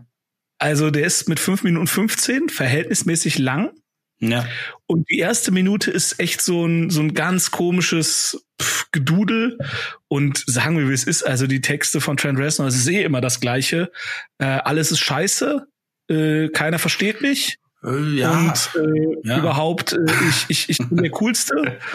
Also 0.58 0.92
der 0.92 1.06
ist 1.06 1.28
mit 1.28 1.40
fünf 1.40 1.64
Minuten 1.64 1.88
15 1.88 2.50
verhältnismäßig 2.50 3.40
lang. 3.40 3.72
Ja. 4.20 4.48
Und 4.86 5.10
die 5.10 5.18
erste 5.18 5.52
Minute 5.52 5.90
ist 5.90 6.20
echt 6.20 6.42
so 6.42 6.66
ein, 6.66 6.92
so 6.92 7.02
ein 7.02 7.16
ganz 7.16 7.50
komisches 7.50 8.46
Pff, 8.62 8.88
Gedudel. 8.92 9.58
Und 10.08 10.44
sagen 10.46 10.78
wir, 10.78 10.88
wie 10.88 10.94
es 10.94 11.04
ist. 11.04 11.24
Also 11.24 11.48
die 11.48 11.62
Texte 11.62 12.02
von 12.02 12.18
Trent 12.18 12.38
Reznor, 12.38 12.68
es 12.68 12.76
ist 12.76 12.88
eh 12.88 13.02
immer 13.04 13.22
das 13.22 13.40
Gleiche. 13.40 13.92
Äh, 14.38 14.46
alles 14.46 14.92
ist 14.92 15.00
scheiße. 15.00 15.68
Äh, 16.10 16.50
keiner 16.50 16.78
versteht 16.78 17.22
mich. 17.22 17.58
Äh, 17.84 18.18
ja. 18.18 18.32
Und 18.32 18.70
äh, 18.76 19.28
ja. 19.28 19.40
überhaupt, 19.40 19.94
äh, 19.94 20.06
ich, 20.30 20.46
ich, 20.50 20.70
ich 20.70 20.78
bin 20.90 20.98
der 20.98 21.12
Coolste. 21.12 21.80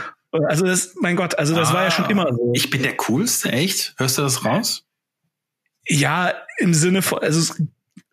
Also 0.48 0.66
das, 0.66 0.94
mein 1.00 1.16
Gott, 1.16 1.38
also 1.38 1.54
das 1.54 1.70
ah, 1.70 1.74
war 1.74 1.84
ja 1.84 1.90
schon 1.90 2.10
immer 2.10 2.26
so. 2.30 2.52
Ich 2.54 2.68
bin 2.68 2.82
der 2.82 2.94
Coolste, 2.96 3.50
echt? 3.52 3.94
Hörst 3.96 4.18
du 4.18 4.22
das 4.22 4.44
raus? 4.44 4.84
Ja, 5.86 6.34
im 6.58 6.74
Sinne 6.74 7.00
von, 7.00 7.20
also 7.20 7.54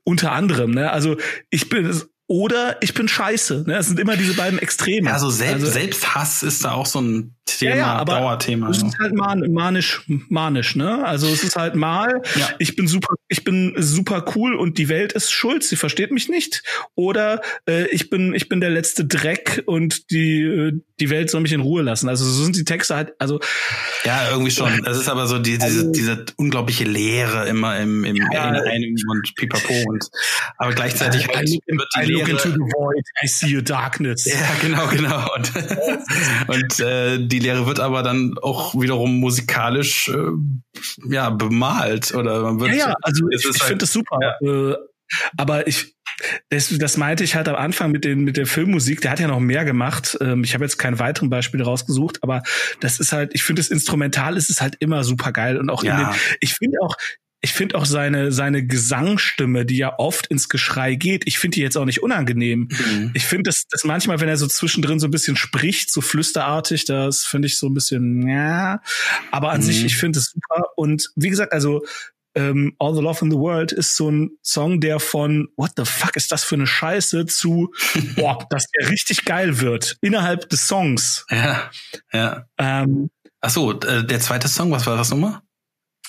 unter 0.05 0.31
anderem, 0.31 0.71
ne? 0.71 0.89
Also 0.91 1.17
ich 1.49 1.67
bin 1.67 1.91
oder 2.27 2.81
ich 2.81 2.93
bin 2.93 3.07
scheiße. 3.07 3.65
Ne? 3.67 3.73
Das 3.73 3.87
sind 3.87 3.99
immer 3.99 4.15
diese 4.15 4.33
beiden 4.33 4.57
Extreme. 4.57 5.11
Also, 5.11 5.29
Selbst, 5.29 5.53
also 5.55 5.67
Selbsthass 5.67 6.43
ist 6.43 6.63
da 6.63 6.71
auch 6.71 6.85
so 6.85 7.01
ein 7.01 7.35
Thema, 7.45 7.75
ja, 7.75 7.97
ja, 7.97 8.05
Dauerthema. 8.05 8.69
Es 8.69 8.81
ist 8.81 8.97
halt 8.97 9.13
man, 9.13 9.51
manisch, 9.51 10.01
manisch, 10.07 10.75
ne? 10.75 11.05
Also 11.05 11.27
es 11.27 11.43
ist 11.43 11.55
halt 11.55 11.75
mal, 11.75 12.21
ja. 12.35 12.49
ich 12.59 12.75
bin 12.75 12.87
super, 12.87 13.13
ich 13.33 13.43
bin 13.43 13.73
super 13.77 14.23
cool 14.35 14.53
und 14.53 14.77
die 14.77 14.89
Welt 14.89 15.13
ist 15.13 15.31
schuld, 15.31 15.63
sie 15.63 15.75
versteht 15.75 16.11
mich 16.11 16.29
nicht. 16.29 16.61
Oder 16.93 17.41
äh, 17.67 17.87
ich 17.87 18.11
bin, 18.11 18.35
ich 18.35 18.47
bin 18.47 18.61
der 18.61 18.69
letzte 18.69 19.05
Dreck 19.05 19.63
und 19.65 20.11
die, 20.11 20.43
äh, 20.43 20.73
die 20.99 21.09
Welt 21.09 21.31
soll 21.31 21.41
mich 21.41 21.51
in 21.51 21.61
Ruhe 21.61 21.81
lassen. 21.81 22.09
Also 22.09 22.25
so 22.25 22.43
sind 22.43 22.55
die 22.55 22.63
Texte 22.63 22.95
halt, 22.95 23.13
also. 23.17 23.39
Ja, 24.05 24.29
irgendwie 24.29 24.51
schon. 24.51 24.85
Es 24.85 24.97
ist 24.97 25.09
aber 25.09 25.25
so 25.25 25.39
die, 25.39 25.57
diese, 25.57 25.63
also, 25.63 25.91
diese 25.91 26.25
unglaubliche 26.37 26.83
Leere 26.83 27.47
immer 27.47 27.79
im, 27.79 28.03
im 28.03 28.15
ja, 28.17 28.49
in 28.49 28.55
einem 28.55 28.95
und 29.09 29.33
pipapo 29.35 29.73
und 29.87 30.07
aber 30.57 30.73
gleichzeitig 30.73 31.27
halt 31.27 31.49
I 31.49 31.53
look, 31.53 31.79
wird 31.79 31.89
die 31.97 32.11
I 32.11 32.13
look 32.13 32.29
into 32.29 32.49
the 32.51 32.59
void, 32.59 33.03
I 33.23 33.27
see 33.27 33.57
a 33.57 33.61
darkness. 33.61 34.25
Ja, 34.25 34.37
genau, 34.61 34.87
genau. 34.87 35.27
Und, 35.35 35.51
und 36.49 36.79
äh, 36.81 37.17
die 37.25 37.39
Lehre 37.39 37.65
wird 37.65 37.79
aber 37.79 38.03
dann 38.03 38.35
auch 38.43 38.79
wiederum 38.79 39.19
musikalisch 39.19 40.09
äh, 40.09 41.09
ja 41.09 41.31
bemalt 41.31 42.13
oder 42.13 42.43
man 42.43 42.59
wird. 42.59 42.71
Ja, 42.71 42.89
ja 42.89 42.95
also 43.01 43.22
ich, 43.31 43.41
ich 43.41 43.45
halt, 43.45 43.63
finde 43.63 43.77
das 43.79 43.93
super. 43.93 44.19
Ja. 44.21 44.71
Äh, 44.71 44.75
aber 45.37 45.67
ich, 45.67 45.95
das, 46.49 46.69
das 46.69 46.97
meinte 46.97 47.23
ich 47.23 47.35
halt 47.35 47.47
am 47.47 47.55
Anfang 47.55 47.91
mit, 47.91 48.05
den, 48.05 48.23
mit 48.23 48.37
der 48.37 48.45
Filmmusik, 48.45 49.01
der 49.01 49.11
hat 49.11 49.19
ja 49.19 49.27
noch 49.27 49.39
mehr 49.39 49.65
gemacht. 49.65 50.17
Ähm, 50.21 50.43
ich 50.43 50.53
habe 50.53 50.63
jetzt 50.63 50.77
kein 50.77 50.99
weiteren 50.99 51.29
Beispiel 51.29 51.61
rausgesucht, 51.61 52.23
aber 52.23 52.43
das 52.79 52.99
ist 52.99 53.11
halt, 53.11 53.33
ich 53.33 53.43
finde 53.43 53.61
das 53.61 53.69
Instrumental 53.69 54.37
ist 54.37 54.49
es 54.49 54.61
halt 54.61 54.75
immer 54.79 55.03
super 55.03 55.31
geil. 55.31 55.57
Und 55.57 55.69
auch 55.69 55.83
ja. 55.83 55.99
in 55.99 56.05
den, 56.05 56.15
ich 56.39 56.53
finde 56.53 56.77
auch, 56.81 56.95
ich 57.41 57.51
finde 57.51 57.75
auch 57.75 57.85
seine, 57.85 58.31
seine 58.31 58.65
Gesangsstimme, 58.65 59.65
die 59.65 59.75
ja 59.75 59.99
oft 59.99 60.27
ins 60.27 60.47
Geschrei 60.47 60.95
geht, 60.95 61.23
ich 61.27 61.39
finde 61.39 61.55
die 61.55 61.61
jetzt 61.61 61.77
auch 61.77 61.83
nicht 61.83 62.01
unangenehm. 62.01 62.69
Mhm. 62.69 63.11
Ich 63.15 63.25
finde 63.25 63.49
das, 63.49 63.65
das 63.69 63.83
manchmal, 63.83 64.21
wenn 64.21 64.29
er 64.29 64.37
so 64.37 64.47
zwischendrin 64.47 64.97
so 64.97 65.07
ein 65.07 65.11
bisschen 65.11 65.35
spricht, 65.35 65.91
so 65.91 65.99
flüsterartig, 65.99 66.85
das 66.85 67.25
finde 67.25 67.47
ich 67.47 67.57
so 67.57 67.67
ein 67.67 67.73
bisschen, 67.73 68.25
ja. 68.29 68.81
Aber 69.29 69.51
an 69.51 69.59
mhm. 69.59 69.65
sich, 69.65 69.83
ich 69.83 69.97
finde 69.97 70.19
es 70.19 70.31
super. 70.31 70.69
Und 70.77 71.11
wie 71.17 71.29
gesagt, 71.29 71.51
also 71.51 71.83
ähm, 72.35 72.75
All 72.79 72.95
the 72.95 73.01
Love 73.01 73.23
in 73.23 73.31
the 73.31 73.37
World 73.37 73.71
ist 73.71 73.95
so 73.95 74.09
ein 74.09 74.31
Song, 74.41 74.79
der 74.79 74.99
von 74.99 75.49
What 75.55 75.71
the 75.77 75.85
fuck 75.85 76.15
ist 76.15 76.31
das 76.31 76.43
für 76.43 76.55
eine 76.55 76.67
Scheiße 76.67 77.25
zu 77.25 77.71
boah, 78.15 78.45
dass 78.49 78.67
der 78.67 78.89
richtig 78.89 79.25
geil 79.25 79.59
wird 79.59 79.97
innerhalb 80.01 80.49
des 80.49 80.67
Songs. 80.67 81.25
Ja, 81.29 81.69
ja. 82.11 82.45
Ähm, 82.57 83.09
Ach 83.41 83.49
so, 83.49 83.71
äh, 83.71 84.05
der 84.05 84.21
zweite 84.21 84.47
Song, 84.47 84.71
was 84.71 84.85
war 84.87 84.95
das 84.95 85.09
nochmal? 85.09 85.41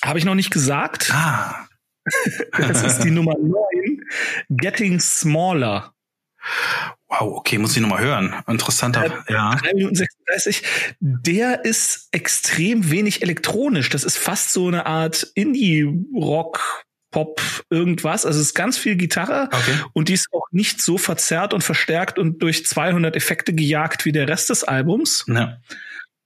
Habe 0.01 0.19
ich 0.19 0.25
noch 0.25 0.35
nicht 0.35 0.51
gesagt. 0.51 1.11
Ah. 1.13 1.67
das 2.57 2.83
ist 2.83 3.03
die 3.03 3.11
Nummer 3.11 3.33
9, 3.37 3.55
Getting 4.49 4.99
Smaller. 4.99 5.94
Wow, 7.07 7.37
okay, 7.37 7.57
muss 7.57 7.75
ich 7.75 7.81
nochmal 7.81 8.03
hören. 8.03 8.35
Interessanter. 8.47 9.05
Äh, 9.27 9.33
ja. 9.33 9.55
3 9.55 9.73
Minuten 9.73 9.95
36. 9.95 10.63
Der 10.99 11.65
ist 11.65 12.07
extrem 12.11 12.89
wenig 12.89 13.21
elektronisch. 13.21 13.89
Das 13.89 14.03
ist 14.03 14.17
fast 14.17 14.51
so 14.51 14.67
eine 14.67 14.85
Art 14.85 15.31
Indie-Rock. 15.35 16.85
Pop, 17.11 17.41
irgendwas. 17.69 18.25
Also 18.25 18.41
es 18.41 18.47
ist 18.47 18.55
ganz 18.55 18.77
viel 18.77 18.97
Gitarre 18.97 19.47
okay. 19.53 19.79
und 19.93 20.09
die 20.09 20.13
ist 20.13 20.27
auch 20.33 20.47
nicht 20.51 20.81
so 20.81 20.97
verzerrt 20.97 21.53
und 21.53 21.63
verstärkt 21.63 22.19
und 22.19 22.39
durch 22.43 22.65
200 22.65 23.15
Effekte 23.15 23.53
gejagt 23.53 24.03
wie 24.03 24.11
der 24.11 24.27
Rest 24.27 24.49
des 24.49 24.65
Albums. 24.65 25.23
Ja. 25.29 25.61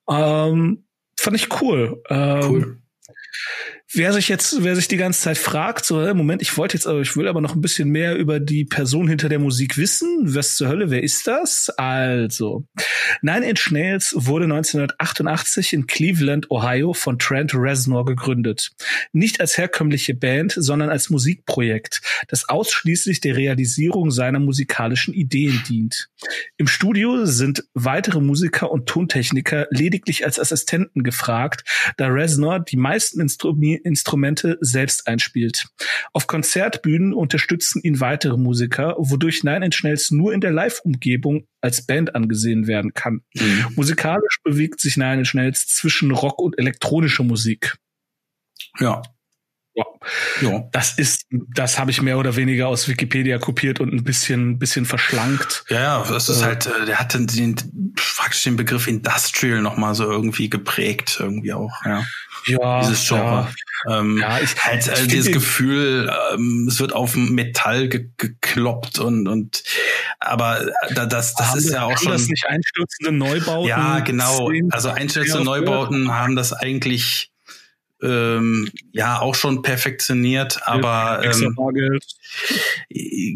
Ähm, 0.09 0.85
fand 1.15 1.35
ich 1.35 1.61
cool. 1.61 2.01
Ähm, 2.09 2.41
cool. 2.43 2.81
Wer 3.91 4.13
sich 4.13 4.29
jetzt, 4.29 4.63
wer 4.63 4.75
sich 4.75 4.87
die 4.87 4.97
ganze 4.97 5.19
Zeit 5.19 5.39
fragt, 5.39 5.83
so, 5.83 5.95
Moment, 6.13 6.43
ich 6.43 6.55
wollte 6.57 6.77
jetzt, 6.77 6.85
aber 6.85 7.01
ich 7.01 7.15
will 7.15 7.27
aber 7.27 7.41
noch 7.41 7.55
ein 7.55 7.61
bisschen 7.61 7.89
mehr 7.89 8.15
über 8.15 8.39
die 8.39 8.63
Person 8.63 9.07
hinter 9.07 9.29
der 9.29 9.39
Musik 9.39 9.77
wissen. 9.77 10.35
Was 10.35 10.55
zur 10.55 10.67
Hölle, 10.67 10.91
wer 10.91 11.01
ist 11.01 11.25
das? 11.25 11.69
Also, 11.71 12.65
Nine 13.23 13.49
Inch 13.49 13.71
Nails 13.71 14.13
wurde 14.15 14.45
1988 14.45 15.73
in 15.73 15.87
Cleveland, 15.87 16.51
Ohio 16.51 16.93
von 16.93 17.17
Trent 17.17 17.55
Reznor 17.55 18.05
gegründet. 18.05 18.69
Nicht 19.11 19.41
als 19.41 19.57
herkömmliche 19.57 20.13
Band, 20.13 20.53
sondern 20.55 20.91
als 20.91 21.09
Musikprojekt, 21.09 22.01
das 22.27 22.47
ausschließlich 22.47 23.21
der 23.21 23.37
Realisierung 23.37 24.11
seiner 24.11 24.39
musikalischen 24.39 25.15
Ideen 25.15 25.63
dient. 25.67 26.09
Im 26.57 26.67
Studio 26.67 27.25
sind 27.25 27.63
weitere 27.73 28.21
Musiker 28.21 28.69
und 28.69 28.85
Tontechniker 28.85 29.65
lediglich 29.71 30.25
als 30.25 30.39
Assistenten 30.39 31.01
gefragt, 31.01 31.63
da 31.97 32.07
Reznor 32.07 32.59
die 32.59 32.77
meisten 32.77 33.19
Instrumente 33.19 33.78
Instrumente 33.83 34.57
selbst 34.61 35.07
einspielt. 35.07 35.67
Auf 36.13 36.27
Konzertbühnen 36.27 37.13
unterstützen 37.13 37.81
ihn 37.83 37.99
weitere 37.99 38.37
Musiker, 38.37 38.95
wodurch 38.97 39.43
Nine 39.43 39.65
Inch 39.65 39.83
Nails 39.83 40.11
nur 40.11 40.33
in 40.33 40.41
der 40.41 40.51
Live-Umgebung 40.51 41.47
als 41.61 41.85
Band 41.85 42.15
angesehen 42.15 42.67
werden 42.67 42.93
kann. 42.93 43.21
Mhm. 43.35 43.67
Musikalisch 43.75 44.39
bewegt 44.43 44.79
sich 44.79 44.97
Nine 44.97 45.19
Inch 45.19 45.33
Nails 45.33 45.67
zwischen 45.67 46.11
Rock 46.11 46.39
und 46.39 46.57
elektronischer 46.57 47.23
Musik. 47.23 47.77
Ja, 48.79 49.01
ja. 49.75 49.85
ja. 50.41 50.69
Das 50.71 50.97
ist, 50.97 51.18
das 51.31 51.77
habe 51.77 51.91
ich 51.91 52.01
mehr 52.01 52.17
oder 52.17 52.35
weniger 52.35 52.67
aus 52.67 52.87
Wikipedia 52.87 53.37
kopiert 53.37 53.79
und 53.79 53.93
ein 53.93 54.03
bisschen, 54.03 54.57
bisschen 54.57 54.85
verschlankt. 54.85 55.63
Ja, 55.69 55.81
ja, 55.81 56.03
das 56.03 56.27
ist 56.27 56.41
äh, 56.41 56.45
halt, 56.45 56.65
äh, 56.65 56.85
der 56.85 56.99
hat 56.99 57.13
den, 57.13 57.27
den, 57.27 57.55
praktisch 57.95 58.43
den 58.43 58.55
Begriff 58.55 58.87
Industrial 58.87 59.61
nochmal 59.61 59.93
so 59.93 60.09
irgendwie 60.09 60.49
geprägt, 60.49 61.17
irgendwie 61.19 61.53
auch, 61.53 61.85
ja. 61.85 62.03
Ja, 62.45 62.81
dieses 62.81 63.07
Genre. 63.07 63.47
Ja, 63.87 63.99
ähm, 63.99 64.17
ja 64.17 64.39
ich, 64.39 64.55
halt 64.63 64.87
äh, 64.87 65.07
dieses 65.07 65.31
Gefühl, 65.31 66.11
ähm, 66.33 66.67
es 66.69 66.79
wird 66.79 66.93
auf 66.93 67.15
Metall 67.15 67.89
ge 67.89 68.09
gekloppt 68.17 68.99
und 68.99 69.27
und 69.27 69.63
aber 70.19 70.67
da, 70.95 71.05
das 71.05 71.35
das 71.35 71.55
ist 71.55 71.71
ja 71.71 71.83
auch 71.83 71.97
schon 71.97 72.13
das 72.13 72.27
nicht 72.27 72.45
einstürzende 72.47 73.11
Neubauten. 73.11 73.67
Ja, 73.67 73.99
genau. 73.99 74.49
Also 74.71 74.89
einstürzende 74.89 75.43
Neubauten 75.43 76.11
haben 76.11 76.35
das 76.35 76.53
eigentlich 76.53 77.28
ähm, 78.01 78.69
ja 78.91 79.19
auch 79.19 79.35
schon 79.35 79.61
perfektioniert, 79.61 80.59
aber 80.63 81.21
ähm, 81.23 81.55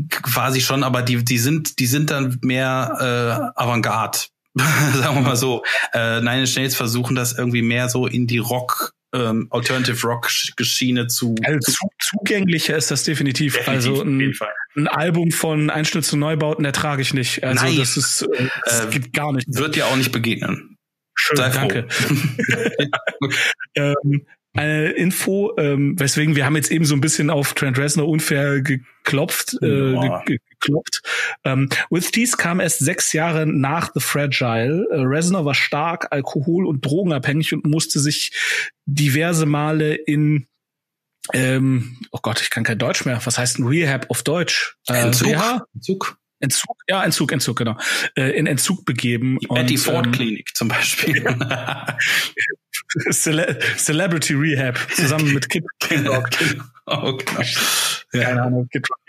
quasi 0.09 0.61
schon, 0.61 0.83
aber 0.83 1.01
die 1.01 1.23
die 1.23 1.37
sind 1.37 1.79
die 1.79 1.85
sind 1.85 2.11
dann 2.11 2.39
mehr 2.41 3.51
äh, 3.55 3.61
Avantgarde, 3.61 4.19
sagen 4.55 5.15
wir 5.15 5.21
mal 5.21 5.35
so. 5.35 5.63
Äh, 5.93 6.21
Nine 6.21 6.41
Inch 6.41 6.55
Nails 6.55 6.75
versuchen 6.75 7.15
das 7.15 7.37
irgendwie 7.37 7.61
mehr 7.61 7.89
so 7.89 8.07
in 8.07 8.27
die 8.27 8.37
Rock 8.37 8.93
ähm, 9.13 9.47
Alternative 9.51 10.07
Rock 10.07 10.29
Schiene 10.29 11.07
zu, 11.07 11.35
also 11.43 11.59
zu 11.59 11.87
zugänglicher 11.99 12.75
ist 12.75 12.89
das 12.89 13.03
definitiv. 13.03 13.55
definitiv 13.55 13.91
also 13.91 14.01
ein, 14.01 14.33
ein, 14.75 14.87
Album 14.87 15.31
von 15.31 15.69
Einstürzen 15.69 16.19
Neubauten 16.19 16.65
ertrage 16.65 17.01
ich 17.01 17.13
nicht. 17.13 17.43
Also 17.43 17.63
Nein. 17.63 17.77
das 17.77 17.95
ist 17.95 18.23
äh, 18.23 18.47
das 18.65 18.85
äh, 18.85 18.89
gibt 18.89 19.13
gar 19.13 19.31
nicht. 19.31 19.45
Wird 19.47 19.75
dir 19.75 19.87
auch 19.87 19.95
nicht 19.95 20.11
begegnen. 20.11 20.77
Schön, 21.13 21.37
danke. 21.37 21.87
ähm, 23.75 24.25
eine 24.53 24.91
Info, 24.91 25.53
ähm, 25.57 25.99
weswegen 25.99 26.35
wir 26.35 26.45
haben 26.45 26.55
jetzt 26.55 26.71
eben 26.71 26.85
so 26.85 26.93
ein 26.93 27.01
bisschen 27.01 27.29
auf 27.29 27.53
Trent 27.53 27.77
Reznor 27.77 28.07
unfair 28.07 28.61
geklopft, 28.61 29.55
äh, 29.61 29.95
ge 30.25 30.37
geklopft. 30.59 31.01
Ähm, 31.43 31.69
With 31.89 32.11
Tease 32.11 32.37
kam 32.37 32.59
erst 32.59 32.79
sechs 32.79 33.13
Jahre 33.13 33.47
nach 33.47 33.91
The 33.93 33.99
Fragile. 33.99 34.87
Äh, 34.91 35.01
Reznor 35.01 35.45
war 35.45 35.55
stark 35.55 36.07
alkohol- 36.11 36.67
und 36.67 36.85
drogenabhängig 36.85 37.53
und 37.53 37.65
musste 37.65 37.99
sich 37.99 38.31
diverse 38.85 39.45
Male 39.47 39.95
in 39.95 40.47
ähm, 41.31 41.97
oh 42.11 42.19
Gott, 42.21 42.41
ich 42.41 42.49
kann 42.49 42.63
kein 42.63 42.77
Deutsch 42.77 43.05
mehr. 43.05 43.19
Was 43.23 43.37
heißt 43.37 43.57
ein 43.57 43.65
Rehab 43.65 44.07
auf 44.09 44.23
Deutsch? 44.23 44.75
Äh, 44.89 45.05
Entzug. 45.05 45.29
Reha? 45.29 45.65
Entzug. 45.73 46.17
Entzug, 46.39 46.75
ja, 46.89 47.03
Entzug, 47.03 47.31
Entzug, 47.31 47.57
genau. 47.57 47.77
Äh, 48.15 48.31
in 48.37 48.45
Entzug 48.45 48.83
begeben. 48.83 49.37
Die 49.39 49.47
Betty 49.47 49.77
Ford 49.77 50.07
ähm, 50.07 50.11
Klinik 50.11 50.49
zum 50.53 50.67
Beispiel. 50.67 51.23
Cele 53.11 53.59
Celebrity 53.77 54.33
Rehab 54.33 54.77
zusammen 54.93 55.33
mit 55.33 55.49
Kid, 55.49 55.63
Rock. 56.07 56.29
oh, 56.85 57.17
genau. 57.17 57.41
ja. 58.13 58.23
Keine 58.23 58.43
Ahnung, 58.43 58.67
Kid 58.71 58.87
Rock. 58.89 58.99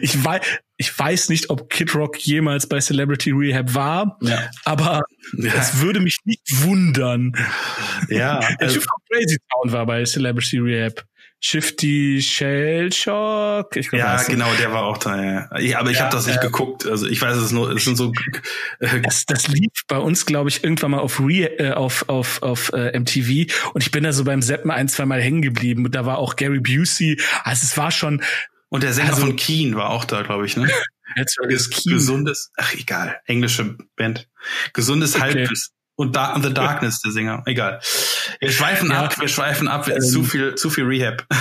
Ich 0.00 0.24
weiß, 0.24 0.40
ich 0.76 0.98
weiß 0.98 1.28
nicht, 1.28 1.50
ob 1.50 1.70
Kid 1.70 1.94
Rock 1.94 2.18
jemals 2.18 2.68
bei 2.68 2.80
Celebrity 2.80 3.30
Rehab 3.32 3.74
war, 3.74 4.18
ja. 4.22 4.50
aber 4.64 5.02
ja. 5.36 5.52
es 5.54 5.80
würde 5.80 6.00
mich 6.00 6.18
nicht 6.24 6.62
wundern. 6.62 7.32
Ja. 8.08 8.38
Der 8.60 8.60
also, 8.60 8.74
Typ 8.80 8.84
von 8.84 8.96
Crazy 9.10 9.38
Town 9.52 9.72
war 9.72 9.86
bei 9.86 10.04
Celebrity 10.04 10.58
Rehab. 10.58 11.04
Shifty 11.40 12.22
Shell 12.22 12.92
Shock. 12.92 13.76
Ich 13.76 13.90
glaub, 13.90 13.98
ja, 13.98 14.22
genau, 14.22 14.52
der 14.54 14.72
war 14.72 14.84
auch 14.84 14.96
da. 14.96 15.22
Ja. 15.22 15.58
Ich, 15.58 15.76
aber 15.76 15.90
ich 15.90 15.98
ja, 15.98 16.04
habe 16.04 16.16
das 16.16 16.26
nicht 16.26 16.38
äh, 16.38 16.46
geguckt. 16.46 16.86
Also 16.86 17.06
ich 17.06 17.20
weiß 17.20 17.36
es 17.36 17.52
nur. 17.52 17.70
Es 17.70 17.84
sind 17.84 17.96
so. 17.96 18.12
Äh, 18.80 19.00
das, 19.02 19.26
das 19.26 19.48
lief 19.48 19.84
bei 19.86 19.98
uns, 19.98 20.24
glaube 20.24 20.48
ich, 20.48 20.64
irgendwann 20.64 20.92
mal 20.92 21.00
auf 21.00 21.20
Re, 21.20 21.58
äh, 21.58 21.72
auf 21.72 22.08
auf 22.08 22.42
auf 22.42 22.72
äh, 22.72 22.98
MTV 22.98 23.52
und 23.74 23.82
ich 23.82 23.90
bin 23.90 24.04
da 24.04 24.12
so 24.12 24.24
beim 24.24 24.40
Seppen 24.40 24.70
ein, 24.70 24.88
zwei 24.88 25.04
Mal 25.04 25.20
hängen 25.20 25.42
geblieben. 25.42 25.84
Und 25.84 25.94
da 25.94 26.06
war 26.06 26.18
auch 26.18 26.36
Gary 26.36 26.60
Busey. 26.60 27.20
Also 27.42 27.64
es 27.64 27.76
war 27.76 27.90
schon. 27.90 28.22
Und 28.70 28.82
der 28.82 28.92
Sänger 28.92 29.10
also, 29.10 29.26
von 29.26 29.36
Keen 29.36 29.76
war 29.76 29.90
auch 29.90 30.04
da, 30.04 30.22
glaube 30.22 30.46
ich, 30.46 30.56
ne? 30.56 30.68
Jetzt 31.16 31.38
ist 31.48 31.70
Keen. 31.70 31.92
Gesundes, 31.92 32.50
ach 32.56 32.72
egal, 32.74 33.20
englische 33.26 33.76
Band. 33.96 34.28
Gesundes 34.72 35.14
okay. 35.14 35.22
Halbwissen. 35.24 35.74
Und 35.96 36.16
da 36.16 36.38
The 36.42 36.52
Darkness, 36.52 37.00
der 37.00 37.12
Sänger. 37.12 37.42
Egal. 37.46 37.80
Wir 38.40 38.50
schweifen 38.50 38.90
ja. 38.90 39.04
ab, 39.04 39.20
wir 39.20 39.28
schweifen 39.28 39.68
ab. 39.68 39.88
Ähm, 39.88 40.00
zu 40.00 40.24
viel, 40.24 40.54
zu 40.54 40.70
viel 40.70 40.84
Rehab. 40.84 41.26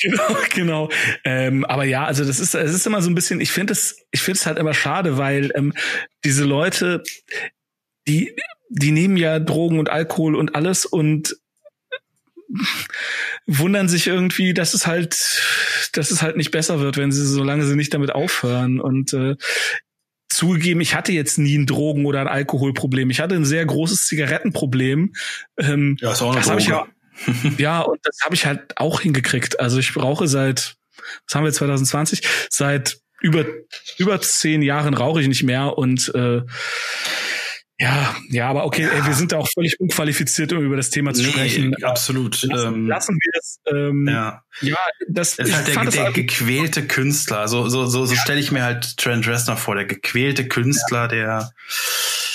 Genau, 0.00 0.36
genau. 0.54 0.88
Ähm, 1.24 1.64
aber 1.64 1.82
ja, 1.82 2.04
also 2.04 2.24
das 2.24 2.38
ist, 2.38 2.54
es 2.54 2.72
ist 2.72 2.86
immer 2.86 3.02
so 3.02 3.10
ein 3.10 3.16
bisschen, 3.16 3.40
ich 3.40 3.50
finde 3.50 3.72
es, 3.72 4.06
ich 4.12 4.22
finde 4.22 4.38
es 4.38 4.46
halt 4.46 4.56
immer 4.56 4.72
schade, 4.72 5.18
weil 5.18 5.50
ähm, 5.56 5.72
diese 6.24 6.44
Leute, 6.44 7.02
die, 8.06 8.32
die 8.68 8.92
nehmen 8.92 9.16
ja 9.16 9.40
Drogen 9.40 9.80
und 9.80 9.90
Alkohol 9.90 10.36
und 10.36 10.54
alles 10.54 10.86
und 10.86 11.34
wundern 13.46 13.88
sich 13.88 14.06
irgendwie, 14.06 14.54
dass 14.54 14.74
es 14.74 14.86
halt, 14.86 15.16
dass 15.94 16.10
es 16.10 16.22
halt 16.22 16.36
nicht 16.36 16.50
besser 16.50 16.80
wird, 16.80 16.96
wenn 16.96 17.12
sie, 17.12 17.26
solange 17.26 17.66
sie 17.66 17.76
nicht 17.76 17.92
damit 17.92 18.14
aufhören. 18.14 18.80
Und 18.80 19.12
äh, 19.12 19.36
zugegeben, 20.28 20.80
ich 20.80 20.94
hatte 20.94 21.12
jetzt 21.12 21.38
nie 21.38 21.56
ein 21.56 21.66
Drogen- 21.66 22.06
oder 22.06 22.20
ein 22.20 22.28
Alkoholproblem. 22.28 23.10
Ich 23.10 23.20
hatte 23.20 23.34
ein 23.34 23.44
sehr 23.44 23.64
großes 23.64 24.06
Zigarettenproblem. 24.06 25.14
Ähm, 25.58 25.96
ja, 26.00 26.12
ist 26.12 26.22
auch 26.22 26.32
eine 26.32 26.36
das 26.36 26.46
Droge. 26.46 26.60
Ich 26.60 26.68
ja, 26.68 26.86
ja, 27.58 27.80
und 27.80 27.98
das 28.02 28.18
habe 28.24 28.34
ich 28.34 28.46
halt 28.46 28.76
auch 28.78 29.00
hingekriegt. 29.00 29.58
Also 29.60 29.78
ich 29.78 29.92
brauche 29.92 30.28
seit, 30.28 30.76
was 31.26 31.34
haben 31.34 31.44
wir 31.44 31.52
2020? 31.52 32.22
Seit 32.50 33.00
über 33.20 33.44
über 33.96 34.20
zehn 34.20 34.62
Jahren 34.62 34.94
rauche 34.94 35.20
ich 35.20 35.28
nicht 35.28 35.42
mehr 35.42 35.76
und 35.76 36.12
äh, 36.14 36.42
ja, 37.80 38.16
ja, 38.28 38.48
aber 38.48 38.64
okay, 38.64 38.82
ja. 38.82 38.88
Ey, 38.88 39.06
wir 39.06 39.14
sind 39.14 39.30
da 39.30 39.38
auch 39.38 39.48
völlig 39.54 39.78
unqualifiziert, 39.78 40.52
um 40.52 40.64
über 40.64 40.76
das 40.76 40.90
Thema 40.90 41.14
zu 41.14 41.22
nee, 41.22 41.28
sprechen. 41.28 41.76
Absolut. 41.84 42.42
Lassen, 42.42 42.74
ähm, 42.74 42.86
lassen 42.88 43.14
wir 43.14 43.38
es. 43.38 43.60
Ähm, 43.72 44.08
ja. 44.08 44.42
ja, 44.62 44.76
das, 45.08 45.36
das 45.36 45.48
ist 45.48 45.76
halt 45.76 45.94
der, 45.94 46.02
der 46.04 46.12
gequälte 46.12 46.88
Künstler. 46.88 47.46
So, 47.46 47.68
so, 47.68 47.86
so, 47.86 48.04
so 48.04 48.14
ja. 48.14 48.20
stelle 48.20 48.40
ich 48.40 48.50
mir 48.50 48.64
halt 48.64 48.96
Trent 48.96 49.28
Reznor 49.28 49.56
vor, 49.56 49.76
der 49.76 49.84
gequälte 49.84 50.48
Künstler, 50.48 51.02
ja. 51.02 51.08
der. 51.08 51.50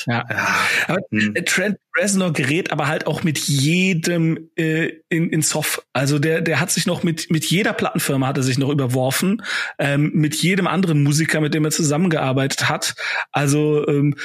Ja. 0.05 0.25
ja. 0.29 0.47
Aber 0.87 0.99
hm. 1.11 1.35
Trent 1.45 1.77
Reznor 1.97 2.31
gerät 2.31 2.71
aber 2.71 2.87
halt 2.87 3.05
auch 3.05 3.23
mit 3.23 3.37
jedem 3.39 4.49
äh, 4.55 4.93
in, 5.09 5.29
in 5.29 5.41
Soft. 5.41 5.85
Also 5.91 6.19
der, 6.19 6.39
der 6.39 6.61
hat 6.61 6.71
sich 6.71 6.85
noch 6.85 7.03
mit 7.03 7.29
mit 7.29 7.43
jeder 7.45 7.73
Plattenfirma 7.73 8.27
hat 8.27 8.37
er 8.37 8.43
sich 8.43 8.57
noch 8.57 8.69
überworfen, 8.69 9.43
ähm, 9.77 10.11
mit 10.13 10.35
jedem 10.35 10.67
anderen 10.67 11.03
Musiker, 11.03 11.41
mit 11.41 11.53
dem 11.53 11.65
er 11.65 11.71
zusammengearbeitet 11.71 12.69
hat. 12.69 12.95
Also 13.31 13.85
ähm, 13.87 14.15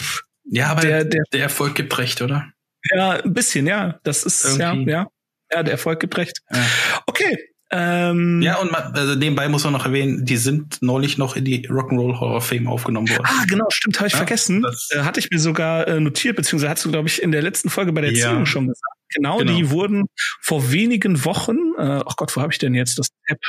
pff, 0.00 0.22
ja, 0.44 0.68
aber 0.68 0.82
der, 0.82 1.04
der, 1.04 1.22
der 1.32 1.42
Erfolg 1.42 1.74
gibt 1.74 1.96
recht, 1.98 2.22
oder? 2.22 2.52
Ja, 2.94 3.22
ein 3.22 3.32
bisschen, 3.32 3.66
ja. 3.66 4.00
Das 4.02 4.24
ist 4.24 4.44
Irgendwie. 4.58 4.90
ja, 4.90 5.02
ja. 5.02 5.06
Ja, 5.52 5.62
der 5.62 5.72
Erfolg 5.72 6.00
gibt 6.00 6.16
recht. 6.16 6.40
Ja. 6.50 6.64
Okay. 7.06 7.36
Ähm, 7.74 8.42
ja, 8.42 8.58
und 8.58 8.70
man, 8.70 8.82
also 8.94 9.14
nebenbei 9.14 9.48
muss 9.48 9.64
man 9.64 9.72
noch 9.72 9.86
erwähnen, 9.86 10.26
die 10.26 10.36
sind 10.36 10.82
neulich 10.82 11.16
noch 11.16 11.36
in 11.36 11.46
die 11.46 11.66
Rock'n'Roll 11.68 12.20
Hall 12.20 12.36
of 12.36 12.46
Fame 12.46 12.68
aufgenommen 12.68 13.08
worden. 13.08 13.24
Ah, 13.24 13.44
genau, 13.48 13.64
stimmt, 13.70 13.98
habe 13.98 14.08
ich 14.08 14.12
ja, 14.12 14.18
vergessen. 14.18 14.62
Äh, 14.90 14.98
hatte 15.00 15.20
ich 15.20 15.30
mir 15.30 15.38
sogar 15.38 15.88
äh, 15.88 15.98
notiert, 15.98 16.36
beziehungsweise 16.36 16.70
hast 16.70 16.84
du, 16.84 16.90
glaube 16.90 17.08
ich, 17.08 17.22
in 17.22 17.32
der 17.32 17.40
letzten 17.40 17.70
Folge 17.70 17.92
bei 17.94 18.02
der 18.02 18.12
ja. 18.12 18.44
schon 18.44 18.66
gesagt. 18.68 18.82
Genau, 19.14 19.38
genau, 19.38 19.52
die 19.54 19.70
wurden 19.70 20.04
vor 20.42 20.70
wenigen 20.70 21.24
Wochen, 21.24 21.56
äh, 21.78 22.02
oh 22.04 22.12
Gott, 22.16 22.36
wo 22.36 22.42
habe 22.42 22.52
ich 22.52 22.58
denn 22.58 22.74
jetzt 22.74 22.98
das 22.98 23.08
App? 23.26 23.40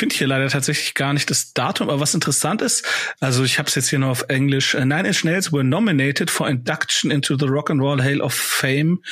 Ich 0.00 0.02
finde 0.02 0.16
hier 0.16 0.28
leider 0.28 0.48
tatsächlich 0.48 0.94
gar 0.94 1.12
nicht 1.12 1.28
das 1.28 1.52
Datum, 1.52 1.90
aber 1.90 2.00
was 2.00 2.14
interessant 2.14 2.62
ist, 2.62 2.86
also 3.20 3.44
ich 3.44 3.58
habe 3.58 3.68
es 3.68 3.74
jetzt 3.74 3.90
hier 3.90 3.98
nur 3.98 4.08
auf 4.08 4.24
Englisch. 4.28 4.72
Nine 4.72 5.06
Inch 5.06 5.24
Nails 5.24 5.52
were 5.52 5.62
nominated 5.62 6.30
for 6.30 6.48
induction 6.48 7.10
into 7.10 7.36
the 7.36 7.44
Rock 7.44 7.68
and 7.68 7.82
Roll 7.82 8.02
Hall 8.02 8.22
of 8.22 8.32
Fame 8.32 9.02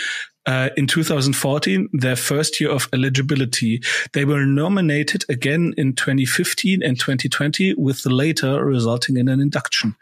uh, 0.49 0.70
in 0.76 0.89
2014, 0.89 1.91
their 1.93 2.16
first 2.16 2.59
year 2.59 2.72
of 2.72 2.89
eligibility. 2.95 3.82
They 4.12 4.24
were 4.24 4.47
nominated 4.47 5.26
again 5.28 5.74
in 5.76 5.95
2015 5.95 6.82
and 6.82 6.99
2020, 6.99 7.74
with 7.76 8.03
the 8.03 8.09
later 8.09 8.64
resulting 8.64 9.18
in 9.18 9.28
an 9.28 9.41
induction. 9.41 9.95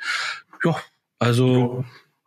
Ja, 0.64 0.76
also 1.18 1.84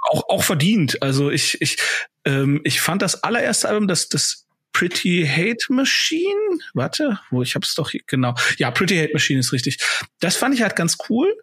auch 0.10 0.28
auch 0.28 0.44
verdient. 0.44 1.02
Also 1.02 1.32
ich 1.32 1.62
ich 1.62 1.78
ähm, 2.26 2.60
ich 2.66 2.82
fand 2.82 3.02
das 3.04 3.24
allererste 3.24 3.70
Album, 3.70 3.88
das 3.88 4.10
das 4.10 4.49
Pretty 4.74 5.26
Hate 5.28 5.66
Machine. 5.70 6.60
Warte, 6.74 7.20
wo 7.32 7.42
ich 7.42 7.56
hab's 7.56 7.76
doch 7.76 7.90
hier, 7.90 8.02
genau. 8.08 8.36
Ja, 8.58 8.72
Pretty 8.72 8.98
Hate 8.98 9.14
Machine 9.14 9.40
ist 9.40 9.52
richtig. 9.54 9.80
Das 10.20 10.36
fand 10.36 10.56
ich 10.56 10.62
halt 10.62 10.76
ganz 10.76 10.98
cool. 11.10 11.36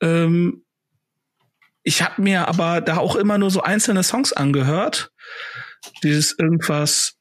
Ähm, 0.00 0.64
ich 1.82 2.02
habe 2.02 2.22
mir 2.22 2.48
aber 2.48 2.80
da 2.80 2.98
auch 2.98 3.16
immer 3.16 3.38
nur 3.38 3.50
so 3.50 3.62
einzelne 3.62 4.02
Songs 4.02 4.32
angehört. 4.32 5.10
Dieses 6.02 6.38
irgendwas, 6.38 7.16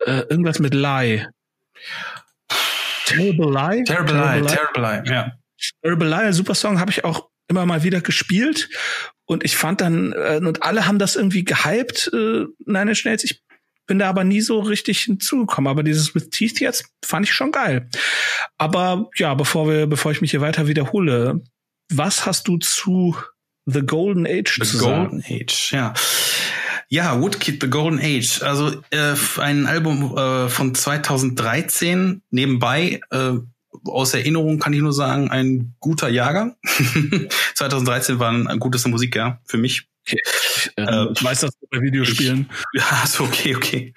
äh, 0.00 0.22
irgendwas 0.28 0.58
mit 0.58 0.74
Lie. 0.74 1.26
Terrible 3.06 3.52
Lie? 3.52 3.84
Terrible, 3.84 4.16
Lie, 4.16 4.46
Terrible 4.46 4.82
Lie, 4.82 5.02
ja. 5.12 5.32
Terrible 5.82 6.08
Lie, 6.08 6.32
super 6.32 6.54
Song, 6.54 6.80
habe 6.80 6.90
ich 6.90 7.04
auch 7.04 7.28
immer 7.48 7.66
mal 7.66 7.82
wieder 7.84 8.00
gespielt. 8.00 8.68
Und 9.26 9.44
ich 9.44 9.56
fand 9.56 9.80
dann, 9.80 10.12
äh, 10.12 10.40
und 10.42 10.62
alle 10.62 10.86
haben 10.86 10.98
das 10.98 11.16
irgendwie 11.16 11.44
gehypt, 11.44 12.10
äh, 12.12 12.46
Nine 12.66 12.94
Schnells. 12.94 13.24
Ich 13.24 13.42
bin 13.86 13.98
da 13.98 14.08
aber 14.08 14.24
nie 14.24 14.40
so 14.40 14.60
richtig 14.60 15.00
hinzugekommen. 15.00 15.70
Aber 15.70 15.82
dieses 15.82 16.14
With 16.14 16.30
Teeth 16.30 16.60
jetzt 16.60 16.86
fand 17.04 17.26
ich 17.26 17.32
schon 17.32 17.52
geil. 17.52 17.88
Aber 18.58 19.10
ja, 19.16 19.34
bevor 19.34 19.68
wir, 19.68 19.86
bevor 19.86 20.12
ich 20.12 20.20
mich 20.20 20.30
hier 20.30 20.40
weiter 20.40 20.66
wiederhole, 20.66 21.42
was 21.92 22.26
hast 22.26 22.48
du 22.48 22.58
zu 22.58 23.16
The 23.66 23.82
Golden 23.82 24.26
Age 24.26 24.58
The 24.60 24.68
zu 24.68 24.78
Golden 24.78 25.20
sagen? 25.20 25.42
Age, 25.42 25.72
ja. 25.72 25.94
Ja, 26.88 27.20
Woodkid, 27.20 27.62
The 27.62 27.70
Golden 27.70 27.98
Age. 27.98 28.42
Also 28.42 28.80
äh, 28.90 29.14
ein 29.38 29.66
Album 29.66 30.16
äh, 30.16 30.48
von 30.48 30.74
2013. 30.74 32.22
Nebenbei, 32.30 33.00
äh, 33.10 33.32
aus 33.86 34.14
Erinnerung 34.14 34.58
kann 34.60 34.72
ich 34.72 34.80
nur 34.80 34.92
sagen, 34.92 35.30
ein 35.30 35.74
guter 35.80 36.08
Jahrgang. 36.08 36.56
2013 37.54 38.18
war 38.18 38.30
ein, 38.30 38.46
ein 38.46 38.60
gutes 38.60 38.86
Musikjahr 38.86 39.40
für 39.44 39.56
mich. 39.56 39.88
Okay. 40.06 40.20
Ähm, 40.76 41.10
ich 41.14 41.22
weiß 41.22 41.40
das 41.40 41.52
bei 41.70 41.80
Videospielen. 41.80 42.50
Ich, 42.72 42.80
ja, 42.80 43.06
so 43.06 43.24
okay, 43.24 43.56
okay. 43.56 43.94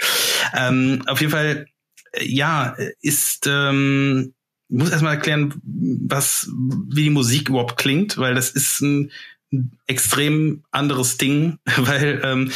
Ähm, 0.55 1.03
auf 1.07 1.20
jeden 1.20 1.32
Fall, 1.32 1.68
äh, 2.13 2.26
ja, 2.26 2.76
ist 3.01 3.47
ähm, 3.47 4.34
ich 4.70 4.78
muss 4.78 4.91
erstmal 4.91 5.15
erklären, 5.15 5.53
was 5.63 6.49
wie 6.89 7.03
die 7.03 7.09
Musik 7.09 7.49
überhaupt 7.49 7.78
klingt, 7.78 8.18
weil 8.18 8.36
das 8.36 8.49
ist 8.49 8.82
ein 8.82 9.11
extrem 9.86 10.63
anderes 10.72 11.18
Ding, 11.18 11.59
weil 11.78 12.22
ähm, 12.24 12.51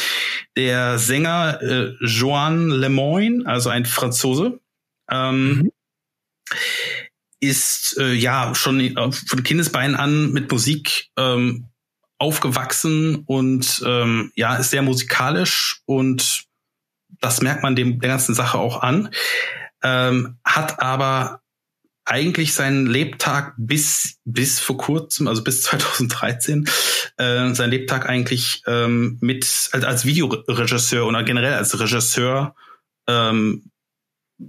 der 0.56 0.98
Sänger 0.98 1.60
äh, 1.62 1.94
Joan 2.04 2.68
Lemoyne, 2.68 3.46
also 3.46 3.70
ein 3.70 3.86
Franzose, 3.86 4.60
ähm, 5.10 5.48
mhm. 5.48 5.72
ist 7.40 7.96
äh, 7.98 8.12
ja 8.12 8.54
schon 8.54 8.80
äh, 8.80 9.12
von 9.12 9.42
Kindesbeinen 9.42 9.96
an 9.96 10.32
mit 10.32 10.50
Musik 10.50 11.08
ähm, 11.16 11.68
aufgewachsen 12.22 13.24
und 13.26 13.82
ähm, 13.84 14.30
ja, 14.36 14.54
ist 14.54 14.70
sehr 14.70 14.82
musikalisch 14.82 15.82
und 15.86 16.44
das 17.20 17.42
merkt 17.42 17.64
man 17.64 17.74
dem 17.74 17.98
der 17.98 18.10
ganzen 18.10 18.34
Sache 18.34 18.58
auch 18.58 18.80
an. 18.80 19.10
Ähm, 19.82 20.38
hat 20.44 20.80
aber 20.80 21.40
eigentlich 22.04 22.54
seinen 22.54 22.86
Lebtag 22.86 23.54
bis 23.58 24.18
bis 24.24 24.60
vor 24.60 24.76
kurzem, 24.76 25.26
also 25.26 25.42
bis 25.42 25.62
2013, 25.64 26.68
äh, 27.16 27.52
sein 27.54 27.70
Lebtag 27.70 28.08
eigentlich 28.08 28.62
ähm, 28.68 29.18
mit 29.20 29.70
als, 29.72 29.84
als 29.84 30.04
Videoregisseur 30.04 31.04
oder 31.04 31.24
generell 31.24 31.54
als 31.54 31.78
Regisseur 31.78 32.54
ähm, 33.08 33.64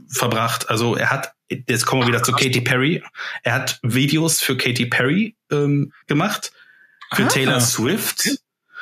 verbracht. 0.09 0.69
Also 0.69 0.95
er 0.95 1.09
hat, 1.09 1.33
jetzt 1.49 1.87
kommen 1.87 2.03
wir 2.03 2.07
wieder 2.07 2.23
zu 2.23 2.33
Katy 2.33 2.61
Perry. 2.61 3.03
Er 3.41 3.53
hat 3.53 3.79
Videos 3.81 4.41
für 4.41 4.57
Katy 4.57 4.85
Perry 4.85 5.35
ähm, 5.51 5.91
gemacht 6.05 6.51
für 7.15 7.25
ah. 7.25 7.27
Taylor 7.27 7.59
Swift, 7.59 8.29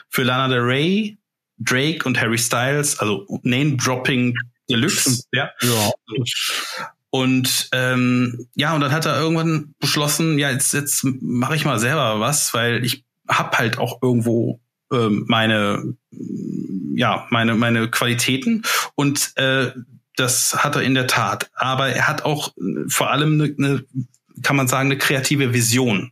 für 0.10 0.24
Lana 0.24 0.48
Del 0.48 0.60
Rey, 0.60 1.18
Drake 1.58 2.06
und 2.06 2.20
Harry 2.20 2.38
Styles, 2.38 3.00
also 3.00 3.26
Name-Dropping 3.44 4.36
Deluxe. 4.70 5.24
Ja. 5.32 5.52
ja. 5.62 5.92
Und 7.10 7.70
ähm, 7.74 8.48
ja, 8.56 8.74
und 8.74 8.82
dann 8.82 8.92
hat 8.92 9.06
er 9.06 9.20
irgendwann 9.20 9.74
beschlossen, 9.80 10.40
ja, 10.40 10.50
jetzt, 10.50 10.74
jetzt 10.74 11.04
mache 11.04 11.56
ich 11.56 11.66
mal 11.66 11.78
selber 11.78 12.20
was, 12.20 12.54
weil 12.54 12.86
ich 12.86 13.04
hab 13.28 13.58
halt 13.58 13.78
auch 13.78 14.02
irgendwo 14.02 14.62
ähm, 14.92 15.26
meine, 15.28 15.96
ja, 16.96 17.28
meine, 17.30 17.56
meine 17.56 17.90
Qualitäten. 17.90 18.64
Und 18.96 19.34
äh, 19.36 19.72
das 20.16 20.64
hat 20.64 20.76
er 20.76 20.84
in 20.84 20.94
der 20.94 21.08
Tat. 21.08 21.50
Aber 21.54 21.90
er 21.90 22.08
hat 22.08 22.24
auch 22.24 22.54
vor 22.88 23.12
allem 23.12 23.42
eine, 23.42 23.56
eine 23.58 23.86
kann 24.42 24.56
man 24.56 24.68
sagen, 24.68 24.90
eine 24.90 24.98
kreative 24.98 25.54
Vision. 25.54 26.12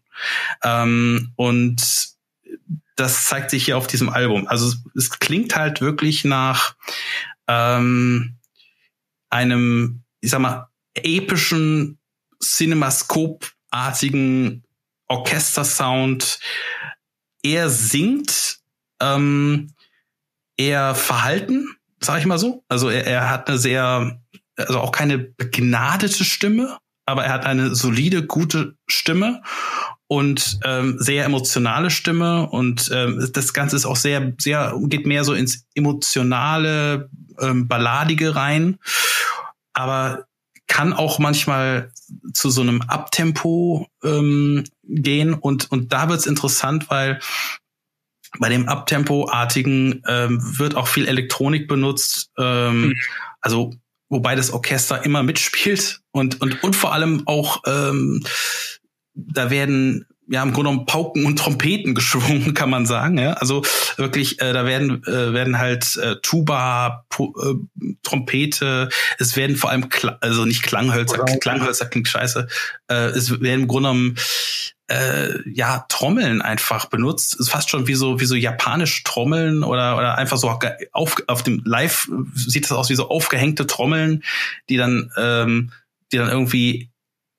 Ähm, 0.63 1.31
und 1.35 2.09
das 2.95 3.25
zeigt 3.25 3.49
sich 3.51 3.65
hier 3.65 3.77
auf 3.77 3.87
diesem 3.87 4.09
Album. 4.09 4.47
Also 4.47 4.67
es, 4.67 4.83
es 4.95 5.19
klingt 5.19 5.55
halt 5.55 5.81
wirklich 5.81 6.25
nach 6.25 6.75
ähm, 7.47 8.37
einem, 9.29 10.03
ich 10.21 10.31
sag 10.31 10.39
mal, 10.39 10.67
epischen 10.95 11.99
Cinemascope-artigen 12.41 14.63
Orchestersound. 15.07 16.39
Er 17.41 17.69
singt, 17.69 18.59
ähm, 18.99 19.73
er 20.57 20.95
verhalten, 20.95 21.69
sag 22.01 22.19
ich 22.19 22.25
mal 22.25 22.37
so. 22.37 22.65
Also 22.67 22.89
er, 22.89 23.07
er 23.07 23.29
hat 23.29 23.49
eine 23.49 23.57
sehr, 23.57 24.21
also 24.57 24.79
auch 24.79 24.91
keine 24.91 25.17
begnadete 25.17 26.25
Stimme, 26.25 26.77
aber 27.09 27.25
er 27.25 27.33
hat 27.33 27.45
eine 27.45 27.75
solide, 27.75 28.25
gute 28.25 28.75
Stimme 28.87 29.41
und 30.07 30.59
ähm, 30.63 30.95
sehr 30.99 31.25
emotionale 31.25 31.89
Stimme 31.89 32.49
und 32.49 32.89
ähm, 32.93 33.29
das 33.33 33.53
Ganze 33.53 33.75
ist 33.75 33.85
auch 33.85 33.95
sehr, 33.95 34.33
sehr 34.39 34.73
geht 34.85 35.05
mehr 35.05 35.23
so 35.23 35.33
ins 35.33 35.65
emotionale, 35.75 37.09
ähm, 37.39 37.67
balladige 37.67 38.35
rein, 38.35 38.77
aber 39.73 40.25
kann 40.67 40.93
auch 40.93 41.19
manchmal 41.19 41.91
zu 42.33 42.49
so 42.49 42.61
einem 42.61 42.81
Abtempo 42.81 43.87
ähm, 44.03 44.63
gehen 44.83 45.33
und 45.33 45.71
und 45.71 45.91
da 45.93 46.09
wird's 46.09 46.27
interessant, 46.27 46.89
weil 46.89 47.19
bei 48.37 48.49
dem 48.49 48.67
Abtempo-artigen 48.67 50.03
ähm, 50.07 50.39
wird 50.59 50.75
auch 50.75 50.87
viel 50.87 51.07
Elektronik 51.07 51.67
benutzt. 51.67 52.29
Ähm, 52.37 52.89
mhm. 52.89 52.93
Also 53.41 53.73
wobei 54.09 54.35
das 54.35 54.51
Orchester 54.51 55.05
immer 55.05 55.23
mitspielt 55.23 56.01
und 56.11 56.41
und 56.41 56.63
und 56.63 56.75
vor 56.75 56.93
allem 56.93 57.23
auch 57.25 57.63
ähm, 57.65 58.23
da 59.13 59.49
werden 59.49 60.05
ja 60.29 60.43
im 60.43 60.53
Grunde 60.53 60.69
genommen 60.69 60.85
Pauken 60.85 61.25
und 61.25 61.39
Trompeten 61.39 61.95
geschwungen, 61.95 62.53
kann 62.53 62.69
man 62.69 62.85
sagen. 62.85 63.17
Ja? 63.17 63.33
Also 63.33 63.63
wirklich, 63.97 64.39
äh, 64.41 64.53
da 64.53 64.65
werden 64.65 65.03
äh, 65.05 65.33
werden 65.33 65.57
halt 65.57 65.97
äh, 65.97 66.15
Tuba, 66.21 67.05
Pu 67.09 67.33
äh, 67.41 67.55
Trompete, 68.03 68.89
es 69.17 69.35
werden 69.35 69.55
vor 69.55 69.71
allem 69.71 69.89
Kla 69.89 70.17
also 70.21 70.45
nicht 70.45 70.63
Klanghölzer, 70.63 71.25
Klanghölzer 71.39 71.87
klingt 71.87 72.07
scheiße. 72.07 72.47
Äh, 72.87 72.95
es 73.09 73.41
werden 73.41 73.61
im 73.61 73.67
Grunde 73.67 73.89
genommen 73.89 74.15
äh, 74.89 75.49
ja 75.49 75.85
Trommeln 75.89 76.41
einfach 76.41 76.85
benutzt. 76.85 77.39
Ist 77.39 77.49
fast 77.49 77.69
schon 77.69 77.87
wie 77.87 77.95
so 77.95 78.19
wie 78.19 78.25
so 78.25 78.35
japanische 78.35 79.03
Trommeln 79.03 79.63
oder 79.63 79.97
oder 79.97 80.17
einfach 80.17 80.37
so 80.37 80.49
auf 80.91 81.15
auf 81.27 81.43
dem 81.43 81.61
Live 81.65 82.09
sieht 82.33 82.65
das 82.65 82.71
aus 82.71 82.89
wie 82.89 82.95
so 82.95 83.09
aufgehängte 83.09 83.67
Trommeln, 83.67 84.23
die 84.69 84.77
dann 84.77 85.11
ähm, 85.17 85.71
die 86.11 86.17
dann 86.17 86.29
irgendwie 86.29 86.89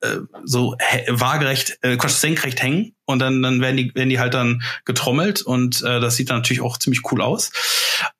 äh, 0.00 0.20
so 0.44 0.76
waagerecht, 1.08 1.78
äh, 1.82 1.98
senkrecht 2.08 2.62
hängen 2.62 2.94
und 3.04 3.18
dann, 3.18 3.42
dann 3.42 3.60
werden 3.60 3.76
die, 3.76 3.94
werden 3.94 4.08
die 4.08 4.18
halt 4.18 4.32
dann 4.32 4.62
getrommelt 4.86 5.42
und 5.42 5.82
äh, 5.82 6.00
das 6.00 6.16
sieht 6.16 6.30
dann 6.30 6.38
natürlich 6.38 6.62
auch 6.62 6.78
ziemlich 6.78 7.02
cool 7.12 7.20
aus 7.20 7.50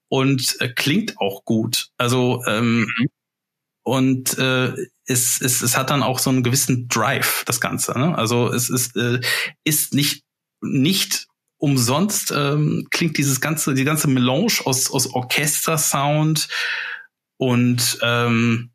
und 0.09 0.61
äh, 0.61 0.68
klingt 0.68 1.18
auch 1.18 1.45
gut. 1.45 1.89
Also 1.97 2.43
ähm, 2.47 2.81
mhm. 2.81 3.07
Und 3.83 4.39
äh, 4.39 4.74
es, 5.07 5.41
es, 5.41 5.62
es 5.62 5.76
hat 5.76 5.91
dann 5.91 6.03
auch 6.03 6.18
so 6.18 6.31
einen 6.31 6.43
gewissen 6.43 6.89
Drive, 6.89 7.43
das 7.47 7.61
Ganze. 7.61 7.99
Ne? 7.99 8.16
Also 8.16 8.49
es 8.53 8.70
ist, 8.70 8.97
äh, 8.97 9.20
ist 9.64 9.95
nicht, 9.95 10.24
nicht 10.61 11.26
umsonst 11.57 12.33
ähm, 12.35 12.87
klingt 12.91 13.18
dieses 13.18 13.41
ganze, 13.41 13.74
die 13.74 13.85
ganze 13.85 14.09
Melange 14.09 14.61
aus, 14.64 14.91
aus 14.91 15.12
Orchestersound 15.12 16.49
und 17.37 17.99
ähm, 18.03 18.70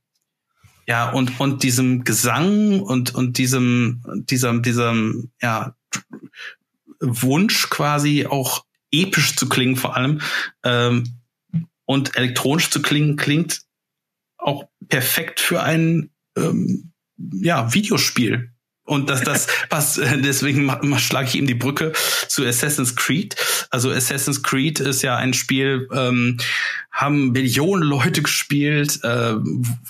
ja, 0.87 1.09
und, 1.09 1.39
und 1.39 1.63
diesem 1.63 2.03
Gesang 2.03 2.79
und, 2.79 3.15
und 3.15 3.39
diesem, 3.39 4.03
diesem, 4.29 4.61
diesem, 4.61 5.31
ja, 5.41 5.75
Wunsch 6.99 7.69
quasi 7.69 8.25
auch 8.25 8.65
episch 8.91 9.35
zu 9.35 9.49
klingen 9.49 9.75
vor 9.75 9.95
allem 9.95 10.21
ähm, 10.63 11.19
und 11.85 12.15
elektronisch 12.15 12.69
zu 12.69 12.81
klingen, 12.81 13.15
klingt 13.15 13.64
auch 14.45 14.65
perfekt 14.87 15.39
für 15.39 15.63
ein 15.63 16.11
ähm, 16.37 16.91
ja, 17.17 17.73
Videospiel. 17.73 18.53
Und 18.85 19.09
das, 19.09 19.21
das 19.23 19.47
passt, 19.69 19.97
deswegen 19.97 20.71
schlage 20.99 21.27
ich 21.27 21.35
ihm 21.35 21.47
die 21.47 21.55
Brücke 21.55 21.91
zu 22.27 22.45
Assassin's 22.45 22.95
Creed. 22.95 23.35
Also 23.71 23.91
Assassin's 23.91 24.43
Creed 24.43 24.79
ist 24.79 25.01
ja 25.01 25.17
ein 25.17 25.33
Spiel, 25.33 25.89
ähm, 25.91 26.37
haben 26.91 27.33
Millionen 27.33 27.83
Leute 27.83 28.21
gespielt, 28.21 29.03
äh, 29.03 29.35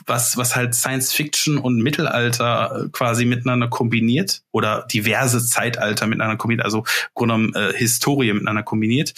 was, 0.07 0.37
was 0.37 0.55
halt 0.55 0.73
Science 0.73 1.13
Fiction 1.13 1.59
und 1.59 1.83
Mittelalter 1.83 2.89
quasi 2.93 3.25
miteinander 3.25 3.67
kombiniert 3.67 4.41
oder 4.51 4.87
diverse 4.91 5.45
Zeitalter 5.45 6.07
miteinander 6.07 6.37
kombiniert, 6.37 6.65
also 6.65 6.83
Grunde 7.13 7.59
äh, 7.59 7.77
Historie 7.77 8.33
miteinander 8.33 8.63
kombiniert. 8.63 9.13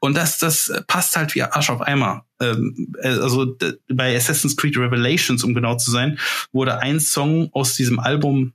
Und 0.00 0.16
das, 0.16 0.38
das 0.38 0.72
passt 0.88 1.16
halt 1.16 1.34
wie 1.36 1.42
Arsch 1.42 1.70
auf 1.70 1.80
Eimer. 1.80 2.24
Ähm, 2.40 2.92
äh, 3.02 3.08
also 3.08 3.56
bei 3.88 4.16
Assassin's 4.16 4.56
Creed 4.56 4.76
Revelations, 4.76 5.44
um 5.44 5.54
genau 5.54 5.76
zu 5.76 5.92
sein, 5.92 6.18
wurde 6.52 6.78
ein 6.80 6.98
Song 6.98 7.50
aus 7.52 7.74
diesem 7.74 8.00
Album 8.00 8.52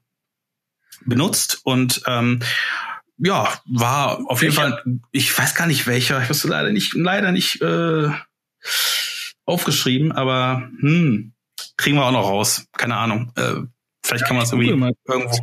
benutzt 1.06 1.62
und 1.64 2.02
ähm, 2.08 2.40
ja, 3.18 3.48
war 3.66 4.20
auf 4.28 4.42
jeden 4.42 4.54
Fall, 4.54 4.84
ich 5.12 5.38
weiß 5.38 5.56
gar 5.56 5.68
nicht 5.68 5.88
welcher, 5.88 6.22
ich 6.22 6.30
wusste 6.30 6.48
leider 6.48 6.72
nicht, 6.72 6.94
leider 6.94 7.32
nicht 7.32 7.62
äh, 7.62 8.10
aufgeschrieben, 9.46 10.12
aber 10.12 10.70
hm, 10.80 11.34
kriegen 11.78 11.98
wir 11.98 12.06
auch 12.06 12.12
noch 12.12 12.28
raus. 12.30 12.66
Keine 12.78 12.98
Ahnung. 12.98 13.32
Äh, 13.36 13.62
vielleicht 14.04 14.26
kann 14.26 14.36
man 14.36 14.46
es 14.46 14.52
irgendwie 14.52 14.70
irgendwo. 14.70 15.38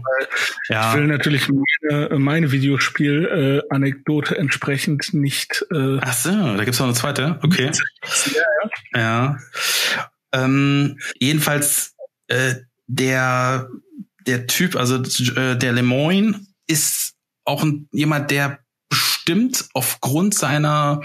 Ja. 0.69 0.91
Ich 0.91 0.99
will 0.99 1.07
natürlich 1.07 1.49
meine, 1.49 2.19
meine 2.19 2.53
Videospiel-Anekdote 2.53 4.35
äh, 4.37 4.39
entsprechend 4.39 5.15
nicht. 5.15 5.65
Äh, 5.71 5.99
Ach 6.01 6.13
so, 6.13 6.31
da 6.31 6.65
gibt's 6.65 6.79
noch 6.79 6.87
eine 6.87 6.95
zweite. 6.95 7.39
Okay. 7.43 7.71
Ja. 8.35 8.43
ja. 8.95 9.01
ja. 9.01 9.39
Ähm, 10.33 10.99
jedenfalls 11.19 11.95
äh, 12.29 12.55
der 12.87 13.69
der 14.27 14.47
Typ, 14.47 14.77
also 14.77 14.97
äh, 14.97 15.57
der 15.57 15.73
Lemoyne, 15.73 16.41
ist 16.66 17.14
auch 17.45 17.62
ein, 17.62 17.89
jemand, 17.93 18.31
der 18.31 18.61
bestimmt 18.89 19.68
aufgrund 19.75 20.35
seiner 20.35 21.03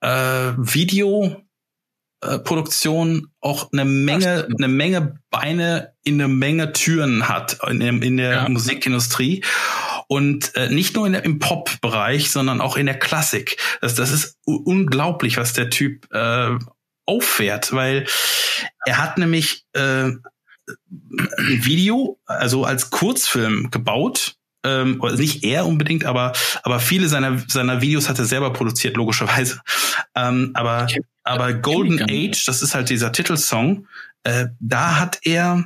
äh, 0.00 0.52
Videoproduktion 0.56 3.28
auch 3.40 3.70
eine 3.72 3.84
Menge, 3.84 4.48
eine 4.56 4.68
Menge 4.68 5.20
Beine 5.30 5.94
in 6.04 6.14
eine 6.14 6.28
Menge 6.28 6.72
Türen 6.72 7.28
hat 7.28 7.58
in, 7.68 7.80
in 7.80 8.16
der 8.16 8.32
ja. 8.32 8.48
Musikindustrie. 8.48 9.44
Und 10.10 10.56
äh, 10.56 10.70
nicht 10.70 10.96
nur 10.96 11.06
in 11.06 11.12
der, 11.12 11.24
im 11.24 11.38
Pop-Bereich, 11.38 12.30
sondern 12.30 12.62
auch 12.62 12.78
in 12.78 12.86
der 12.86 12.98
Klassik. 12.98 13.58
Das, 13.82 13.94
das 13.94 14.10
ist 14.10 14.38
unglaublich, 14.46 15.36
was 15.36 15.52
der 15.52 15.68
Typ 15.68 16.10
äh, 16.12 16.56
auffährt, 17.04 17.72
weil 17.72 18.06
er 18.86 18.98
hat 18.98 19.18
nämlich 19.18 19.66
äh, 19.72 20.12
ein 20.90 21.64
Video, 21.64 22.18
also 22.26 22.64
als 22.64 22.90
Kurzfilm 22.90 23.70
gebaut. 23.70 24.36
Ähm, 24.64 25.00
nicht 25.16 25.44
er 25.44 25.66
unbedingt, 25.66 26.04
aber 26.04 26.32
aber 26.64 26.80
viele 26.80 27.08
seiner 27.08 27.38
seiner 27.46 27.80
Videos 27.80 28.08
hat 28.08 28.18
er 28.18 28.24
selber 28.24 28.52
produziert 28.52 28.96
logischerweise. 28.96 29.60
Ähm, 30.14 30.50
aber 30.54 30.84
okay. 30.84 31.00
aber 31.22 31.52
Golden 31.54 32.02
Age, 32.02 32.44
das 32.44 32.62
ist 32.62 32.74
halt 32.74 32.90
dieser 32.90 33.12
Titelsong. 33.12 33.86
Äh, 34.24 34.46
da 34.58 34.98
hat 34.98 35.20
er 35.22 35.64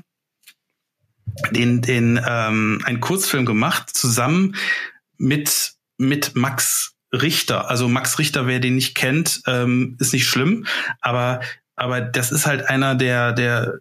den 1.50 1.80
den 1.80 2.20
ähm, 2.26 2.82
einen 2.84 3.00
Kurzfilm 3.00 3.46
gemacht 3.46 3.90
zusammen 3.96 4.56
mit 5.16 5.72
mit 5.96 6.34
Max 6.34 6.94
Richter. 7.12 7.70
Also 7.70 7.88
Max 7.88 8.18
Richter, 8.18 8.46
wer 8.46 8.60
den 8.60 8.74
nicht 8.74 8.94
kennt, 8.94 9.42
ähm, 9.46 9.96
ist 10.00 10.12
nicht 10.12 10.26
schlimm, 10.26 10.66
aber 11.00 11.40
aber 11.76 12.00
das 12.00 12.32
ist 12.32 12.46
halt 12.46 12.68
einer 12.68 12.94
der 12.94 13.32
der 13.32 13.80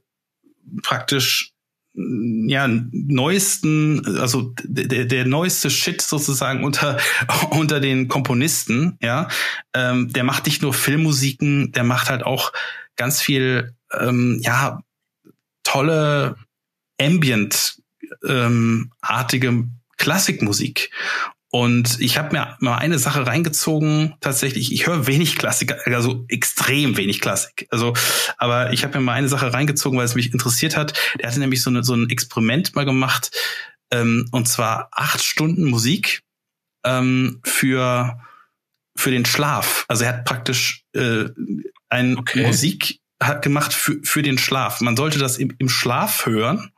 praktisch 0.84 1.54
ja 1.94 2.70
neuesten 2.92 4.18
also 4.18 4.54
der, 4.64 5.04
der 5.06 5.26
neueste 5.26 5.70
Shit 5.70 6.02
sozusagen 6.02 6.64
unter 6.64 6.98
unter 7.52 7.82
den 7.82 8.08
Komponisten 8.08 8.98
ja 9.02 9.28
ähm, 9.74 10.12
der 10.14 10.24
macht 10.24 10.46
nicht 10.46 10.62
nur 10.62 10.74
Filmmusiken 10.74 11.74
der 11.74 11.84
macht 11.84 12.10
halt 12.10 12.24
auch 12.24 12.54
ganz 12.96 13.20
viel 13.20 13.76
ähm, 13.92 14.40
ja 14.42 14.82
tolle 15.64 16.38
ambient 17.00 17.82
ähm, 18.26 18.92
artige 19.02 19.68
Klassikmusik 19.98 20.92
und 21.54 22.00
ich 22.00 22.18
habe 22.18 22.32
mir 22.34 22.56
mal 22.60 22.78
eine 22.78 22.98
Sache 22.98 23.28
reingezogen, 23.28 24.16
tatsächlich, 24.22 24.72
ich 24.72 24.88
höre 24.88 25.06
wenig 25.06 25.36
Klassik, 25.36 25.76
also 25.86 26.24
extrem 26.30 26.96
wenig 26.96 27.20
Klassik. 27.20 27.68
Also, 27.72 27.94
aber 28.38 28.72
ich 28.72 28.86
habe 28.86 28.98
mir 28.98 29.04
mal 29.04 29.14
eine 29.14 29.28
Sache 29.28 29.54
reingezogen, 29.54 30.00
weil 30.00 30.06
es 30.06 30.16
mich 30.16 30.32
interessiert 30.32 30.78
hat. 30.78 30.98
Der 31.20 31.28
hatte 31.28 31.42
nämlich 31.42 31.62
so, 31.62 31.70
eine, 31.70 31.84
so 31.84 31.94
ein 31.94 32.10
Experiment 32.10 32.74
mal 32.74 32.86
gemacht, 32.86 33.32
ähm, 33.92 34.30
und 34.32 34.48
zwar 34.48 34.88
acht 34.94 35.22
Stunden 35.22 35.66
Musik 35.66 36.22
ähm, 36.86 37.42
für, 37.44 38.22
für 38.96 39.12
den 39.12 39.26
Schlaf. 39.26 39.84
Also 39.90 40.06
er 40.06 40.14
hat 40.14 40.26
praktisch 40.26 40.86
äh, 40.94 41.26
ein 41.90 42.18
okay. 42.18 42.48
Musik 42.48 43.02
hat 43.22 43.42
gemacht 43.42 43.74
für, 43.74 44.00
für 44.04 44.22
den 44.22 44.38
Schlaf. 44.38 44.80
Man 44.80 44.96
sollte 44.96 45.20
das 45.20 45.38
im, 45.38 45.54
im 45.60 45.68
Schlaf 45.68 46.26
hören 46.26 46.71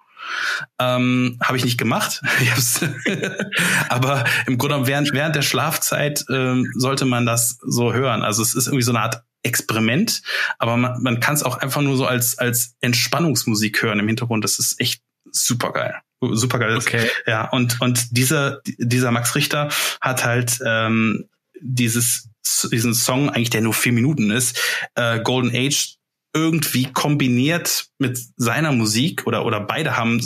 ähm, 0.80 1.38
Habe 1.44 1.58
ich 1.58 1.66
nicht 1.66 1.78
gemacht. 1.78 2.22
Aber 3.90 4.24
im 4.48 4.58
Grunde 4.58 4.88
während, 4.88 5.14
während 5.14 5.36
der 5.36 5.42
Schlafzeit 5.42 6.26
ähm, 6.30 6.72
sollte 6.76 7.06
man 7.06 7.26
das 7.26 7.58
so 7.62 7.94
hören. 7.94 8.24
Also 8.24 8.42
es 8.42 8.56
ist 8.56 8.68
irgendwie 8.68 8.84
so 8.84 8.92
eine 8.92 9.02
Art 9.02 9.24
Experiment, 9.44 10.22
aber 10.58 10.78
man, 10.78 11.04
man 11.04 11.20
kann 11.20 11.36
es 11.36 11.44
auch 11.44 11.58
einfach 11.58 11.82
nur 11.82 11.98
so 11.98 12.06
als, 12.06 12.38
als 12.38 12.76
Entspannungsmusik 12.80 13.84
hören 13.84 14.00
im 14.00 14.08
Hintergrund. 14.08 14.44
Das 14.46 14.58
ist 14.58 14.80
echt 14.80 15.04
super 15.32 15.74
geil. 15.74 15.96
Super 16.22 16.60
geil. 16.60 16.78
Okay. 16.78 17.10
Ja, 17.28 17.50
und, 17.50 17.82
und 17.82 18.18
dieser, 18.18 18.62
dieser 18.78 19.12
Max 19.12 19.36
Richter 19.36 19.70
hat 20.00 20.24
halt 20.24 20.60
ähm, 20.66 21.28
dieses, 21.60 22.30
diesen 22.72 22.94
Song, 22.94 23.30
eigentlich 23.30 23.50
der 23.50 23.62
nur 23.62 23.74
vier 23.74 23.92
Minuten 23.92 24.32
ist, 24.32 24.58
äh, 24.96 25.20
Golden 25.20 25.52
Age 25.54 25.98
irgendwie 26.34 26.92
kombiniert 26.92 27.88
mit 28.00 28.20
seiner 28.38 28.72
Musik 28.72 29.28
oder 29.28 29.46
oder 29.46 29.60
beide 29.60 29.98
haben 29.98 30.20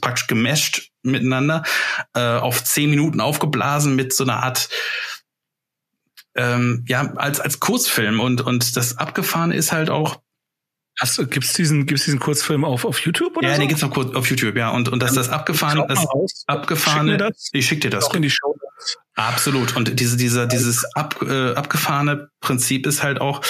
praktisch 0.00 0.26
gemasht 0.26 0.90
miteinander 1.02 1.62
äh, 2.14 2.20
auf 2.36 2.64
zehn 2.64 2.90
Minuten 2.90 3.20
aufgeblasen 3.20 3.94
mit 3.94 4.12
so 4.12 4.24
einer 4.24 4.42
Art 4.42 4.68
ähm, 6.34 6.84
ja 6.88 7.12
als 7.16 7.40
als 7.40 7.60
Kurzfilm 7.60 8.20
und 8.20 8.40
und 8.40 8.76
das 8.76 8.96
abgefahren 8.96 9.52
ist 9.52 9.72
halt 9.72 9.90
auch 9.90 10.20
Hast 10.98 11.16
du, 11.16 11.26
gibt's 11.26 11.54
diesen, 11.54 11.86
gibt's 11.86 12.04
diesen 12.04 12.20
Kurzfilm 12.20 12.62
auf, 12.62 12.84
auf 12.84 12.98
YouTube 13.00 13.34
oder 13.34 13.48
Ja, 13.48 13.54
so? 13.54 13.60
den 13.60 13.68
gibt's 13.68 13.82
noch 13.82 13.90
kurz 13.90 14.14
auf 14.14 14.28
YouTube, 14.28 14.54
ja. 14.54 14.68
Und, 14.68 14.90
und 14.90 15.02
dass 15.02 15.14
das 15.14 15.30
abgefahren, 15.30 15.82
das 15.88 16.04
abgefahren, 16.46 17.08
schick 17.08 17.18
das. 17.18 17.48
ich 17.52 17.66
schick 17.66 17.80
dir 17.80 17.88
das. 17.88 18.04
Auch 18.04 18.14
in 18.14 18.20
die 18.20 18.28
Show. 18.28 18.54
Absolut. 19.14 19.76
Und 19.76 19.98
diese, 19.98 20.18
dieser, 20.18 20.46
dieses 20.46 20.84
ab, 20.94 21.22
äh, 21.22 21.54
abgefahrene 21.54 22.28
Prinzip 22.40 22.86
ist 22.86 23.02
halt 23.02 23.18
auch, 23.18 23.40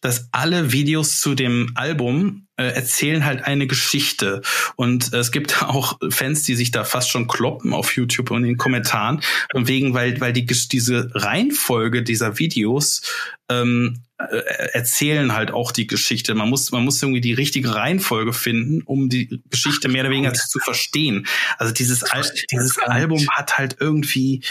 dass 0.00 0.28
alle 0.32 0.72
Videos 0.72 1.20
zu 1.20 1.34
dem 1.34 1.72
Album 1.74 2.46
äh, 2.56 2.64
erzählen 2.64 3.24
halt 3.24 3.44
eine 3.44 3.66
Geschichte. 3.66 4.42
Und 4.76 5.12
äh, 5.12 5.18
es 5.18 5.32
gibt 5.32 5.62
auch 5.62 5.98
Fans, 6.10 6.42
die 6.42 6.54
sich 6.54 6.70
da 6.70 6.84
fast 6.84 7.10
schon 7.10 7.28
kloppen 7.28 7.72
auf 7.72 7.96
YouTube 7.96 8.30
und 8.30 8.42
in 8.42 8.50
den 8.50 8.56
Kommentaren, 8.58 9.20
wegen, 9.54 9.94
weil, 9.94 10.20
weil 10.20 10.32
die 10.32 10.46
diese 10.46 11.10
Reihenfolge 11.14 12.02
dieser 12.02 12.38
Videos 12.38 13.02
ähm, 13.48 14.02
äh, 14.18 14.42
erzählen 14.72 15.32
halt 15.34 15.52
auch 15.52 15.70
die 15.70 15.86
Geschichte. 15.86 16.34
Man 16.34 16.50
muss, 16.50 16.72
man 16.72 16.84
muss 16.84 17.00
irgendwie 17.02 17.20
die 17.20 17.34
richtige 17.34 17.74
Reihenfolge 17.74 18.32
finden, 18.32 18.82
um 18.82 19.08
die 19.08 19.40
Geschichte 19.50 19.88
mehr 19.88 20.02
oder 20.02 20.10
weniger 20.10 20.34
zu 20.34 20.58
verstehen. 20.58 21.26
Also 21.58 21.72
dieses, 21.72 22.02
Al 22.02 22.24
dieses 22.50 22.78
Album 22.78 23.28
hat 23.30 23.58
halt 23.58 23.76
irgendwie 23.78 24.42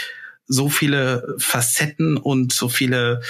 so 0.46 0.70
viele 0.70 1.36
Facetten 1.38 2.16
und 2.16 2.52
so 2.52 2.70
viele 2.70 3.20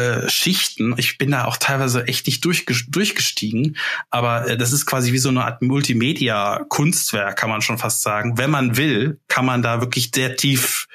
äh, 0.00 0.28
Schichten. 0.28 0.94
Ich 0.96 1.18
bin 1.18 1.30
da 1.30 1.44
auch 1.44 1.58
teilweise 1.58 2.08
echt 2.08 2.26
nicht 2.26 2.42
durchgestiegen, 2.44 3.76
aber 4.08 4.48
äh, 4.48 4.56
das 4.56 4.72
ist 4.72 4.86
quasi 4.86 5.12
wie 5.12 5.18
so 5.18 5.28
eine 5.28 5.44
Art 5.44 5.60
Multimedia-Kunstwerk, 5.60 7.36
kann 7.36 7.50
man 7.50 7.60
schon 7.60 7.78
fast 7.78 8.02
sagen. 8.02 8.38
Wenn 8.38 8.50
man 8.50 8.76
will, 8.76 9.20
kann 9.28 9.44
man 9.44 9.62
da 9.62 9.80
wirklich 9.80 10.10
sehr 10.14 10.36
tief 10.36 10.88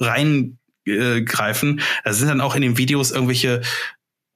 reingreifen. 0.00 1.80
Da 2.04 2.12
sind 2.12 2.28
dann 2.28 2.40
auch 2.40 2.54
in 2.54 2.62
den 2.62 2.76
Videos 2.76 3.10
irgendwelche 3.10 3.62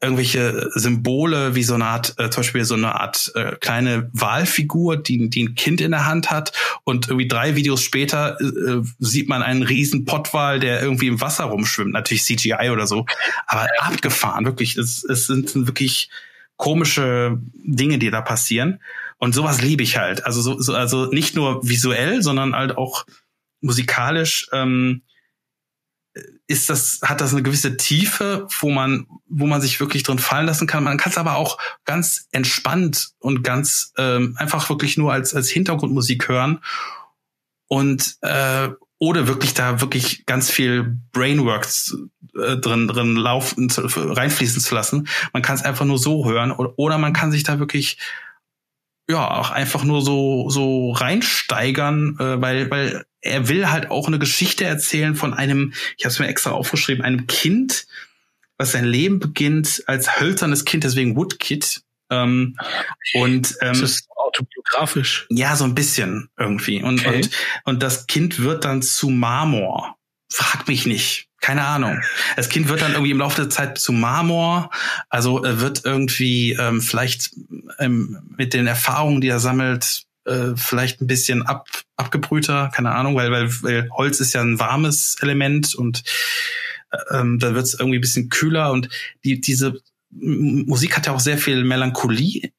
irgendwelche 0.01 0.71
Symbole 0.75 1.55
wie 1.55 1.63
so 1.63 1.75
eine 1.75 1.87
Art, 1.87 2.15
äh, 2.19 2.29
zum 2.29 2.43
Beispiel 2.43 2.65
so 2.65 2.75
eine 2.75 2.95
Art 3.01 3.33
äh, 3.35 3.57
kleine 3.57 4.11
Wahlfigur, 4.13 4.99
die, 4.99 5.31
die 5.31 5.45
ein 5.45 5.55
Kind 5.55 5.81
in 5.81 5.93
der 5.93 6.07
Hand 6.07 6.31
hat. 6.31 6.53
Und 6.85 7.09
irgendwie 7.09 7.29
drei 7.29 7.57
Videos 7.57 7.83
später 7.83 8.39
äh, 8.41 8.83
sieht 8.99 9.29
man 9.29 9.43
einen 9.43 9.63
riesen 9.63 10.05
Pottwal, 10.05 10.61
der 10.61 10.83
irgendwie 10.83 11.07
im 11.07 11.21
Wasser 11.21 11.45
rumschwimmt, 11.45 11.93
natürlich 11.93 12.25
CGI 12.25 12.71
oder 12.71 12.87
so, 12.87 13.07
aber 13.47 13.69
abgefahren, 13.79 14.45
wirklich, 14.45 14.77
es, 14.77 15.03
es 15.05 15.27
sind 15.27 15.55
wirklich 15.67 16.11
komische 16.57 17.39
Dinge, 17.55 17.99
die 17.99 18.11
da 18.11 18.21
passieren. 18.21 18.81
Und 19.19 19.35
sowas 19.35 19.63
liebe 19.63 19.83
ich 19.83 19.97
halt, 19.97 20.27
also 20.27 20.43
so, 20.43 20.61
so 20.61 20.75
also 20.75 21.07
nicht 21.07 21.35
nur 21.35 21.67
visuell, 21.67 22.23
sondern 22.23 22.55
halt 22.55 22.77
auch 22.77 23.07
musikalisch 23.63 24.49
ähm, 24.53 25.03
ist 26.47 26.71
das, 26.71 27.01
hat 27.03 27.21
das 27.21 27.33
eine 27.33 27.43
gewisse 27.43 27.77
Tiefe, 27.77 28.47
wo 28.61 28.71
man, 28.71 29.07
wo 29.29 29.47
man 29.47 29.61
sich 29.61 29.81
wirklich 29.81 30.03
drin 30.03 30.19
fallen 30.19 30.47
lassen 30.47 30.67
kann. 30.67 30.85
Man 30.85 30.99
kann 30.99 31.13
es 31.13 31.19
aber 31.19 31.37
auch 31.37 31.59
ganz 31.85 32.29
entspannt 32.33 33.11
und 33.19 33.43
ganz 33.43 33.93
ähm, 33.99 34.35
einfach 34.39 34.69
wirklich 34.69 34.97
nur 34.97 35.13
als, 35.13 35.35
als 35.35 35.49
Hintergrundmusik 35.49 36.29
hören 36.29 36.61
und 37.69 38.17
äh, 38.23 38.69
oder 38.99 39.29
wirklich 39.29 39.53
da 39.53 39.81
wirklich 39.81 40.25
ganz 40.25 40.51
viel 40.51 40.99
Brainworks 41.13 41.97
äh, 42.35 42.57
drin 42.57 42.89
drin 42.89 43.17
laufen 43.17 43.69
zu, 43.69 43.83
reinfließen 43.83 44.63
zu 44.63 44.75
lassen. 44.75 45.09
Man 45.33 45.43
kann 45.43 45.57
es 45.57 45.63
einfach 45.63 45.85
nur 45.85 45.99
so 45.99 46.25
hören 46.25 46.51
oder, 46.53 46.73
oder 46.79 46.97
man 46.97 47.13
kann 47.13 47.31
sich 47.31 47.43
da 47.43 47.59
wirklich 47.59 47.99
ja 49.09 49.31
auch 49.31 49.51
einfach 49.51 49.85
nur 49.85 50.03
so 50.03 50.51
so 50.51 50.93
reinsteigern, 50.93 52.17
äh, 52.19 52.41
weil 52.41 52.71
weil 52.71 53.07
er 53.21 53.49
will 53.49 53.71
halt 53.71 53.91
auch 53.91 54.07
eine 54.07 54.19
Geschichte 54.19 54.65
erzählen 54.65 55.15
von 55.17 55.35
einem, 55.35 55.73
ich 55.97 56.05
habe 56.05 56.13
es 56.13 56.19
mir 56.19 56.29
extra 56.29 56.53
aufgeschrieben, 56.53 57.05
einem 57.05 57.27
Kind, 57.27 57.87
was 58.57 58.73
sein 58.73 58.85
Leben 58.85 59.19
beginnt 59.19 59.83
als 59.87 60.21
hölzernes 60.21 60.65
Kind, 60.65 60.85
deswegen 60.85 61.17
Woodkid. 61.17 61.83
Ähm, 62.09 62.57
und 63.15 63.57
ähm, 63.61 63.69
das 63.69 63.81
ist 63.81 64.09
autobiografisch. 64.15 65.27
Ja, 65.29 65.57
so 65.57 65.65
ein 65.65 65.75
bisschen 65.75 66.31
irgendwie. 66.39 66.83
Und, 66.83 67.01
okay. 67.05 67.17
und, 67.17 67.31
und 67.65 67.83
das 67.83 68.07
Kind 68.07 68.41
wird 68.43 68.65
dann 68.65 68.81
zu 68.83 69.11
Marmor. 69.11 69.96
Frag 70.31 70.67
mich 70.69 70.87
nicht. 70.87 71.29
Keine 71.41 71.65
Ahnung. 71.65 72.01
Das 72.35 72.49
Kind 72.49 72.69
wird 72.69 72.83
dann 72.83 72.93
irgendwie 72.93 73.13
im 73.13 73.19
Laufe 73.19 73.43
der 73.43 73.51
Zeit 73.51 73.79
zu 73.79 73.93
Marmor. 73.93 74.71
Also 75.09 75.45
er 75.45 75.61
wird 75.61 75.85
irgendwie 75.85 76.53
ähm, 76.53 76.81
vielleicht 76.81 77.31
ähm, 77.79 78.19
mit 78.37 78.53
den 78.55 78.67
Erfahrungen, 78.67 79.21
die 79.21 79.29
er 79.29 79.39
sammelt, 79.39 80.07
äh, 80.25 80.57
vielleicht 80.57 81.01
ein 81.01 81.07
bisschen 81.07 81.43
ab, 81.43 81.69
abgebrühter, 81.97 82.71
keine 82.75 82.93
Ahnung, 82.93 83.15
weil, 83.15 83.31
weil, 83.31 83.49
weil 83.63 83.89
Holz 83.91 84.21
ist 84.21 84.33
ja 84.33 84.41
ein 84.41 84.59
warmes 84.59 85.17
Element 85.21 85.75
und 85.75 86.03
äh, 86.91 87.19
ähm, 87.19 87.39
da 87.39 87.55
wird 87.55 87.67
es 87.67 87.75
irgendwie 87.75 87.99
ein 87.99 88.03
bisschen 88.03 88.29
kühler 88.29 88.73
und 88.73 88.89
die, 89.25 89.41
diese 89.41 89.81
Musik 90.11 90.97
hat 90.97 91.07
ja 91.07 91.13
auch 91.13 91.21
sehr 91.21 91.39
viel 91.39 91.63
Melancholie 91.65 92.51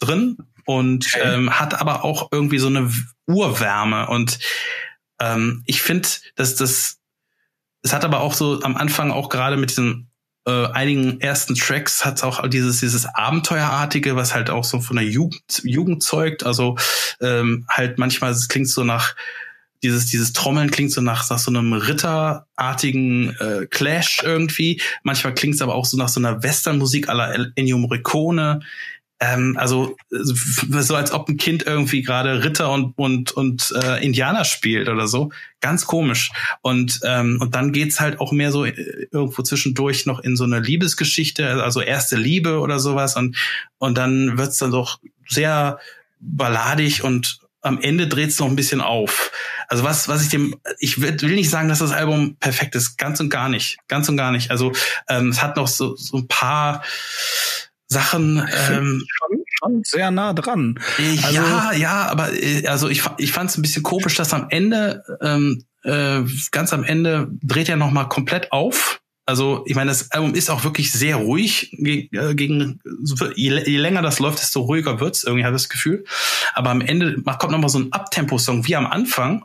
drin 0.00 0.38
und 0.64 1.06
okay. 1.06 1.34
ähm, 1.34 1.58
hat 1.58 1.80
aber 1.80 2.04
auch 2.04 2.28
irgendwie 2.32 2.58
so 2.58 2.68
eine 2.68 2.90
Urwärme 3.26 4.08
und 4.08 4.38
ähm, 5.20 5.62
ich 5.66 5.82
finde, 5.82 6.08
dass 6.34 6.56
das 6.56 6.98
es 7.82 7.92
hat 7.92 8.04
aber 8.04 8.20
auch 8.20 8.34
so 8.34 8.62
am 8.62 8.76
Anfang 8.76 9.10
auch 9.10 9.28
gerade 9.28 9.56
mit 9.56 9.70
diesem 9.70 10.06
äh, 10.46 10.66
einigen 10.68 11.20
ersten 11.20 11.54
Tracks 11.54 12.04
hat 12.04 12.16
es 12.16 12.22
auch 12.22 12.46
dieses 12.48 12.80
dieses 12.80 13.06
Abenteuerartige, 13.06 14.16
was 14.16 14.34
halt 14.34 14.50
auch 14.50 14.64
so 14.64 14.80
von 14.80 14.96
der 14.96 15.04
Jugend, 15.04 15.62
Jugend 15.62 16.02
zeugt. 16.02 16.44
Also 16.44 16.76
ähm, 17.20 17.66
halt 17.68 17.98
manchmal 17.98 18.32
es 18.32 18.48
klingt 18.48 18.68
so 18.68 18.82
nach 18.82 19.14
dieses 19.82 20.06
dieses 20.06 20.32
Trommeln 20.32 20.70
klingt 20.70 20.92
so 20.92 21.00
nach, 21.00 21.28
nach 21.28 21.38
so 21.38 21.50
einem 21.50 21.72
ritterartigen 21.72 23.36
äh, 23.38 23.66
Clash 23.66 24.22
irgendwie. 24.24 24.80
Manchmal 25.02 25.34
klingt 25.34 25.56
es 25.56 25.62
aber 25.62 25.74
auch 25.74 25.84
so 25.84 25.96
nach 25.96 26.08
so 26.08 26.20
einer 26.20 26.42
Westernmusik 26.42 27.08
aller 27.08 27.52
Ennio 27.56 27.78
Morricone. 27.78 28.60
Ähm, 29.22 29.56
also 29.56 29.96
so 30.10 30.96
als 30.96 31.12
ob 31.12 31.28
ein 31.28 31.36
Kind 31.36 31.64
irgendwie 31.64 32.02
gerade 32.02 32.42
Ritter 32.42 32.72
und 32.72 32.98
und 32.98 33.30
und 33.30 33.72
äh, 33.80 34.04
Indianer 34.04 34.44
spielt 34.44 34.88
oder 34.88 35.06
so, 35.06 35.30
ganz 35.60 35.86
komisch. 35.86 36.32
Und 36.60 36.98
ähm, 37.04 37.38
und 37.40 37.54
dann 37.54 37.70
geht's 37.70 38.00
halt 38.00 38.18
auch 38.18 38.32
mehr 38.32 38.50
so 38.50 38.64
äh, 38.64 39.06
irgendwo 39.12 39.42
zwischendurch 39.42 40.06
noch 40.06 40.18
in 40.18 40.34
so 40.34 40.42
eine 40.42 40.58
Liebesgeschichte, 40.58 41.62
also 41.62 41.80
erste 41.80 42.16
Liebe 42.16 42.58
oder 42.58 42.80
sowas 42.80 43.14
und 43.14 43.36
und 43.78 43.96
dann 43.96 44.38
wird's 44.38 44.56
dann 44.56 44.72
doch 44.72 44.98
sehr 45.28 45.78
balladig 46.18 47.04
und 47.04 47.38
am 47.60 47.80
Ende 47.80 48.08
dreht's 48.08 48.40
noch 48.40 48.48
ein 48.48 48.56
bisschen 48.56 48.80
auf. 48.80 49.30
Also 49.68 49.84
was, 49.84 50.08
was 50.08 50.24
ich 50.24 50.30
dem, 50.30 50.56
ich 50.80 51.00
will, 51.00 51.20
will 51.20 51.36
nicht 51.36 51.48
sagen, 51.48 51.68
dass 51.68 51.78
das 51.78 51.92
Album 51.92 52.34
perfekt 52.40 52.74
ist, 52.74 52.98
ganz 52.98 53.20
und 53.20 53.30
gar 53.30 53.48
nicht, 53.48 53.78
ganz 53.86 54.08
und 54.08 54.16
gar 54.16 54.32
nicht. 54.32 54.50
Also 54.50 54.72
ähm, 55.08 55.28
es 55.28 55.40
hat 55.40 55.56
noch 55.56 55.68
so, 55.68 55.94
so 55.94 56.16
ein 56.16 56.26
paar 56.26 56.82
Sachen 57.92 58.38
ähm, 58.38 59.04
schon, 59.06 59.44
schon 59.58 59.82
sehr 59.84 60.10
nah 60.10 60.32
dran. 60.32 60.78
Also, 60.98 61.34
ja, 61.34 61.72
ja, 61.72 62.08
aber 62.08 62.32
äh, 62.32 62.66
also 62.66 62.88
ich, 62.88 63.02
ich 63.18 63.32
fand 63.32 63.50
es 63.50 63.58
ein 63.58 63.62
bisschen 63.62 63.82
komisch, 63.82 64.16
dass 64.16 64.34
am 64.34 64.46
Ende, 64.50 65.04
ähm, 65.20 65.64
äh, 65.84 66.22
ganz 66.50 66.72
am 66.72 66.84
Ende 66.84 67.28
dreht 67.42 67.68
er 67.68 67.76
noch 67.76 67.90
mal 67.90 68.04
komplett 68.04 68.50
auf. 68.52 69.00
Also 69.24 69.62
ich 69.66 69.76
meine, 69.76 69.90
das 69.90 70.10
Album 70.10 70.34
ist 70.34 70.50
auch 70.50 70.64
wirklich 70.64 70.90
sehr 70.90 71.16
ruhig 71.16 71.70
gegen, 71.78 72.16
äh, 72.16 72.34
gegen 72.34 72.80
je, 73.36 73.62
je 73.64 73.78
länger 73.78 74.02
das 74.02 74.18
läuft, 74.18 74.40
desto 74.40 74.62
ruhiger 74.62 74.98
wird's. 74.98 75.22
Irgendwie 75.22 75.44
habe 75.44 75.54
ich 75.54 75.62
das 75.62 75.68
Gefühl. 75.68 76.04
Aber 76.54 76.70
am 76.70 76.80
Ende 76.80 77.22
kommt 77.22 77.52
noch 77.52 77.60
mal 77.60 77.68
so 77.68 77.78
ein 77.78 77.92
Abtempo-Song 77.92 78.66
wie 78.66 78.74
am 78.74 78.86
Anfang 78.86 79.44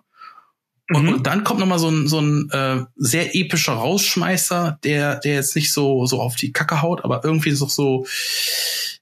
und, 0.94 1.04
mhm. 1.04 1.14
und 1.16 1.28
dann 1.28 1.44
kommt 1.44 1.60
noch 1.60 1.68
mal 1.68 1.80
so 1.80 1.90
ein, 1.90 2.08
so 2.08 2.20
ein 2.22 2.50
äh, 2.52 2.86
sehr 2.96 3.36
epischer 3.36 3.74
Rausschmeißer, 3.74 4.80
der, 4.84 5.18
der 5.18 5.36
jetzt 5.36 5.56
nicht 5.56 5.74
so, 5.74 6.06
so 6.06 6.22
auf 6.22 6.36
die 6.36 6.54
Kacke 6.54 6.82
haut, 6.82 7.04
aber 7.04 7.24
irgendwie 7.26 7.52
so, 7.52 7.68
so 7.68 8.06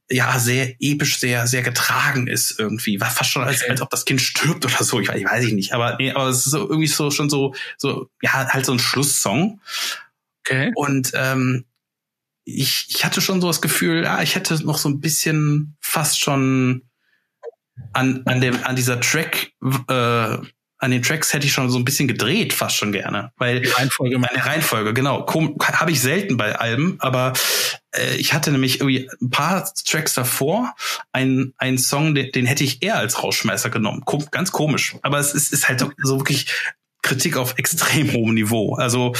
ja, 0.09 0.37
sehr 0.37 0.75
episch, 0.79 1.19
sehr, 1.19 1.47
sehr 1.47 1.63
getragen 1.63 2.27
ist 2.27 2.59
irgendwie. 2.59 2.99
War 3.01 3.09
fast 3.09 3.31
schon 3.31 3.43
als, 3.43 3.67
als 3.67 3.81
ob 3.81 3.89
das 3.89 4.05
Kind 4.05 4.21
stirbt 4.21 4.65
oder 4.65 4.83
so. 4.83 4.99
Ich 4.99 5.07
weiß, 5.07 5.17
ich 5.17 5.25
weiß 5.25 5.45
nicht. 5.51 5.73
Aber, 5.73 5.95
nee, 5.97 6.11
aber 6.11 6.27
es 6.27 6.45
ist 6.45 6.51
so 6.51 6.59
irgendwie 6.59 6.87
so 6.87 7.09
schon 7.09 7.29
so, 7.29 7.55
so, 7.77 8.09
ja, 8.21 8.47
halt 8.47 8.65
so 8.65 8.71
ein 8.71 8.79
Schlusssong. 8.79 9.61
Okay. 10.41 10.71
Und 10.75 11.11
ähm, 11.15 11.65
ich, 12.43 12.85
ich 12.89 13.03
hatte 13.03 13.21
schon 13.21 13.41
so 13.41 13.47
das 13.47 13.61
Gefühl, 13.61 14.03
ja, 14.03 14.21
ich 14.21 14.35
hätte 14.35 14.63
noch 14.63 14.77
so 14.77 14.89
ein 14.89 14.99
bisschen 14.99 15.75
fast 15.81 16.19
schon 16.19 16.83
an, 17.93 18.21
an 18.25 18.41
dem, 18.41 18.63
an 18.63 18.75
dieser 18.75 18.99
Track, 18.99 19.51
äh, 19.89 20.37
an 20.77 20.91
den 20.91 21.01
Tracks 21.01 21.33
hätte 21.33 21.45
ich 21.45 21.53
schon 21.53 21.69
so 21.69 21.77
ein 21.77 21.85
bisschen 21.85 22.07
gedreht, 22.07 22.53
fast 22.53 22.75
schon 22.75 22.91
gerne. 22.91 23.31
Weil 23.37 23.61
die 23.61 23.69
Reihenfolge, 23.69 24.17
meine 24.19 24.45
Reihenfolge, 24.45 24.93
genau. 24.93 25.25
Habe 25.61 25.91
ich 25.91 26.01
selten 26.01 26.37
bei 26.37 26.55
Alben, 26.57 26.97
aber 26.99 27.33
äh, 27.95 28.15
ich 28.15 28.33
hatte 28.33 28.51
nämlich 28.51 28.81
irgendwie 28.81 29.09
ein 29.21 29.29
paar 29.29 29.71
Tracks 29.85 30.13
davor, 30.13 30.75
einen, 31.11 31.53
einen 31.57 31.77
Song, 31.77 32.13
den, 32.13 32.31
den 32.31 32.45
hätte 32.45 32.63
ich 32.63 32.83
eher 32.83 32.97
als 32.97 33.23
Rausschmeißer 33.23 33.69
genommen. 33.69 34.03
Kom 34.05 34.25
ganz 34.31 34.51
komisch. 34.51 34.95
Aber 35.01 35.19
es 35.19 35.33
ist, 35.33 35.53
ist 35.53 35.67
halt 35.67 35.85
so 36.03 36.19
wirklich 36.19 36.47
Kritik 37.01 37.37
auf 37.37 37.57
extrem 37.57 38.11
hohem 38.13 38.33
Niveau. 38.33 38.75
Also 38.75 39.13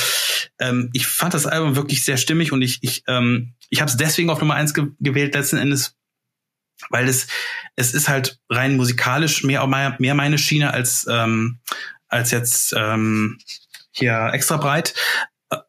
ähm, 0.59 0.89
ich 0.93 1.07
fand 1.07 1.33
das 1.33 1.45
Album 1.45 1.75
wirklich 1.75 2.03
sehr 2.03 2.17
stimmig 2.17 2.51
und 2.51 2.61
ich, 2.61 2.79
ich, 2.81 3.03
ähm, 3.07 3.53
ich 3.69 3.79
habe 3.79 3.89
es 3.89 3.97
deswegen 3.97 4.29
auf 4.29 4.39
Nummer 4.39 4.55
eins 4.55 4.73
ge 4.73 4.87
gewählt, 4.99 5.35
letzten 5.35 5.57
Endes, 5.57 5.94
weil 6.89 7.07
es, 7.07 7.27
es 7.75 7.93
ist 7.93 8.09
halt 8.09 8.39
rein 8.49 8.75
musikalisch 8.75 9.43
mehr, 9.43 9.65
mehr 9.99 10.15
meine 10.15 10.37
Schiene 10.37 10.73
als, 10.73 11.07
ähm, 11.09 11.59
als 12.07 12.31
jetzt 12.31 12.73
ähm, 12.77 13.39
hier 13.91 14.29
extra 14.33 14.57
breit. 14.57 14.93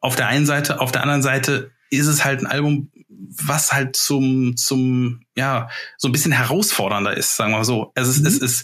Auf 0.01 0.15
der 0.15 0.27
einen 0.27 0.45
Seite, 0.45 0.79
auf 0.79 0.91
der 0.91 1.01
anderen 1.01 1.21
Seite 1.21 1.71
ist 1.89 2.07
es 2.07 2.25
halt 2.25 2.41
ein 2.41 2.47
Album, 2.47 2.91
was 3.09 3.71
halt 3.71 3.95
zum, 3.95 4.57
zum, 4.57 5.21
ja, 5.35 5.69
so 5.97 6.07
ein 6.07 6.11
bisschen 6.11 6.31
herausfordernder 6.31 7.15
ist, 7.15 7.35
sagen 7.35 7.51
wir 7.51 7.59
mal 7.59 7.63
so. 7.63 7.91
Also 7.95 8.11
es, 8.11 8.19
mhm. 8.19 8.27
es, 8.27 8.41
es 8.41 8.63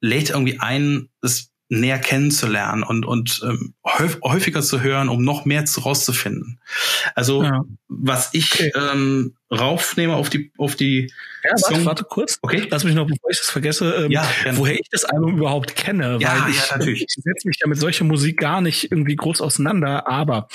lädt 0.00 0.30
irgendwie 0.30 0.60
ein, 0.60 1.08
es 1.22 1.50
näher 1.68 2.00
kennenzulernen 2.00 2.82
und, 2.82 3.06
und 3.06 3.42
ähm, 3.44 3.74
häufiger 3.84 4.60
zu 4.60 4.80
hören, 4.80 5.08
um 5.08 5.22
noch 5.22 5.44
mehr 5.44 5.64
zu 5.64 5.80
rauszufinden. 5.80 6.60
Also 7.14 7.44
ja. 7.44 7.62
Was 7.90 8.30
ich 8.32 8.54
okay. 8.54 8.72
ähm, 8.76 9.34
raufnehme 9.50 10.14
auf 10.14 10.30
die 10.30 10.52
auf 10.56 10.76
die 10.76 11.10
ja, 11.42 11.50
warte, 11.52 11.84
warte 11.84 12.04
kurz. 12.04 12.38
Okay. 12.42 12.66
Lass 12.70 12.84
mich 12.84 12.94
noch, 12.94 13.06
bevor 13.06 13.30
ich 13.30 13.38
das 13.38 13.50
vergesse, 13.50 14.04
ähm, 14.04 14.10
ja, 14.10 14.28
woher 14.52 14.74
ich 14.74 14.88
das 14.90 15.04
Album 15.04 15.38
überhaupt 15.38 15.74
kenne. 15.74 16.18
Ja, 16.20 16.42
weil 16.42 16.50
ich, 16.50 16.56
ja, 16.56 16.64
natürlich. 16.76 17.02
ich 17.02 17.14
setze 17.14 17.48
mich 17.48 17.58
ja 17.60 17.66
mit 17.66 17.78
solcher 17.78 18.04
Musik 18.04 18.38
gar 18.38 18.60
nicht 18.60 18.92
irgendwie 18.92 19.16
groß 19.16 19.40
auseinander. 19.40 20.06
Aber 20.06 20.48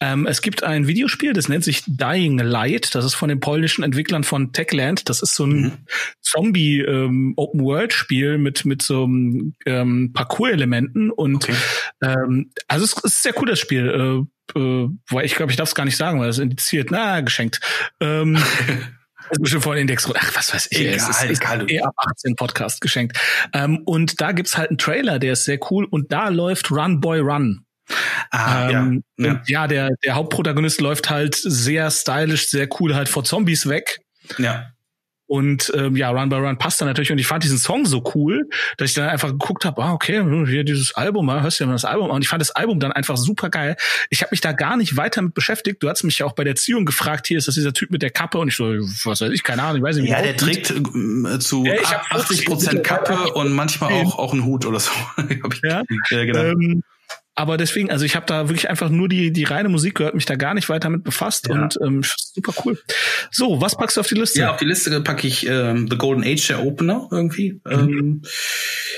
ähm, 0.00 0.26
es 0.26 0.42
gibt 0.42 0.64
ein 0.64 0.86
Videospiel, 0.86 1.32
das 1.32 1.48
nennt 1.48 1.64
sich 1.64 1.84
Dying 1.86 2.38
Light. 2.38 2.94
Das 2.94 3.04
ist 3.04 3.14
von 3.14 3.28
den 3.28 3.40
polnischen 3.40 3.84
Entwicklern 3.84 4.24
von 4.24 4.52
Techland. 4.52 5.08
Das 5.08 5.22
ist 5.22 5.34
so 5.34 5.44
ein 5.44 5.60
mhm. 5.60 5.72
Zombie 6.20 6.80
ähm, 6.80 7.34
Open 7.36 7.60
World 7.60 7.92
Spiel 7.92 8.38
mit 8.38 8.64
mit 8.64 8.82
so 8.82 9.04
ähm, 9.04 10.10
Parcours-Elementen 10.12 11.10
und 11.10 11.36
okay. 11.36 11.54
ähm, 12.02 12.50
also 12.66 12.84
es 12.84 12.92
ist 12.92 13.04
ein 13.04 13.10
sehr 13.10 13.32
cooles 13.32 13.60
Spiel. 13.60 13.88
Äh, 13.88 14.33
äh, 14.54 14.86
weil 15.10 15.24
ich 15.24 15.34
glaube, 15.34 15.52
ich 15.52 15.56
darf 15.56 15.68
es 15.68 15.74
gar 15.74 15.84
nicht 15.84 15.96
sagen, 15.96 16.20
weil 16.20 16.28
es 16.28 16.38
indiziert. 16.38 16.90
Na, 16.90 17.20
geschenkt. 17.20 17.60
Ähm, 18.00 18.36
ist 19.30 19.40
bestimmt 19.40 19.64
von 19.64 19.76
Index. 19.76 20.10
Ach, 20.14 20.36
was 20.36 20.54
weiß 20.54 20.68
ich. 20.70 20.80
Egal, 20.80 20.94
es 20.94 21.08
ist, 21.08 21.24
ist 21.24 21.42
egal. 21.42 21.70
Eh 21.70 21.80
ab 21.80 21.94
18 21.96 22.36
Podcast 22.36 22.80
geschenkt. 22.80 23.18
Ähm, 23.52 23.78
und 23.84 24.20
da 24.20 24.32
gibt's 24.32 24.56
halt 24.56 24.70
einen 24.70 24.78
Trailer, 24.78 25.18
der 25.18 25.32
ist 25.32 25.44
sehr 25.44 25.58
cool. 25.70 25.86
Und 25.90 26.12
da 26.12 26.28
läuft 26.28 26.70
Run 26.70 27.00
Boy 27.00 27.20
Run. 27.20 27.64
Ah, 28.30 28.70
ähm, 28.70 29.04
ja, 29.18 29.26
ja. 29.26 29.42
ja, 29.46 29.66
der, 29.66 29.90
der 30.04 30.14
Hauptprotagonist 30.14 30.80
läuft 30.80 31.10
halt 31.10 31.34
sehr 31.34 31.90
stylisch, 31.90 32.48
sehr 32.48 32.68
cool 32.80 32.94
halt 32.94 33.08
vor 33.08 33.24
Zombies 33.24 33.68
weg. 33.68 34.00
Ja. 34.38 34.70
Und 35.26 35.72
ähm, 35.74 35.96
ja, 35.96 36.10
Run 36.10 36.28
by 36.28 36.36
Run 36.36 36.58
passt 36.58 36.80
dann 36.80 36.88
natürlich. 36.88 37.10
Und 37.10 37.18
ich 37.18 37.26
fand 37.26 37.44
diesen 37.44 37.58
Song 37.58 37.86
so 37.86 38.04
cool, 38.14 38.48
dass 38.76 38.90
ich 38.90 38.94
dann 38.94 39.08
einfach 39.08 39.30
geguckt 39.30 39.64
habe, 39.64 39.82
ah, 39.82 39.92
okay, 39.92 40.22
hier 40.46 40.64
dieses 40.64 40.94
Album, 40.94 41.30
hörst 41.30 41.58
du 41.58 41.64
ja 41.64 41.68
mal 41.68 41.74
das 41.74 41.84
Album. 41.84 42.10
Und 42.10 42.22
ich 42.22 42.28
fand 42.28 42.40
das 42.40 42.50
Album 42.50 42.78
dann 42.80 42.92
einfach 42.92 43.16
super 43.16 43.48
geil. 43.48 43.76
Ich 44.10 44.20
habe 44.20 44.30
mich 44.32 44.40
da 44.40 44.52
gar 44.52 44.76
nicht 44.76 44.96
weiter 44.96 45.22
mit 45.22 45.34
beschäftigt. 45.34 45.82
Du 45.82 45.88
hast 45.88 46.02
mich 46.02 46.18
ja 46.18 46.26
auch 46.26 46.34
bei 46.34 46.44
der 46.44 46.56
Ziehung 46.56 46.84
gefragt, 46.84 47.26
hier 47.26 47.38
ist 47.38 47.48
das 47.48 47.54
dieser 47.54 47.72
Typ 47.72 47.90
mit 47.90 48.02
der 48.02 48.10
Kappe. 48.10 48.38
Und 48.38 48.48
ich 48.48 48.56
so, 48.56 48.66
was 48.66 49.20
weiß 49.20 49.30
ich, 49.32 49.42
keine 49.42 49.62
Ahnung, 49.62 49.78
ich 49.78 49.82
weiß 49.82 49.96
nicht. 49.96 50.10
Ja, 50.10 50.22
der 50.22 50.36
trägt 50.36 50.70
äh, 50.70 51.38
zu 51.38 51.64
ja, 51.64 51.74
80 52.10 52.46
Prozent 52.46 52.84
Kappe 52.84 53.32
und 53.34 53.52
manchmal 53.52 53.92
auch, 53.92 54.18
auch 54.18 54.32
einen 54.32 54.44
Hut 54.44 54.66
oder 54.66 54.80
so. 54.80 54.90
ja, 55.62 55.82
ja 56.10 56.24
genau. 56.24 56.40
Ähm, 56.40 56.82
aber 57.36 57.56
deswegen, 57.56 57.90
also 57.90 58.04
ich 58.04 58.14
habe 58.14 58.26
da 58.26 58.48
wirklich 58.48 58.70
einfach 58.70 58.90
nur 58.90 59.08
die, 59.08 59.32
die 59.32 59.44
reine 59.44 59.68
Musik 59.68 59.96
gehört, 59.96 60.14
mich 60.14 60.24
da 60.24 60.36
gar 60.36 60.54
nicht 60.54 60.68
weiter 60.68 60.88
mit 60.88 61.02
befasst 61.02 61.48
ja. 61.48 61.54
und 61.54 61.78
ähm, 61.82 62.02
super 62.04 62.52
cool. 62.64 62.80
So, 63.32 63.60
was 63.60 63.76
packst 63.76 63.96
du 63.96 64.00
auf 64.00 64.06
die 64.06 64.14
Liste? 64.14 64.38
Ja, 64.38 64.52
auf 64.52 64.58
die 64.58 64.64
Liste 64.64 65.00
packe 65.00 65.26
ich 65.26 65.46
ähm, 65.46 65.88
The 65.90 65.96
Golden 65.96 66.22
Age, 66.22 66.46
der 66.46 66.64
Opener 66.64 67.08
irgendwie. 67.10 67.60
Mhm. 67.64 67.72
Ähm, 67.72 68.22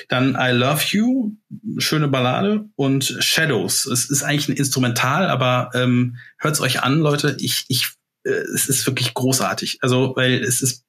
dann 0.08 0.36
I 0.38 0.50
Love 0.50 0.82
You, 0.90 1.32
schöne 1.78 2.08
Ballade 2.08 2.66
und 2.76 3.16
Shadows. 3.20 3.86
Es 3.86 4.10
ist 4.10 4.22
eigentlich 4.22 4.48
ein 4.48 4.56
Instrumental, 4.56 5.28
aber 5.28 5.70
ähm, 5.72 6.16
hört's 6.38 6.60
euch 6.60 6.82
an, 6.82 7.00
Leute. 7.00 7.38
Ich, 7.40 7.64
ich, 7.68 7.88
äh, 8.24 8.30
es 8.30 8.68
ist 8.68 8.86
wirklich 8.86 9.14
großartig. 9.14 9.78
Also, 9.80 10.12
weil 10.14 10.34
es 10.44 10.60
ist, 10.60 10.84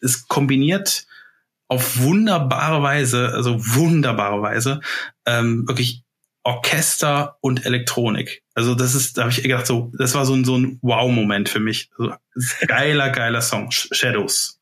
es 0.00 0.26
kombiniert 0.26 1.06
auf 1.68 2.00
wunderbare 2.00 2.82
Weise, 2.82 3.28
also 3.34 3.58
wunderbare 3.58 4.40
Weise, 4.40 4.80
ähm, 5.26 5.68
wirklich 5.68 6.02
Orchester 6.48 7.36
und 7.42 7.66
Elektronik. 7.66 8.42
Also 8.54 8.74
das 8.74 8.94
ist, 8.94 9.18
da 9.18 9.22
habe 9.22 9.32
ich 9.32 9.42
gedacht, 9.42 9.66
so, 9.66 9.92
das 9.98 10.14
war 10.14 10.24
so 10.24 10.32
ein, 10.32 10.46
so 10.46 10.56
ein 10.56 10.78
Wow-Moment 10.80 11.50
für 11.50 11.60
mich. 11.60 11.90
Also, 11.98 12.14
geiler, 12.66 13.10
geiler 13.10 13.42
Song. 13.42 13.70
Shadows. 13.70 14.58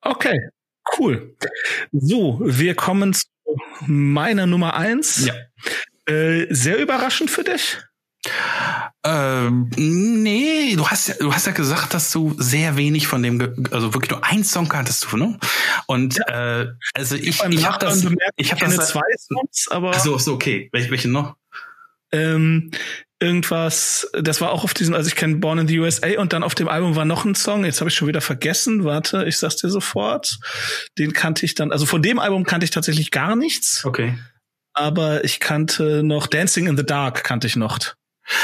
Okay, 0.00 0.48
cool. 0.98 1.36
So, 1.92 2.40
wir 2.42 2.74
kommen 2.74 3.12
zu 3.12 3.26
meiner 3.86 4.46
Nummer 4.46 4.72
eins. 4.74 5.26
Ja. 5.26 5.34
Äh, 6.10 6.46
sehr 6.48 6.78
überraschend 6.78 7.30
für 7.30 7.44
dich? 7.44 7.76
Ähm, 9.04 9.70
nee, 9.76 10.74
du 10.76 10.86
hast 10.88 11.08
ja, 11.08 11.14
du 11.18 11.32
hast 11.32 11.46
ja 11.46 11.52
gesagt, 11.52 11.94
dass 11.94 12.10
du 12.10 12.34
sehr 12.38 12.76
wenig 12.76 13.06
von 13.06 13.22
dem, 13.22 13.40
also 13.70 13.94
wirklich 13.94 14.10
nur 14.10 14.24
ein 14.24 14.44
Song 14.44 14.68
kanntest 14.68 15.06
du, 15.10 15.16
ne? 15.16 15.38
Und 15.86 16.16
ja. 16.16 16.60
äh, 16.60 16.66
also 16.94 17.14
ich, 17.14 17.28
ich, 17.28 17.44
ich 17.44 17.66
habe 17.66 17.78
das, 17.78 18.02
bemerkt, 18.02 18.34
ich 18.36 18.50
habe 18.52 18.64
das 18.64 18.88
zwei 18.88 19.00
Songs, 19.16 19.68
aber 19.70 19.92
ach 19.94 20.00
so, 20.00 20.18
so 20.18 20.34
okay. 20.34 20.68
Welche, 20.72 20.90
welche 20.90 21.08
noch? 21.08 21.36
Ähm, 22.10 22.70
irgendwas, 23.20 24.10
das 24.12 24.40
war 24.40 24.50
auch 24.50 24.64
auf 24.64 24.74
diesem, 24.74 24.94
also 24.94 25.08
ich 25.08 25.16
kenne 25.16 25.36
Born 25.36 25.58
in 25.58 25.68
the 25.68 25.78
USA 25.78 26.18
und 26.18 26.32
dann 26.32 26.42
auf 26.42 26.54
dem 26.54 26.68
Album 26.68 26.96
war 26.96 27.04
noch 27.04 27.24
ein 27.24 27.34
Song, 27.34 27.64
jetzt 27.64 27.80
habe 27.80 27.90
ich 27.90 27.96
schon 27.96 28.08
wieder 28.08 28.20
vergessen, 28.20 28.84
warte, 28.84 29.24
ich 29.26 29.38
sag's 29.38 29.56
dir 29.56 29.70
sofort. 29.70 30.38
Den 30.98 31.12
kannte 31.12 31.44
ich 31.44 31.54
dann, 31.54 31.72
also 31.72 31.86
von 31.86 32.02
dem 32.02 32.18
Album 32.18 32.44
kannte 32.44 32.64
ich 32.64 32.70
tatsächlich 32.70 33.10
gar 33.10 33.36
nichts. 33.36 33.84
Okay. 33.84 34.18
Aber 34.72 35.24
ich 35.24 35.40
kannte 35.40 36.02
noch 36.02 36.26
Dancing 36.26 36.66
in 36.66 36.76
the 36.76 36.86
Dark 36.86 37.24
kannte 37.24 37.46
ich 37.46 37.56
noch. 37.56 37.78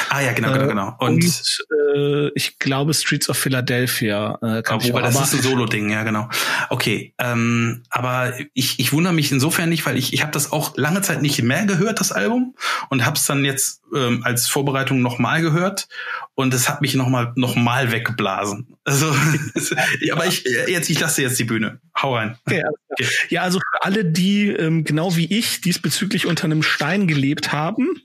Ah 0.08 0.20
ja, 0.20 0.32
genau, 0.32 0.52
genau, 0.52 0.66
genau. 0.66 0.96
Und, 0.98 1.24
und 1.24 1.58
äh, 1.94 2.28
ich 2.34 2.58
glaube 2.58 2.94
Streets 2.94 3.28
of 3.28 3.36
Philadelphia. 3.36 4.38
Äh, 4.42 4.62
kann 4.62 4.80
aber, 4.80 5.02
das 5.02 5.20
ist 5.20 5.34
ein 5.34 5.42
Solo-Ding, 5.42 5.90
ja 5.90 6.02
genau. 6.02 6.28
Okay, 6.70 7.14
ähm, 7.18 7.82
aber 7.90 8.32
ich, 8.54 8.78
ich 8.78 8.92
wundere 8.92 9.12
mich 9.12 9.30
insofern 9.30 9.68
nicht, 9.68 9.84
weil 9.86 9.96
ich, 9.96 10.12
ich 10.12 10.22
habe 10.22 10.32
das 10.32 10.52
auch 10.52 10.76
lange 10.76 11.02
Zeit 11.02 11.22
nicht 11.22 11.42
mehr 11.42 11.66
gehört, 11.66 12.00
das 12.00 12.12
Album, 12.12 12.54
und 12.88 13.04
habe 13.04 13.16
es 13.16 13.24
dann 13.26 13.44
jetzt 13.44 13.82
ähm, 13.94 14.22
als 14.24 14.48
Vorbereitung 14.48 15.02
nochmal 15.02 15.42
gehört 15.42 15.88
und 16.34 16.54
es 16.54 16.68
hat 16.68 16.80
mich 16.80 16.94
nochmal 16.94 17.32
noch 17.36 17.56
mal 17.56 17.92
weggeblasen. 17.92 18.73
Also, 18.84 19.06
aber 20.12 20.26
ich 20.26 20.44
jetzt 20.68 20.90
ich 20.90 21.00
lasse 21.00 21.22
jetzt 21.22 21.38
die 21.38 21.44
Bühne. 21.44 21.80
Hau 22.00 22.16
rein. 22.16 22.36
Okay, 22.44 22.62
okay. 22.90 23.08
Ja, 23.30 23.42
also 23.42 23.58
für 23.58 23.82
alle, 23.82 24.04
die 24.04 24.48
ähm, 24.48 24.84
genau 24.84 25.16
wie 25.16 25.24
ich 25.26 25.62
diesbezüglich 25.62 26.26
unter 26.26 26.44
einem 26.44 26.62
Stein 26.62 27.06
gelebt 27.06 27.52
haben, 27.52 28.02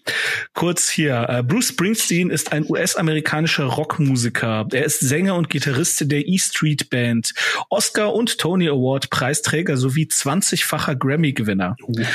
kurz 0.53 0.89
hier: 0.89 1.25
äh, 1.27 1.43
Bruce 1.43 1.69
Springsteen 1.69 2.29
ist 2.29 2.53
ein 2.53 2.65
US-amerikanischer 2.69 3.65
Rockmusiker. 3.65 4.67
Er 4.71 4.85
ist 4.85 5.01
Sänger 5.01 5.35
und 5.35 5.49
Gitarrist 5.49 6.09
der 6.09 6.25
E 6.25 6.37
Street 6.37 6.89
Band, 6.89 7.33
Oscar 7.69 8.13
und 8.13 8.37
Tony 8.37 8.69
Award 8.69 9.09
Preisträger 9.09 9.75
sowie 9.75 10.05
20-facher 10.05 10.95
Grammy-Gewinner. 10.95 11.75
Uh. 11.83 12.05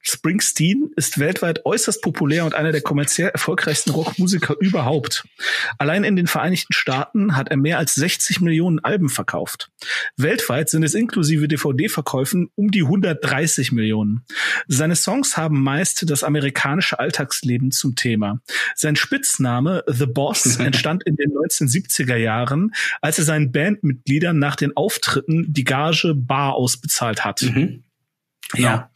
Springsteen 0.00 0.90
ist 0.96 1.18
weltweit 1.18 1.66
äußerst 1.66 2.00
populär 2.02 2.44
und 2.44 2.54
einer 2.54 2.72
der 2.72 2.80
kommerziell 2.80 3.28
erfolgreichsten 3.28 3.90
Rockmusiker 3.90 4.56
überhaupt. 4.60 5.24
Allein 5.78 6.04
in 6.04 6.16
den 6.16 6.26
Vereinigten 6.26 6.72
Staaten 6.72 7.36
hat 7.36 7.48
er 7.48 7.56
mehr 7.56 7.73
als 7.78 7.94
60 7.94 8.40
Millionen 8.40 8.78
Alben 8.78 9.08
verkauft. 9.08 9.70
Weltweit 10.16 10.70
sind 10.70 10.82
es 10.82 10.94
inklusive 10.94 11.48
DVD-Verkäufen 11.48 12.50
um 12.54 12.70
die 12.70 12.82
130 12.82 13.72
Millionen. 13.72 14.24
Seine 14.68 14.96
Songs 14.96 15.36
haben 15.36 15.62
meist 15.62 16.08
das 16.10 16.24
amerikanische 16.24 16.98
Alltagsleben 16.98 17.70
zum 17.70 17.96
Thema. 17.96 18.40
Sein 18.74 18.96
Spitzname 18.96 19.84
The 19.86 20.06
Boss 20.06 20.56
entstand 20.58 21.04
in 21.04 21.16
den 21.16 21.30
1970er 21.30 22.16
Jahren, 22.16 22.74
als 23.00 23.18
er 23.18 23.24
seinen 23.24 23.52
Bandmitgliedern 23.52 24.38
nach 24.38 24.56
den 24.56 24.76
Auftritten 24.76 25.52
die 25.52 25.64
Gage 25.64 26.14
bar 26.14 26.54
ausbezahlt 26.54 27.24
hat. 27.24 27.42
Mhm. 27.42 27.84
Ja. 28.54 28.90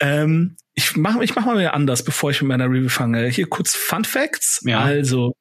Ähm, 0.00 0.56
ich 0.74 0.96
mache 0.96 1.22
ich 1.22 1.34
mach 1.34 1.44
mal 1.44 1.58
wieder 1.58 1.74
anders, 1.74 2.04
bevor 2.04 2.30
ich 2.30 2.40
mit 2.40 2.48
meiner 2.48 2.66
Review 2.66 2.88
fange. 2.88 3.28
Hier 3.28 3.48
kurz 3.48 3.74
Fun 3.74 4.04
Facts. 4.04 4.60
Ja. 4.64 4.80
Also, 4.80 5.34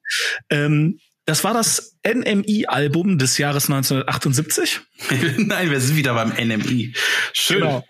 ähm, 0.49 0.99
das 1.25 1.43
war 1.43 1.53
das 1.53 1.88
NMI-Album 2.13 3.17
des 3.17 3.37
Jahres 3.37 3.69
1978. 3.69 4.81
Nein, 5.37 5.71
wir 5.71 5.79
sind 5.79 5.95
wieder 5.95 6.13
beim 6.13 6.29
NMI. 6.29 6.93
Schön. 7.33 7.59
Genau. 7.59 7.83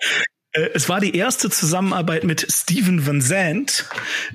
Äh, 0.51 0.70
es 0.74 0.89
war 0.89 0.99
die 0.99 1.15
erste 1.15 1.49
Zusammenarbeit 1.49 2.24
mit 2.24 2.45
Steven 2.51 3.05
Van 3.05 3.22
Zandt. 3.22 3.86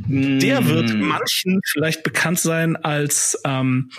Mm. 0.07 0.39
Der 0.39 0.67
wird 0.67 0.95
manchen 0.95 1.61
vielleicht 1.65 2.03
bekannt 2.03 2.39
sein 2.41 2.77
als 2.77 3.39
ähm, 3.45 3.91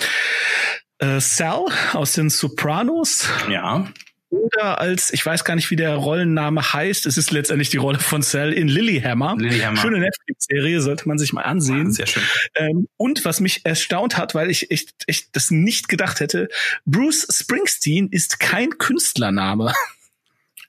äh, 0.99 1.19
Sal 1.19 1.65
aus 1.93 2.13
den 2.13 2.29
Sopranos. 2.29 3.29
Ja 3.49 3.87
oder 4.29 4.79
als, 4.79 5.13
ich 5.13 5.25
weiß 5.25 5.43
gar 5.43 5.55
nicht, 5.55 5.69
wie 5.71 5.75
der 5.75 5.95
Rollenname 5.95 6.73
heißt, 6.73 7.05
es 7.05 7.17
ist 7.17 7.31
letztendlich 7.31 7.69
die 7.69 7.77
Rolle 7.77 7.99
von 7.99 8.21
Cell 8.21 8.53
in 8.53 8.67
Lilyhammer. 8.67 9.35
Lilyhammer. 9.37 9.77
Schöne 9.77 9.99
Netflix-Serie, 9.99 10.81
sollte 10.81 11.07
man 11.07 11.17
sich 11.17 11.31
mal 11.33 11.43
ansehen. 11.43 11.91
Sehr 11.91 12.07
schön. 12.07 12.23
Ähm, 12.55 12.87
und 12.97 13.23
was 13.25 13.39
mich 13.39 13.65
erstaunt 13.65 14.17
hat, 14.17 14.35
weil 14.35 14.49
ich 14.49 14.71
echt, 14.71 14.91
echt 15.07 15.35
das 15.35 15.51
nicht 15.51 15.87
gedacht 15.87 16.19
hätte, 16.19 16.49
Bruce 16.85 17.27
Springsteen 17.31 18.09
ist 18.09 18.39
kein 18.39 18.77
Künstlername. 18.77 19.73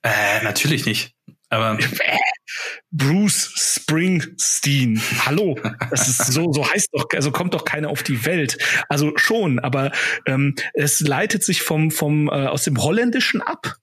Äh, 0.02 0.44
natürlich 0.44 0.86
nicht. 0.86 1.15
Aber 1.48 1.78
Bruce 2.90 3.52
Springsteen. 3.54 5.00
Hallo, 5.24 5.58
das 5.90 6.08
ist 6.08 6.32
so 6.32 6.52
so 6.52 6.68
heißt 6.68 6.88
doch, 6.92 7.06
also 7.14 7.30
kommt 7.30 7.54
doch 7.54 7.64
keiner 7.64 7.88
auf 7.88 8.02
die 8.02 8.24
Welt. 8.24 8.58
Also 8.88 9.12
schon, 9.16 9.58
aber 9.58 9.92
ähm, 10.26 10.54
es 10.74 11.00
leitet 11.00 11.44
sich 11.44 11.62
vom 11.62 11.90
vom 11.90 12.28
äh, 12.28 12.46
aus 12.46 12.64
dem 12.64 12.82
Holländischen 12.82 13.42
ab. 13.42 13.76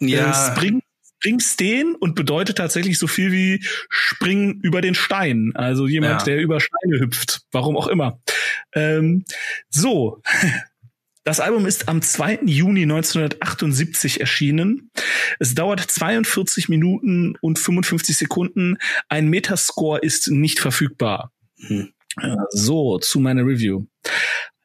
Ja. 0.00 0.30
Äh, 0.30 0.56
Spring, 0.56 0.82
Springsteen 1.20 1.94
und 1.94 2.14
bedeutet 2.14 2.58
tatsächlich 2.58 2.98
so 2.98 3.06
viel 3.06 3.32
wie 3.32 3.64
springen 3.88 4.60
über 4.62 4.80
den 4.80 4.94
Stein. 4.94 5.52
Also 5.54 5.86
jemand, 5.86 6.20
ja. 6.20 6.24
der 6.24 6.38
über 6.38 6.60
Steine 6.60 7.00
hüpft. 7.00 7.42
Warum 7.52 7.76
auch 7.76 7.86
immer. 7.86 8.20
Ähm, 8.74 9.24
so, 9.68 10.22
Das 11.30 11.38
Album 11.38 11.64
ist 11.64 11.88
am 11.88 12.02
2. 12.02 12.40
Juni 12.44 12.82
1978 12.82 14.18
erschienen. 14.18 14.90
Es 15.38 15.54
dauert 15.54 15.78
42 15.78 16.68
Minuten 16.68 17.36
und 17.40 17.56
55 17.56 18.16
Sekunden. 18.16 18.78
Ein 19.08 19.28
Metascore 19.28 20.00
ist 20.00 20.28
nicht 20.28 20.58
verfügbar. 20.58 21.30
Hm. 21.68 21.92
So, 22.50 22.98
zu 22.98 23.20
meiner 23.20 23.46
Review. 23.46 23.84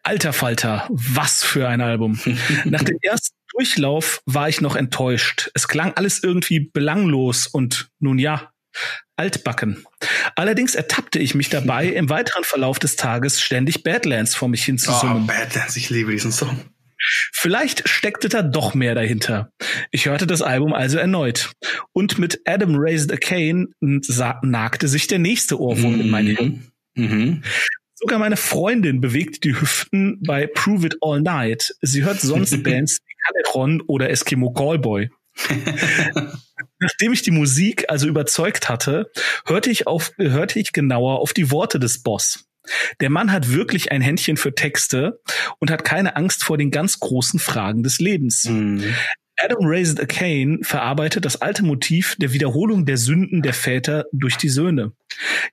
Alter 0.02 0.34
Falter, 0.34 0.88
was 0.90 1.44
für 1.44 1.68
ein 1.68 1.82
Album. 1.82 2.20
Nach 2.66 2.82
dem 2.82 2.98
ersten 3.04 3.36
Durchlauf 3.54 4.24
war 4.26 4.50
ich 4.50 4.60
noch 4.60 4.76
enttäuscht. 4.76 5.52
Es 5.54 5.68
klang 5.68 5.94
alles 5.94 6.24
irgendwie 6.24 6.62
belanglos 6.62 7.46
und 7.46 7.92
nun 8.00 8.18
ja, 8.18 8.50
altbacken. 9.16 9.86
Allerdings 10.36 10.76
ertappte 10.76 11.20
ich 11.20 11.36
mich 11.36 11.50
dabei, 11.50 11.88
im 11.96 12.10
weiteren 12.10 12.44
Verlauf 12.44 12.80
des 12.80 12.96
Tages 12.96 13.42
ständig 13.42 13.84
Badlands 13.84 14.36
vor 14.36 14.50
mich 14.50 14.66
hinzusummen. 14.66 15.24
Oh, 15.24 15.28
Badlands, 15.28 15.76
ich 15.76 15.90
liebe 15.90 16.12
diesen 16.12 16.32
Song. 16.32 16.60
Vielleicht 17.34 17.88
steckte 17.88 18.30
da 18.30 18.42
doch 18.42 18.74
mehr 18.74 18.96
dahinter. 18.96 19.52
Ich 19.92 20.08
hörte 20.08 20.26
das 20.26 20.42
Album 20.42 20.74
also 20.74 20.98
erneut. 20.98 21.52
Und 21.94 22.18
mit 22.18 22.42
Adam 22.46 22.76
Raised 22.78 23.12
a 23.12 23.18
Cane 23.18 23.68
nagte 23.82 24.88
sich 24.88 25.08
der 25.08 25.20
nächste 25.20 25.60
Ohrwurm 25.60 25.96
mhm. 25.96 26.02
in 26.02 26.10
mein 26.10 26.26
Hirn. 26.28 26.72
Mhm. 26.96 27.44
Sogar 27.96 28.20
meine 28.20 28.38
Freundin 28.38 29.02
bewegt 29.02 29.44
die 29.44 29.60
Hüften 29.60 30.22
bei 30.26 30.48
Prove 30.48 30.88
It 30.88 30.98
All 31.02 31.22
Night. 31.22 31.76
Sie 31.82 32.04
hört 32.04 32.20
sonst 32.20 32.52
Bands 32.64 33.00
wie 33.06 33.14
Calderon 33.26 33.82
oder 33.82 34.10
Eskimo 34.10 34.52
Callboy. 34.52 35.10
Nachdem 36.80 37.14
ich 37.14 37.22
die 37.22 37.32
Musik 37.32 37.86
also 37.90 38.08
überzeugt 38.08 38.70
hatte, 38.70 39.12
hörte 39.46 39.70
ich 39.70 39.88
auf, 39.88 40.12
hörte 40.18 40.60
ich 40.60 40.72
genauer 40.72 41.20
auf 41.20 41.34
die 41.34 41.52
Worte 41.52 41.80
des 41.80 42.02
Boss. 42.02 42.46
Der 43.00 43.10
Mann 43.10 43.32
hat 43.32 43.52
wirklich 43.52 43.92
ein 43.92 44.02
Händchen 44.02 44.38
für 44.38 44.56
Texte 44.56 45.22
und 45.60 45.70
hat 45.70 45.84
keine 45.84 46.16
Angst 46.16 46.44
vor 46.44 46.58
den 46.58 46.72
ganz 46.72 47.00
großen 47.00 47.40
Fragen 47.40 47.84
des 47.84 48.00
Lebens. 48.00 48.46
Mhm. 48.46 48.96
Adam 49.38 49.60
Raised 49.62 50.00
a 50.00 50.06
Cane 50.06 50.60
verarbeitet 50.62 51.26
das 51.26 51.42
alte 51.42 51.64
Motiv 51.64 52.16
der 52.18 52.32
Wiederholung 52.32 52.86
der 52.86 52.98
Sünden 52.98 53.42
der 53.42 53.54
Väter 53.54 54.06
durch 54.14 54.38
die 54.38 54.50
Söhne. 54.50 54.94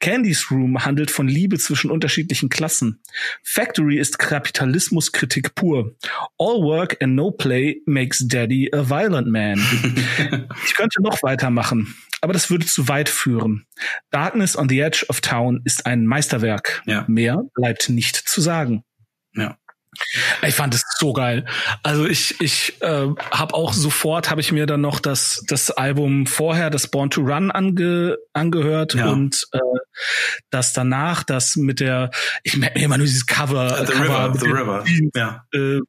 Candy's 0.01 0.51
Room 0.51 0.85
handelt 0.85 1.11
von 1.11 1.29
Liebe 1.29 1.59
zwischen 1.59 1.91
unterschiedlichen 1.91 2.49
Klassen. 2.49 3.01
Factory 3.43 3.99
ist 3.99 4.19
Kapitalismuskritik 4.19 5.55
pur. 5.55 5.95
All 6.39 6.63
work 6.63 6.97
and 7.01 7.15
no 7.15 7.31
play 7.31 7.83
makes 7.87 8.27
Daddy 8.27 8.71
a 8.73 8.89
violent 8.89 9.29
man. 9.29 9.59
ich 10.65 10.75
könnte 10.75 11.03
noch 11.03 11.23
weitermachen, 11.23 11.95
aber 12.21 12.33
das 12.33 12.51
würde 12.51 12.67
zu 12.67 12.89
weit 12.89 13.09
führen. 13.09 13.67
Darkness 14.11 14.57
on 14.57 14.69
the 14.69 14.81
Edge 14.81 15.05
of 15.09 15.21
Town 15.21 15.61
ist 15.65 15.87
ein 15.87 16.07
Meisterwerk. 16.07 16.83
Ja. 16.87 17.05
Mehr 17.09 17.43
bleibt 17.55 17.89
nicht 17.89 18.17
zu 18.17 18.41
sagen. 18.41 18.85
Ja. 19.35 19.57
Ich 20.47 20.55
fand 20.55 20.75
es 20.75 20.85
so 20.99 21.13
geil. 21.13 21.45
Also 21.83 22.07
ich 22.07 22.41
ich 22.41 22.81
äh, 22.81 23.09
habe 23.31 23.55
auch 23.55 23.75
sofort 23.75 24.31
habe 24.31 24.41
ich 24.41 24.51
mir 24.51 24.67
dann 24.67 24.81
noch 24.81 25.01
das 25.01 25.45
das 25.47 25.71
Album 25.71 26.27
vorher 26.27 26.71
das 26.71 26.89
Born 26.89 27.11
to 27.11 27.21
Run 27.21 27.51
ange, 27.51 28.17
angehört 28.33 28.95
ja. 28.95 29.11
und 29.11 29.47
äh, 29.53 29.59
das 30.51 30.73
danach 30.73 31.25
das 31.25 31.57
mit 31.57 31.81
der 31.81 32.11
ich 32.43 32.57
merke 32.57 32.79
mir 32.79 32.87
immer 32.87 32.97
nur 32.97 33.07
dieses 33.07 33.27
Cover 33.27 33.85
The 33.87 33.93
Cover 33.93 34.05
River, 34.05 34.39
The 34.39 34.47
River. 34.47 34.85
Jeans, 34.85 35.11
ja. 35.15 35.45
Äh, 35.53 35.81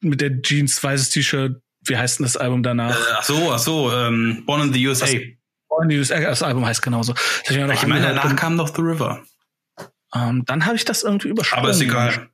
mit 0.00 0.20
der 0.20 0.42
Jeans 0.42 0.82
weißes 0.82 1.10
T-Shirt. 1.10 1.60
Wie 1.84 1.96
heißt 1.96 2.18
denn 2.18 2.24
das 2.24 2.36
Album 2.36 2.62
danach? 2.62 2.96
Äh, 2.96 3.12
ach 3.18 3.22
so, 3.22 3.52
ach 3.52 3.58
so, 3.58 3.92
ähm, 3.92 4.42
Born 4.44 4.62
in 4.62 4.72
the 4.72 4.88
USA. 4.88 5.06
Das, 5.06 5.14
Born 5.68 5.84
in 5.84 5.90
the 5.90 5.98
USA, 5.98 6.20
das 6.20 6.42
Album 6.42 6.66
heißt 6.66 6.82
genauso. 6.82 7.14
Ich, 7.44 7.56
ich 7.56 7.86
meine, 7.86 8.06
danach 8.06 8.34
kam 8.36 8.56
noch 8.56 8.74
The 8.74 8.82
River. 8.82 9.22
Ähm, 10.14 10.44
dann 10.46 10.66
habe 10.66 10.76
ich 10.76 10.84
das 10.84 11.02
irgendwie 11.02 11.28
übersprungen. 11.28 11.64
Aber 11.64 11.70
ist 11.70 11.80
egal. 11.80 12.28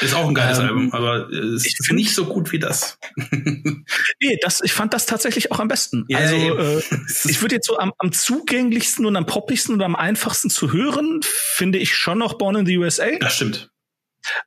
Ist 0.00 0.14
auch 0.14 0.26
ein 0.26 0.34
geiles 0.34 0.58
ähm, 0.58 0.64
Album, 0.66 0.92
aber 0.92 1.28
es 1.30 1.66
ist 1.66 1.92
nicht 1.92 2.14
so 2.14 2.24
gut 2.26 2.52
wie 2.52 2.58
das. 2.58 2.98
nee, 3.16 4.38
das, 4.40 4.60
ich 4.62 4.72
fand 4.72 4.94
das 4.94 5.06
tatsächlich 5.06 5.50
auch 5.50 5.58
am 5.58 5.68
besten. 5.68 6.04
Ja, 6.08 6.18
also 6.18 6.36
äh, 6.36 6.82
ich 7.28 7.42
würde 7.42 7.56
jetzt 7.56 7.66
so 7.66 7.78
am, 7.78 7.92
am 7.98 8.12
zugänglichsten 8.12 9.04
und 9.04 9.16
am 9.16 9.26
poppigsten 9.26 9.74
und 9.74 9.82
am 9.82 9.96
einfachsten 9.96 10.48
zu 10.48 10.72
hören, 10.72 11.20
finde 11.22 11.78
ich 11.78 11.94
schon 11.94 12.18
noch 12.18 12.34
Born 12.34 12.56
in 12.56 12.66
the 12.66 12.78
USA. 12.78 13.10
Das 13.20 13.34
stimmt. 13.34 13.70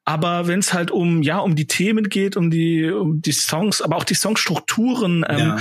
Aber 0.06 0.48
wenn 0.48 0.60
es 0.60 0.72
halt 0.74 0.91
um 0.91 1.24
ja 1.24 1.39
um 1.39 1.56
die 1.56 1.68
Themen 1.68 2.08
geht, 2.08 2.38
um 2.38 2.52
die 2.52 2.89
um 2.91 3.22
die 3.22 3.32
Songs, 3.32 3.82
aber 3.82 3.98
auch 3.98 4.04
die 4.04 4.14
Songstrukturen, 4.14 5.26
ähm, 5.28 5.39
ja 5.39 5.58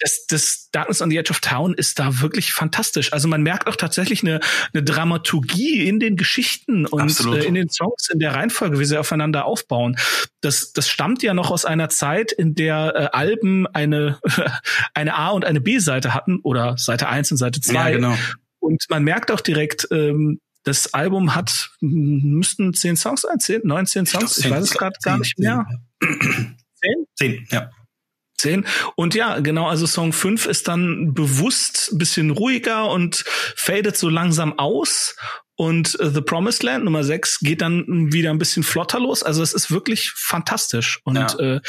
das, 0.00 0.26
das 0.26 0.68
Darkness 0.72 1.02
on 1.02 1.10
the 1.10 1.16
Edge 1.16 1.30
of 1.30 1.40
Town 1.40 1.74
ist 1.74 1.98
da 1.98 2.20
wirklich 2.20 2.52
fantastisch. 2.52 3.12
Also 3.12 3.28
man 3.28 3.42
merkt 3.42 3.66
auch 3.66 3.76
tatsächlich 3.76 4.22
eine, 4.22 4.40
eine 4.72 4.82
Dramaturgie 4.82 5.86
in 5.86 5.98
den 6.00 6.16
Geschichten 6.16 6.86
und 6.86 7.20
äh, 7.26 7.44
in 7.44 7.54
den 7.54 7.68
Songs, 7.68 8.08
in 8.12 8.18
der 8.18 8.34
Reihenfolge, 8.34 8.78
wie 8.78 8.84
sie 8.84 8.98
aufeinander 8.98 9.44
aufbauen. 9.44 9.96
Das, 10.40 10.72
das 10.72 10.88
stammt 10.88 11.22
ja 11.22 11.34
noch 11.34 11.50
aus 11.50 11.64
einer 11.64 11.88
Zeit, 11.88 12.32
in 12.32 12.54
der 12.54 12.92
äh, 12.94 13.16
Alben 13.16 13.66
eine, 13.66 14.18
eine 14.94 15.14
A- 15.14 15.30
und 15.30 15.44
eine 15.44 15.60
B-Seite 15.60 16.14
hatten 16.14 16.40
oder 16.42 16.76
Seite 16.78 17.08
1 17.08 17.32
und 17.32 17.38
Seite 17.38 17.60
2. 17.60 17.74
Ja, 17.74 17.90
genau. 17.90 18.16
Und 18.60 18.84
man 18.88 19.02
merkt 19.02 19.30
auch 19.30 19.40
direkt, 19.40 19.88
ähm, 19.90 20.40
das 20.64 20.92
Album 20.92 21.34
hat, 21.34 21.70
müssten 21.80 22.74
zehn 22.74 22.96
Songs 22.96 23.22
sein, 23.22 23.40
zehn, 23.40 23.62
neun, 23.64 23.86
zehn 23.86 24.04
Songs, 24.04 24.38
ich, 24.38 24.44
ich 24.44 24.50
weiß 24.50 24.64
es 24.64 24.70
gerade 24.72 24.96
gar 25.02 25.18
nicht 25.18 25.38
mehr. 25.38 25.66
Zehn? 26.00 27.06
Zehn, 27.14 27.46
ja. 27.50 27.70
10. 28.38 28.66
Und 28.94 29.14
ja, 29.14 29.40
genau, 29.40 29.68
also 29.68 29.86
Song 29.86 30.12
5 30.12 30.46
ist 30.46 30.68
dann 30.68 31.12
bewusst 31.14 31.90
bisschen 31.98 32.30
ruhiger 32.30 32.90
und 32.90 33.24
fadet 33.56 33.96
so 33.96 34.08
langsam 34.08 34.58
aus. 34.58 35.16
Und 35.56 35.98
uh, 36.00 36.08
The 36.08 36.20
Promised 36.20 36.62
Land 36.62 36.84
Nummer 36.84 37.02
6 37.02 37.40
geht 37.40 37.62
dann 37.62 38.12
wieder 38.12 38.30
ein 38.30 38.38
bisschen 38.38 38.62
flotter 38.62 39.00
los. 39.00 39.24
Also 39.24 39.42
es 39.42 39.52
ist 39.52 39.72
wirklich 39.72 40.12
fantastisch. 40.12 41.00
Und 41.04 41.16
ja. 41.16 41.56
äh, 41.56 41.60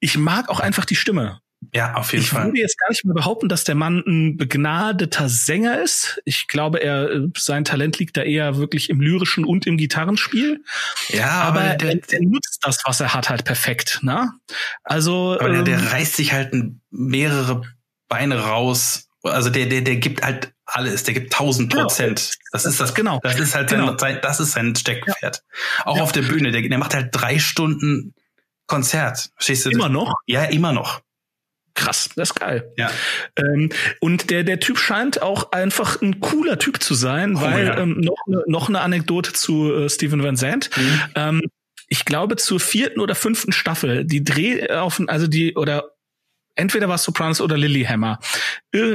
ich 0.00 0.16
mag 0.16 0.48
auch 0.48 0.60
einfach 0.60 0.86
die 0.86 0.96
Stimme. 0.96 1.40
Ja, 1.74 1.94
auf 1.94 2.12
jeden 2.12 2.24
ich 2.24 2.30
Fall. 2.30 2.42
Ich 2.42 2.46
würde 2.48 2.60
jetzt 2.60 2.78
gar 2.78 2.90
nicht 2.90 3.04
mehr 3.04 3.14
behaupten, 3.14 3.48
dass 3.48 3.64
der 3.64 3.74
Mann 3.74 4.02
ein 4.06 4.36
begnadeter 4.36 5.28
Sänger 5.28 5.80
ist. 5.80 6.20
Ich 6.24 6.48
glaube, 6.48 6.82
er 6.82 7.28
sein 7.36 7.64
Talent 7.64 7.98
liegt 7.98 8.16
da 8.16 8.22
eher 8.22 8.56
wirklich 8.56 8.90
im 8.90 9.00
lyrischen 9.00 9.44
und 9.44 9.66
im 9.66 9.76
Gitarrenspiel. 9.76 10.62
Ja, 11.08 11.30
aber, 11.42 11.60
aber 11.60 11.74
der, 11.74 11.96
der, 11.96 12.20
nutzt 12.22 12.60
das, 12.62 12.78
was 12.84 13.00
er 13.00 13.14
hat, 13.14 13.28
halt 13.28 13.44
perfekt. 13.44 14.00
Ne? 14.02 14.32
Also, 14.84 15.36
aber 15.38 15.50
der, 15.50 15.62
der 15.62 15.78
ähm, 15.78 15.86
reißt 15.86 16.16
sich 16.16 16.32
halt 16.32 16.54
mehrere 16.90 17.62
Beine 18.08 18.38
raus. 18.38 19.08
Also 19.22 19.50
der, 19.50 19.66
der, 19.66 19.80
der 19.80 19.96
gibt 19.96 20.22
halt 20.22 20.52
alles. 20.66 21.02
Der 21.02 21.14
gibt 21.14 21.32
tausend 21.32 21.72
genau. 21.72 21.84
Prozent. 21.84 22.36
Das 22.52 22.64
ist 22.64 22.80
das 22.80 22.94
genau. 22.94 23.18
Das 23.22 23.38
ist 23.38 23.54
halt 23.54 23.70
genau. 23.70 23.96
sein, 23.98 24.18
das 24.22 24.40
ist 24.40 24.52
sein 24.52 24.74
Steckpferd. 24.76 25.42
Ja. 25.78 25.86
Auch 25.86 25.96
ja. 25.96 26.02
auf 26.02 26.12
der 26.12 26.22
Bühne. 26.22 26.52
Der, 26.52 26.62
der 26.62 26.78
macht 26.78 26.94
halt 26.94 27.08
drei 27.12 27.38
Stunden 27.38 28.14
Konzert. 28.66 29.30
Verstehst 29.34 29.66
du? 29.66 29.70
Immer 29.70 29.88
noch? 29.88 30.12
Ja, 30.26 30.44
immer 30.44 30.72
noch 30.72 31.00
krass, 31.76 32.10
das 32.16 32.30
ist 32.30 32.34
geil. 32.34 32.72
Ja. 32.76 32.90
Ähm, 33.36 33.70
und 34.00 34.30
der, 34.30 34.42
der 34.42 34.58
Typ 34.58 34.78
scheint 34.78 35.22
auch 35.22 35.52
einfach 35.52 36.02
ein 36.02 36.20
cooler 36.20 36.58
Typ 36.58 36.82
zu 36.82 36.94
sein, 36.94 37.36
oh, 37.36 37.40
weil 37.40 37.66
ja. 37.66 37.78
ähm, 37.78 38.00
noch, 38.00 38.26
ne, 38.26 38.42
noch 38.46 38.68
eine 38.68 38.80
Anekdote 38.80 39.32
zu 39.32 39.72
äh, 39.72 39.88
Steven 39.88 40.22
Van 40.22 40.36
Zandt. 40.36 40.70
Mhm. 40.76 41.00
Ähm, 41.14 41.42
ich 41.88 42.04
glaube 42.04 42.36
zur 42.36 42.58
vierten 42.58 43.00
oder 43.00 43.14
fünften 43.14 43.52
Staffel, 43.52 44.04
die 44.04 44.24
Dreh 44.24 44.68
auf, 44.70 45.00
also 45.06 45.28
die, 45.28 45.54
oder 45.54 45.96
entweder 46.56 46.88
war 46.88 46.96
es 46.96 47.04
Sopranos 47.04 47.40
oder 47.40 47.56
Lilyhammer. 47.56 48.18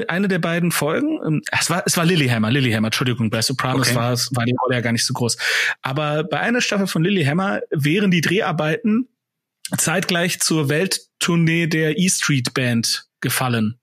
Eine 0.07 0.27
der 0.27 0.39
beiden 0.39 0.71
Folgen, 0.71 1.19
ähm, 1.25 1.41
es 1.51 1.69
war, 1.69 1.83
es 1.85 1.95
war 1.95 2.05
Lilyhammer, 2.05 2.51
Lilyhammer, 2.51 2.87
Entschuldigung, 2.87 3.29
bei 3.29 3.41
Sopranos 3.41 3.89
okay. 3.89 3.95
war, 3.95 4.11
es, 4.11 4.35
war 4.35 4.45
die 4.45 4.55
Rolle 4.61 4.75
ja 4.75 4.81
gar 4.81 4.91
nicht 4.91 5.05
so 5.05 5.13
groß. 5.13 5.37
Aber 5.81 6.23
bei 6.23 6.39
einer 6.39 6.61
Staffel 6.61 6.87
von 6.87 7.03
Lilyhammer 7.03 7.61
wären 7.69 8.11
die 8.11 8.21
Dreharbeiten 8.21 9.07
zeitgleich 9.77 10.39
zur 10.39 10.69
Welttournee 10.69 11.67
der 11.67 11.97
E 11.97 12.09
Street 12.09 12.53
Band 12.53 13.05
gefallen. 13.21 13.77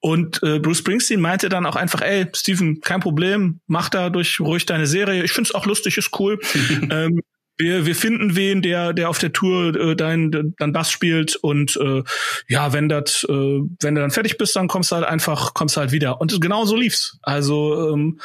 Und 0.00 0.42
äh, 0.42 0.58
Bruce 0.58 0.78
Springsteen 0.78 1.20
meinte 1.20 1.48
dann 1.48 1.66
auch 1.66 1.76
einfach, 1.76 2.02
ey, 2.02 2.26
Steven, 2.34 2.80
kein 2.80 3.00
Problem, 3.00 3.60
mach 3.66 3.88
da 3.88 4.10
durch 4.10 4.40
ruhig 4.40 4.66
deine 4.66 4.86
Serie. 4.86 5.22
Ich 5.22 5.32
find's 5.32 5.54
auch 5.54 5.66
lustig, 5.66 5.96
ist 5.96 6.18
cool. 6.18 6.40
ähm, 6.90 7.20
wir, 7.58 7.86
wir 7.86 7.96
finden 7.96 8.36
wen, 8.36 8.60
der, 8.60 8.92
der 8.92 9.08
auf 9.08 9.18
der 9.18 9.32
Tour 9.32 9.74
äh, 9.74 9.96
dein, 9.96 10.54
dein 10.58 10.72
Bass 10.72 10.90
spielt 10.90 11.36
und 11.36 11.76
äh, 11.76 12.02
ja, 12.48 12.72
wenn 12.72 12.88
das, 12.88 13.24
äh, 13.28 13.32
wenn 13.32 13.94
du 13.94 14.00
dann 14.00 14.10
fertig 14.10 14.36
bist, 14.36 14.56
dann 14.56 14.68
kommst 14.68 14.90
du 14.90 14.96
halt 14.96 15.06
einfach, 15.06 15.54
kommst 15.54 15.76
halt 15.76 15.92
wieder. 15.92 16.20
Und 16.20 16.38
genau 16.40 16.66
so 16.66 16.76
lief's. 16.76 17.18
Also 17.22 17.94
ähm, 17.94 18.20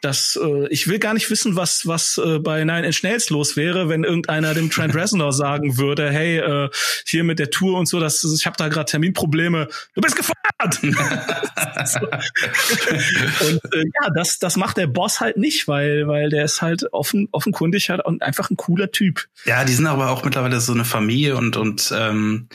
das, 0.00 0.38
äh, 0.42 0.68
ich 0.68 0.88
will 0.88 0.98
gar 0.98 1.14
nicht 1.14 1.30
wissen, 1.30 1.56
was 1.56 1.86
was 1.86 2.18
äh, 2.18 2.38
bei 2.38 2.64
Nine 2.64 2.86
Inch 2.86 3.02
Nails 3.02 3.30
los 3.30 3.56
wäre, 3.56 3.88
wenn 3.88 4.04
irgendeiner 4.04 4.54
dem 4.54 4.70
Trent 4.70 4.94
Reznor 4.94 5.32
sagen 5.32 5.78
würde, 5.78 6.10
hey, 6.10 6.38
äh, 6.38 6.68
hier 7.04 7.24
mit 7.24 7.38
der 7.38 7.50
Tour 7.50 7.78
und 7.78 7.86
so, 7.86 7.98
das, 8.00 8.22
ich 8.24 8.46
habe 8.46 8.56
da 8.56 8.68
gerade 8.68 8.90
Terminprobleme, 8.90 9.68
du 9.94 10.00
bist 10.00 10.16
gefeuert. 10.16 10.38
und 10.82 10.92
äh, 13.74 13.84
ja, 14.02 14.10
das 14.14 14.38
das 14.38 14.56
macht 14.56 14.76
der 14.76 14.86
Boss 14.86 15.20
halt 15.20 15.36
nicht, 15.36 15.68
weil 15.68 16.06
weil 16.08 16.30
der 16.30 16.44
ist 16.44 16.62
halt 16.62 16.92
offen 16.92 17.28
offenkundig 17.32 17.90
halt 17.90 18.04
und 18.04 18.22
einfach 18.22 18.50
ein 18.50 18.56
cooler 18.56 18.90
Typ. 18.90 19.26
Ja, 19.44 19.64
die 19.64 19.72
sind 19.72 19.86
aber 19.86 20.10
auch 20.10 20.24
mittlerweile 20.24 20.60
so 20.60 20.72
eine 20.72 20.84
Familie 20.84 21.36
und 21.36 21.56
und 21.56 21.92
ähm, 21.96 22.48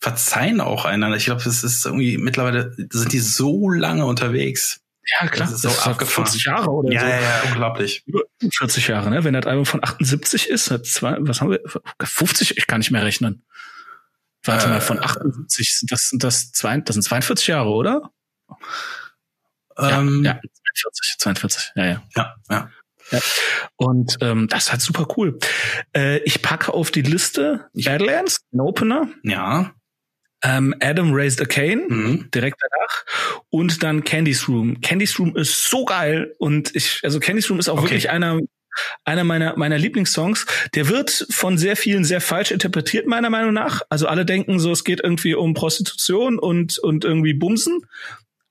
verzeihen 0.00 0.60
auch 0.60 0.84
einander. 0.84 1.16
Ich 1.16 1.26
glaube, 1.26 1.42
es 1.42 1.64
ist 1.64 1.86
irgendwie 1.86 2.18
mittlerweile 2.18 2.74
sind 2.90 3.12
die 3.12 3.20
so 3.20 3.70
lange 3.70 4.06
unterwegs 4.06 4.80
Ja, 5.08 5.26
klar. 5.28 5.48
Das 5.48 5.56
ist 5.56 5.62
so 5.62 5.68
das 5.68 5.86
abgefahren. 5.86 6.26
40 6.26 6.44
Jahre 6.44 6.70
oder 6.70 6.92
ja, 6.92 7.00
so. 7.00 7.06
Ja, 7.06 7.20
ja, 7.20 7.42
unglaublich. 7.46 8.04
40 8.52 8.88
Jahre, 8.88 9.10
ne? 9.10 9.24
Wenn 9.24 9.34
das 9.34 9.46
Album 9.46 9.64
von 9.64 9.82
78 9.82 10.48
ist, 10.48 10.70
hat 10.70 10.86
zwei, 10.86 11.16
was 11.20 11.40
haben 11.40 11.50
wir? 11.50 11.60
50? 12.02 12.58
Ich 12.58 12.66
kann 12.66 12.78
nicht 12.78 12.90
mehr 12.90 13.04
rechnen. 13.04 13.44
Warte 14.44 14.66
äh, 14.66 14.70
mal, 14.70 14.80
von 14.80 14.98
78 15.02 15.78
sind 15.78 15.92
das, 15.92 16.10
sind 16.10 16.22
das, 16.22 16.52
zwei, 16.52 16.78
das 16.78 16.94
sind 16.94 17.02
42 17.02 17.46
Jahre, 17.46 17.70
oder? 17.70 18.10
Ähm, 19.78 20.24
ja, 20.24 20.32
ja, 20.32 20.40
42, 20.74 21.16
42, 21.18 21.72
ja, 21.76 21.84
ja. 21.86 22.02
Ja, 22.16 22.34
ja. 22.50 22.70
Ja. 23.10 23.20
Und 23.76 24.18
ähm, 24.20 24.48
das 24.48 24.64
ist 24.64 24.70
halt 24.70 24.82
super 24.82 25.06
cool. 25.16 25.38
Äh, 25.96 26.18
ich 26.24 26.42
packe 26.42 26.74
auf 26.74 26.90
die 26.90 27.02
Liste 27.02 27.68
Badlands, 27.72 28.40
ein 28.52 28.60
Opener. 28.60 29.08
Ja. 29.22 29.72
Ähm, 30.42 30.74
Adam 30.80 31.12
Raised 31.12 31.40
a 31.40 31.44
Cane, 31.44 31.84
Mhm. 31.88 32.30
direkt 32.32 32.60
danach. 32.60 33.04
Und 33.50 33.82
dann 33.82 34.04
Candy's 34.04 34.48
Room. 34.48 34.80
Candy's 34.80 35.18
Room 35.18 35.36
ist 35.36 35.68
so 35.68 35.84
geil. 35.84 36.32
Und 36.38 36.74
ich, 36.76 37.00
also 37.02 37.18
Candy's 37.18 37.50
Room 37.50 37.58
ist 37.58 37.68
auch 37.68 37.74
Okay. 37.78 37.84
wirklich 37.84 38.10
einer, 38.10 38.38
einer 39.04 39.24
meiner, 39.24 39.56
meiner 39.58 39.78
Lieblingssongs. 39.78 40.46
Der 40.74 40.88
wird 40.88 41.26
von 41.30 41.58
sehr 41.58 41.76
vielen 41.76 42.04
sehr 42.04 42.20
falsch 42.20 42.52
interpretiert, 42.52 43.06
meiner 43.06 43.30
Meinung 43.30 43.52
nach. 43.52 43.82
Also 43.90 44.06
alle 44.06 44.24
denken 44.24 44.60
so, 44.60 44.70
es 44.70 44.84
geht 44.84 45.00
irgendwie 45.02 45.34
um 45.34 45.54
Prostitution 45.54 46.38
und, 46.38 46.78
und 46.78 47.04
irgendwie 47.04 47.34
Bumsen. 47.34 47.80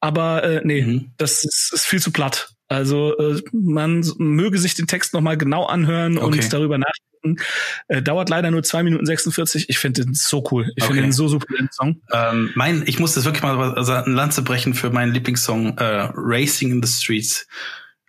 Aber 0.02 0.44
äh, 0.44 0.62
nee, 0.66 0.82
Mhm. 0.82 1.12
das 1.18 1.44
ist, 1.46 1.72
ist 1.74 1.86
viel 1.86 2.02
zu 2.02 2.12
platt. 2.12 2.50
Also 2.68 3.18
äh, 3.18 3.42
man 3.54 4.04
möge 4.18 4.58
sich 4.58 4.76
den 4.76 4.88
Text 4.88 5.14
nochmal 5.14 5.38
genau 5.38 5.66
anhören 5.66 6.18
Okay. 6.18 6.26
und 6.42 6.54
darüber 6.54 6.78
nachdenken. 6.78 7.42
Äh, 7.88 8.02
dauert 8.02 8.30
leider 8.30 8.52
nur 8.52 8.64
zwei 8.64 8.84
Minuten 8.84 9.06
46. 9.06 9.70
Ich 9.70 9.80
finde 9.80 10.04
den 10.06 10.14
so 10.14 10.44
cool. 10.52 10.72
Ich 10.76 10.84
finde 10.84 11.00
Okay. 11.00 11.08
den 11.08 11.12
so 11.14 11.28
super, 11.28 11.48
den 11.58 11.70
Song. 11.72 12.02
Ähm, 12.14 12.52
mein, 12.56 12.84
ich 12.86 13.00
muss 13.00 13.14
das 13.14 13.26
wirklich 13.26 13.44
mal 13.44 13.58
also 13.76 13.94
eine 13.94 14.14
Lanze 14.14 14.42
brechen 14.42 14.74
für 14.74 14.90
meinen 14.90 15.14
Lieblingssong 15.14 15.78
äh, 15.78 16.10
Racing 16.14 16.72
in 16.72 16.84
the 16.84 16.92
Streets. 16.92 17.48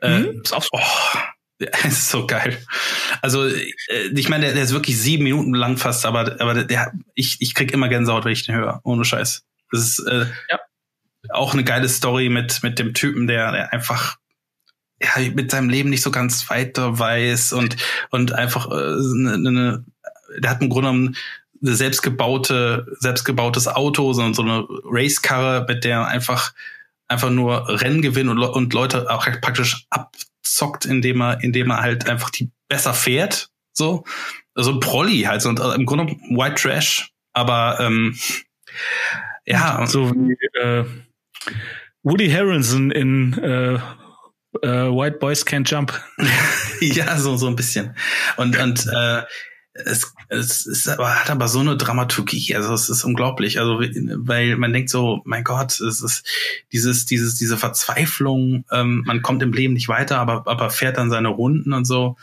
Äh, 0.01 0.21
Mhm. 0.21 0.41
ist 0.43 0.53
auch, 0.55 0.67
oh, 0.73 1.19
es 1.59 1.85
ist 1.85 2.11
so 2.11 2.27
geil. 2.27 2.59
Also 3.23 3.47
äh, 3.47 3.73
ich 4.15 4.29
meine, 4.29 4.45
der, 4.47 4.55
der 4.55 4.63
ist 4.65 4.73
wirklich 4.73 5.01
sieben 5.01 5.25
Minuten 5.25 5.55
lang 5.55 5.77
fast, 5.77 6.05
aber 6.07 6.41
aber 6.41 6.65
der, 6.65 6.93
ich 7.15 7.37
ich 7.41 7.55
krieg 7.55 7.73
immer 7.73 7.89
Gänsehaut, 7.89 8.25
wenn 8.25 8.33
ich 8.33 8.45
den 8.47 8.55
höre, 8.57 8.81
ohne 8.85 9.05
Scheiß. 9.05 9.43
Das 9.73 9.81
ist 9.83 9.99
äh, 10.07 10.27
Ja. 10.51 10.59
auch 11.31 11.55
eine 11.55 11.65
geile 11.65 11.89
Story 11.89 12.29
mit 12.29 12.63
mit 12.63 12.79
dem 12.79 12.93
Typen, 12.95 13.27
der, 13.27 13.51
der 13.53 13.73
einfach 13.73 14.17
ja, 15.03 15.31
mit 15.35 15.51
seinem 15.51 15.71
Leben 15.71 15.91
nicht 15.91 16.03
so 16.03 16.11
ganz 16.11 16.49
weiter 16.51 16.99
weiß 16.99 17.53
und 17.53 17.77
und 18.11 18.33
einfach 18.33 18.71
äh, 18.71 18.75
eine, 18.75 19.35
eine, 19.35 19.85
der 20.39 20.51
hat 20.51 20.63
im 20.63 20.69
Grunde 20.69 20.91
genommen 20.91 21.17
eine 21.63 21.75
selbstgebaute, 21.75 22.87
selbstgebautes 22.99 23.69
Auto, 23.69 24.13
so, 24.13 24.33
so 24.33 24.43
eine 24.43 24.67
Racekarre, 24.85 25.67
mit 25.69 25.85
der 25.85 25.99
er 25.99 26.07
einfach, 26.07 26.53
einfach 27.09 27.31
nur 27.31 27.69
Rennen 27.81 28.03
gewinnt 28.03 28.31
und, 28.31 28.39
und 28.39 28.73
Leute 28.75 29.11
auch 29.11 29.27
praktisch 29.41 29.87
abzockt, 29.91 30.85
indem 30.85 31.21
er, 31.21 31.43
indem 31.43 31.71
er 31.71 31.81
halt 31.81 32.09
einfach 32.09 32.31
die 32.31 32.51
besser 32.69 32.95
fährt. 32.95 33.51
So, 33.73 34.05
so 34.55 34.73
ein 34.73 34.81
Prolli 34.81 35.23
halt, 35.23 35.43
so, 35.43 35.49
und 35.49 35.61
äh, 35.61 35.75
im 35.75 35.87
Grunde 35.87 36.07
genommen 36.07 36.39
White 36.39 36.63
Trash, 36.63 37.13
aber 37.33 37.79
ähm, 37.81 38.17
ja, 39.45 39.87
So 39.87 40.13
wie 40.13 40.37
äh, 40.61 40.85
Woody 42.03 42.31
Harrelson 42.31 42.91
in 42.91 43.33
äh, 43.39 43.79
äh, 44.63 44.91
White 44.91 45.19
Boys 45.19 45.47
Can't 45.47 45.69
Jump. 45.69 45.93
ja, 46.81 47.19
so, 47.19 47.37
so 47.37 47.47
ein 47.47 47.57
bisschen. 47.57 47.97
Und, 48.37 48.59
und 48.59 48.87
äh, 48.87 49.23
es, 49.85 50.13
es 50.29 50.67
ist 50.67 50.89
aber, 50.89 51.15
hat 51.15 51.31
aber 51.31 51.49
so 51.49 51.61
eine 51.61 51.77
Dramaturgie, 51.77 52.55
also 52.57 52.73
es 52.75 52.89
ist 52.89 53.05
unglaublich. 53.05 53.61
Also, 53.61 53.81
weil 53.81 54.57
man 54.57 54.73
denkt 54.73 54.91
so, 54.91 55.23
mein 55.25 55.45
Gott, 55.45 55.81
es 55.81 56.03
ist 56.03 56.27
dieses, 56.73 57.07
dieses, 57.07 57.37
diese 57.37 57.57
Verzweiflung, 57.57 58.65
ähm, 58.71 59.03
man 59.07 59.23
kommt 59.23 59.43
im 59.43 59.53
Leben 59.53 59.75
nicht 59.75 59.89
weiter, 59.89 60.19
aber, 60.19 60.47
aber 60.47 60.71
fährt 60.71 60.99
dann 60.99 61.11
seine 61.11 61.29
Runden 61.29 61.73
und 61.73 61.85
so. 61.85 62.17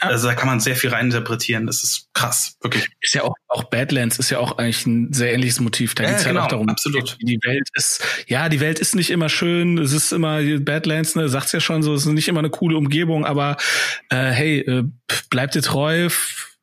Also 0.00 0.28
da 0.28 0.34
kann 0.34 0.46
man 0.48 0.60
sehr 0.60 0.76
viel 0.76 0.90
reininterpretieren. 0.90 1.66
Das 1.66 1.82
ist 1.82 2.08
krass, 2.12 2.56
wirklich. 2.60 2.88
Ist 3.00 3.14
ja 3.14 3.22
auch, 3.24 3.34
auch 3.48 3.64
Badlands 3.64 4.18
ist 4.18 4.30
ja 4.30 4.38
auch 4.38 4.58
eigentlich 4.58 4.86
ein 4.86 5.12
sehr 5.12 5.32
ähnliches 5.32 5.60
Motiv. 5.60 5.94
Da 5.94 6.04
Ja, 6.04 6.10
geht's 6.10 6.22
ja 6.24 6.28
genau, 6.30 6.42
auch 6.44 6.48
darum, 6.48 6.68
absolut. 6.68 7.16
wie 7.20 7.24
die 7.24 7.40
Welt 7.42 7.68
ist. 7.74 8.02
Ja, 8.26 8.48
die 8.48 8.60
Welt 8.60 8.78
ist 8.78 8.94
nicht 8.94 9.10
immer 9.10 9.28
schön. 9.28 9.78
Es 9.78 9.92
ist 9.92 10.12
immer 10.12 10.40
Badlands, 10.60 11.16
ne, 11.16 11.28
sagt's 11.28 11.52
ja 11.52 11.60
schon 11.60 11.82
so, 11.82 11.94
es 11.94 12.02
ist 12.06 12.12
nicht 12.12 12.28
immer 12.28 12.40
eine 12.40 12.50
coole 12.50 12.76
Umgebung, 12.76 13.24
aber 13.24 13.56
äh, 14.10 14.30
hey, 14.30 14.58
äh, 14.60 14.84
bleibt 15.30 15.54
dir 15.54 15.62
treu, 15.62 16.08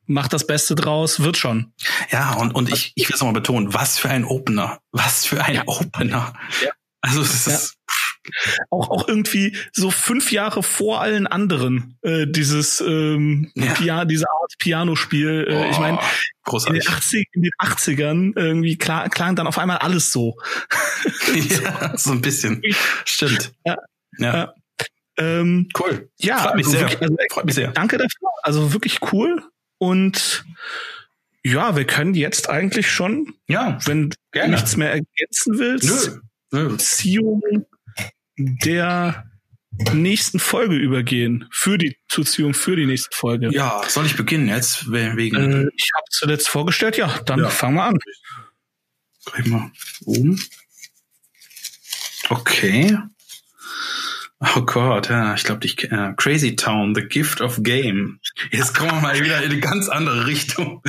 macht 0.05 0.31
das 0.33 0.45
Beste 0.47 0.75
draus, 0.75 1.19
wird 1.21 1.37
schon. 1.37 1.73
Ja, 2.11 2.33
und, 2.33 2.53
und 2.55 2.69
ich, 2.71 2.93
ich 2.95 3.09
will 3.09 3.15
es 3.15 3.19
nochmal 3.21 3.33
betonen, 3.33 3.73
was 3.73 3.97
für 3.97 4.09
ein 4.09 4.23
Opener. 4.23 4.79
Was 4.91 5.25
für 5.25 5.43
ein 5.43 5.55
Ja. 5.55 5.63
Opener. 5.67 6.33
Ja. 6.63 6.69
Also 7.01 7.21
es 7.21 7.47
ist 7.47 7.75
Auch, 8.69 8.89
auch 8.89 9.07
irgendwie 9.07 9.55
so 9.73 9.91
fünf 9.91 10.31
Jahre 10.31 10.63
vor 10.63 11.01
allen 11.01 11.27
anderen 11.27 11.97
äh, 12.01 12.25
dieses 12.27 12.81
ähm, 12.81 13.51
Ja. 13.55 13.73
Pia 13.73 14.05
diese 14.05 14.25
Art 14.29 14.53
Pianospiel. 14.59 15.45
Äh, 15.49 15.69
ich 15.71 15.79
meine, 15.79 15.97
oh, 15.97 16.01
in 16.01 16.05
den, 16.07 16.43
großartig. 16.43 16.89
80, 16.89 17.27
in 17.33 17.41
den 17.43 17.51
80ern 17.59 18.33
irgendwie 18.35 18.77
klar, 18.77 19.09
klang 19.09 19.35
dann 19.35 19.47
auf 19.47 19.57
einmal 19.57 19.77
alles 19.77 20.11
so. 20.11 20.35
ja, 21.33 21.97
so 21.97 22.11
ein 22.11 22.21
bisschen. 22.21 22.61
Stimmt. 23.05 23.53
Ja. 23.65 23.75
ja. 24.17 24.33
Ja. 24.35 24.53
Ähm, 25.17 25.67
Cool. 25.77 26.09
ja, 26.19 26.37
Freut 26.37 26.55
mich 26.55 26.65
also 26.65 26.77
sehr. 26.77 26.87
wirklich, 26.89 27.01
also, 27.01 27.15
Freut 27.31 27.45
mich 27.45 27.55
sehr. 27.55 27.71
danke 27.71 27.97
dafür. 27.97 28.29
Also 28.43 28.73
wirklich 28.73 28.99
cool. 29.11 29.43
Und 29.77 30.45
ja, 31.43 31.75
wir 31.75 31.85
können 31.85 32.13
jetzt 32.15 32.49
eigentlich 32.49 32.91
schon, 32.91 33.33
Ja, 33.47 33.77
wenn 33.85 34.09
du 34.09 34.47
nichts 34.47 34.75
mehr 34.77 34.89
ergänzen 34.91 35.57
willst, 35.57 36.11
nö. 36.51 36.59
Nö. 36.63 36.69
Beziehung 36.69 37.41
der 38.39 39.25
nächsten 39.93 40.39
Folge 40.39 40.75
übergehen. 40.75 41.47
Für 41.51 41.77
die 41.77 41.95
Zuziehung 42.09 42.53
für 42.53 42.75
die 42.75 42.85
nächste 42.85 43.15
Folge. 43.15 43.49
Ja, 43.51 43.83
soll 43.87 44.05
ich 44.05 44.15
beginnen 44.15 44.47
jetzt? 44.47 44.89
We- 44.91 45.15
Wegen. 45.15 45.35
Äh, 45.37 45.69
ich 45.75 45.89
habe 45.95 46.05
zuletzt 46.09 46.49
vorgestellt, 46.49 46.97
ja, 46.97 47.19
dann 47.25 47.39
Ja. 47.39 47.49
fangen 47.49 47.75
wir 47.75 47.83
an. 47.83 47.97
Gleich 49.25 49.45
mal 49.45 49.71
oben. 50.05 50.41
Okay. 52.29 52.97
Oh 54.41 54.61
Gott, 54.61 55.09
ja, 55.09 55.33
ich 55.35 55.43
glaube, 55.43 55.65
ich 55.65 55.83
äh, 55.91 56.13
Crazy 56.15 56.55
Town, 56.55 56.95
The 56.95 57.01
Gift 57.01 57.41
of 57.41 57.57
Game. 57.61 58.21
Jetzt 58.51 58.73
kommen 58.73 58.91
wir 58.91 59.01
mal 59.01 59.19
wieder 59.19 59.43
in 59.43 59.51
eine 59.51 59.59
ganz 59.59 59.89
andere 59.89 60.27
Richtung. 60.27 60.81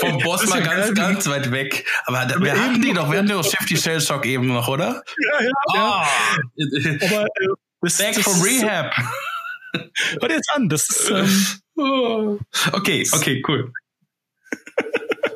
Vom 0.00 0.18
Boss 0.18 0.46
mal 0.48 0.60
ja 0.60 0.66
ganz, 0.66 0.94
ganz 0.94 1.26
weit 1.28 1.50
weg. 1.50 1.86
Aber 2.04 2.26
da, 2.26 2.38
wir 2.42 2.52
hatten 2.52 2.82
die 2.82 2.92
doch, 2.92 3.10
wir 3.10 3.18
hatten 3.18 3.28
die 3.28 3.32
doch 3.32 3.44
Shifty 3.50 3.74
Shell 3.74 4.02
Shock 4.02 4.26
eben 4.26 4.48
noch, 4.48 4.68
oder? 4.68 5.02
Ja, 5.18 5.44
ja, 5.44 5.50
Ah. 5.74 6.06
Aber 7.00 7.24
äh, 7.24 7.46
das, 7.80 7.96
Back 7.98 8.14
das 8.16 8.24
from 8.24 8.34
ist- 8.34 8.44
Rehab. 8.62 8.94
Hör 10.20 10.28
dir 10.28 10.34
jetzt 10.34 10.50
an, 10.54 10.68
das 10.68 10.88
ist 10.90 11.10
ähm, 11.78 12.38
Okay, 12.72 13.08
okay, 13.12 13.42
cool. 13.48 13.72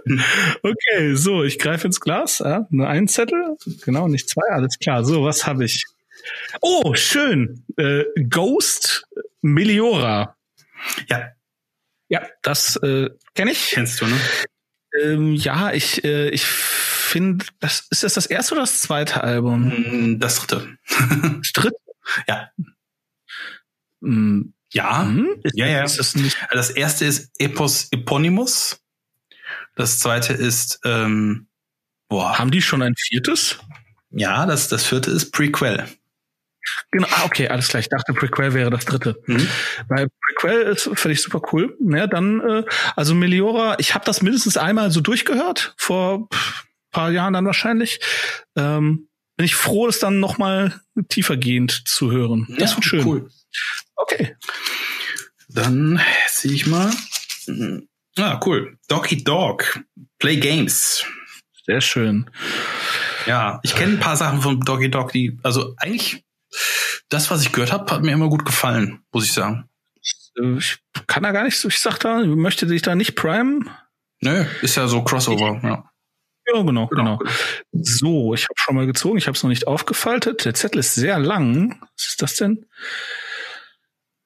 okay. 0.63 1.15
So, 1.15 1.45
ich 1.45 1.59
greife 1.59 1.87
ins 1.87 2.01
Glas. 2.01 2.41
Ja, 2.41 2.67
nur 2.71 2.89
ein 2.89 3.09
Zettel, 3.09 3.57
genau, 3.85 4.09
nicht 4.09 4.29
zwei. 4.29 4.43
Alles 4.53 4.79
klar. 4.79 5.05
So, 5.05 5.25
was 5.25 5.47
habe 5.47 5.65
ich? 5.65 5.85
Oh, 6.61 6.95
schön. 6.95 7.65
Äh, 7.77 8.05
Ghost 8.29 9.07
Meliora. 9.41 10.37
Ja, 11.09 11.31
Ja, 12.09 12.27
das 12.43 12.77
äh, 12.77 13.11
kenne 13.35 13.53
ich. 13.53 13.71
kennst 13.71 14.01
du, 14.01 14.07
ne? 14.07 14.19
Ähm, 15.01 15.35
ja, 15.35 15.73
ich 15.73 16.05
äh, 16.05 16.29
ich 16.31 16.45
finde, 16.45 17.47
das 17.61 17.87
ist 17.91 18.03
das 18.03 18.15
das 18.15 18.27
erste 18.27 18.55
oder 18.55 18.63
das 18.63 18.81
zweite 18.83 19.23
Album? 19.23 19.69
Mm, 20.15 20.21
Das 20.21 20.39
dritte. 20.47 20.77
Das 20.89 21.53
dritte. 21.53 21.77
Ja. 22.29 22.51
Hm, 24.01 24.53
Ja. 24.73 25.05
hm? 25.05 25.41
Ist, 25.43 25.57
Ja, 25.57 25.67
ja. 25.67 25.85
Ist 25.85 25.99
das 25.99 26.15
nicht? 26.15 26.37
Das 26.51 26.71
erste 26.71 27.05
ist 27.05 27.31
Epos 27.39 27.89
Eponymus. 27.93 28.81
Das 29.77 29.99
zweite 30.01 30.33
ist, 30.35 30.81
ähm, 30.85 31.47
boah, 32.09 32.39
Haben 32.39 32.51
die 32.51 32.61
schon 32.63 32.83
ein 32.83 32.95
viertes? 32.99 33.59
ja, 34.11 34.45
das, 34.45 34.69
das 34.69 34.85
vierte 34.85 35.11
ist 35.11 35.31
Prequel. 35.33 35.87
Genau, 36.91 37.09
ah, 37.11 37.25
okay, 37.25 37.49
alles 37.49 37.69
klar. 37.69 37.81
Ich 37.81 37.89
dachte, 37.89 38.13
Prequel 38.13 38.55
wäre 38.55 38.71
das 38.71 38.85
dritte. 38.85 39.21
Mhm. 39.27 39.49
Weil 39.89 40.09
Prequel 40.27 40.63
ist, 40.63 40.91
finde 40.95 41.13
ich 41.13 41.23
super 41.23 41.41
cool. 41.53 41.77
Ja, 41.81 42.07
dann, 42.07 42.41
äh, 42.41 42.65
also 42.97 43.15
Meliora, 43.15 43.77
ich 43.79 43.95
habe 43.95 44.05
das 44.05 44.23
mindestens 44.23 44.57
einmal 44.57 44.91
so 44.91 45.01
durchgehört, 45.01 45.75
vor 45.77 46.29
paar 46.93 47.11
Jahren 47.11 47.33
dann 47.33 47.47
wahrscheinlich. 47.47 47.99
Ähm, 48.57 49.09
bin 49.37 49.47
ich 49.47 49.55
froh, 49.55 49.87
das 49.87 49.99
dann 49.99 50.21
noch 50.21 50.39
mal 50.39 50.81
tiefergehend 51.09 51.89
zu 51.89 52.13
hören. 52.13 52.47
Das 52.59 52.71
Ja, 52.71 52.77
wird 52.77 52.85
schön. 52.85 53.07
Cool. 53.07 53.31
Okay. 53.97 54.37
Dann 55.49 56.01
sehe 56.29 56.53
ich 56.53 56.67
mal. 56.67 56.91
Mhm. 57.47 57.89
Ah, 58.19 58.39
cool. 58.45 58.79
Doggy 58.89 59.25
Dog. 59.25 59.81
Play 60.19 60.37
Games. 60.37 61.05
Sehr 61.65 61.81
schön. 61.81 62.31
Ja, 63.27 63.61
ich 63.63 63.75
kenne 63.75 63.95
ein 63.95 64.01
paar 64.01 64.17
Sachen 64.17 64.43
von 64.43 64.61
Doggy 64.61 64.91
Dog, 64.91 65.13
die, 65.13 65.39
also 65.43 65.75
eigentlich, 65.79 66.25
das, 67.09 67.31
was 67.31 67.43
ich 67.43 67.53
gehört 67.53 67.73
habe, 67.73 67.91
hat 67.93 68.03
mir 68.03 68.13
immer 68.13 68.29
gut 68.29 68.45
gefallen, 68.45 69.05
muss 69.13 69.25
ich 69.25 69.33
sagen. 69.33 69.69
Ich 70.59 70.79
kann 71.07 71.23
da 71.23 71.33
gar 71.33 71.45
nicht 71.45 71.59
so, 71.59 71.69
ich 71.69 71.79
sag 71.79 71.99
da, 71.99 72.23
ich 72.23 72.29
möchte 72.29 72.67
dich 72.67 72.83
da 72.83 72.95
nicht 72.95 73.15
primen. 73.15 73.69
Nö, 74.21 74.45
ist 74.63 74.77
ja 74.77 74.87
so 74.87 75.03
Crossover, 75.03 75.61
ja. 75.63 75.93
Ja, 76.47 76.61
genau, 76.63 76.65
genau, 76.65 76.87
genau. 76.89 77.19
So, 77.73 78.35
ich 78.35 78.45
habe 78.45 78.55
schon 78.57 78.75
mal 78.75 78.87
gezogen, 78.87 79.19
ich 79.19 79.27
habe 79.27 79.37
es 79.37 79.43
noch 79.43 79.51
nicht 79.51 79.67
aufgefaltet. 79.67 80.45
Der 80.45 80.55
Zettel 80.55 80.81
ist 80.81 80.95
sehr 80.95 81.19
lang. 81.19 81.81
Was 81.97 82.07
ist 82.09 82.23
das 82.23 82.35
denn? 82.37 82.67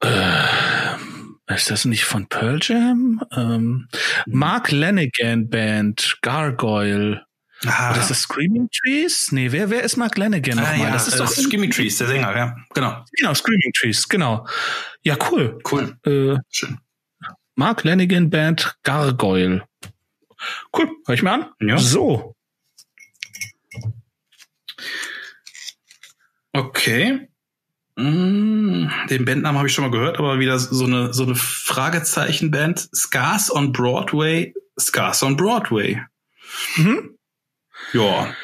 Äh, 0.01 1.55
ist 1.55 1.70
das 1.70 1.85
nicht 1.85 2.05
von 2.05 2.27
Pearl 2.28 2.59
Jam? 2.62 3.23
Ähm, 3.32 3.89
Mark 4.27 4.73
Lanigan 4.73 5.48
Band, 5.48 6.19
Gargoyle. 6.23 7.26
Ah. 7.65 7.93
Oder 7.93 8.01
ist 8.01 8.11
das 8.11 8.20
Screaming 8.20 8.69
Trees? 8.70 9.33
Nee, 9.33 9.51
wer, 9.51 9.70
wer 9.70 9.83
ist 9.83 9.97
Mark 9.97 10.19
Lanigan 10.19 10.59
ah, 10.59 10.74
Ja, 10.74 10.91
das 10.91 11.09
ist 11.09 11.15
äh, 11.15 11.19
doch 11.19 11.28
Screaming 11.28 11.70
Trees, 11.70 11.97
der 11.97 12.09
Sänger, 12.09 12.37
ja. 12.37 12.57
Genau. 12.74 13.05
Genau, 13.16 13.35
Screaming 13.35 13.73
Trees, 13.73 14.09
genau. 14.09 14.47
Ja, 15.03 15.16
cool. 15.31 15.59
Cool. 15.70 15.97
Äh, 16.05 16.39
Schön. 16.51 16.78
Mark 17.55 17.85
Lanigan 17.85 18.28
Band 18.28 18.77
Gargoyle. 18.83 19.66
Cool, 20.77 20.91
hör 21.07 21.15
ich 21.15 21.23
mir 21.23 21.33
an? 21.33 21.47
Ja. 21.61 21.78
So. 21.78 22.35
Okay. 26.53 27.28
Mm, 27.97 28.89
den 29.09 29.24
Bandnamen 29.24 29.57
habe 29.57 29.69
ich 29.69 29.74
schon 29.74 29.85
mal 29.85 29.91
gehört, 29.91 30.19
aber 30.19 30.39
wieder 30.39 30.59
so 30.59 30.85
eine 30.85 31.15
so 31.15 31.23
eine 31.24 31.35
Fragezeichen-Band. 31.35 32.91
Scars 32.95 33.51
on 33.55 33.73
Broadway. 33.73 34.53
Scars 34.78 35.23
on 35.23 35.37
Broadway. 35.37 36.03
Mhm. 36.77 37.16
Ja. 37.93 38.35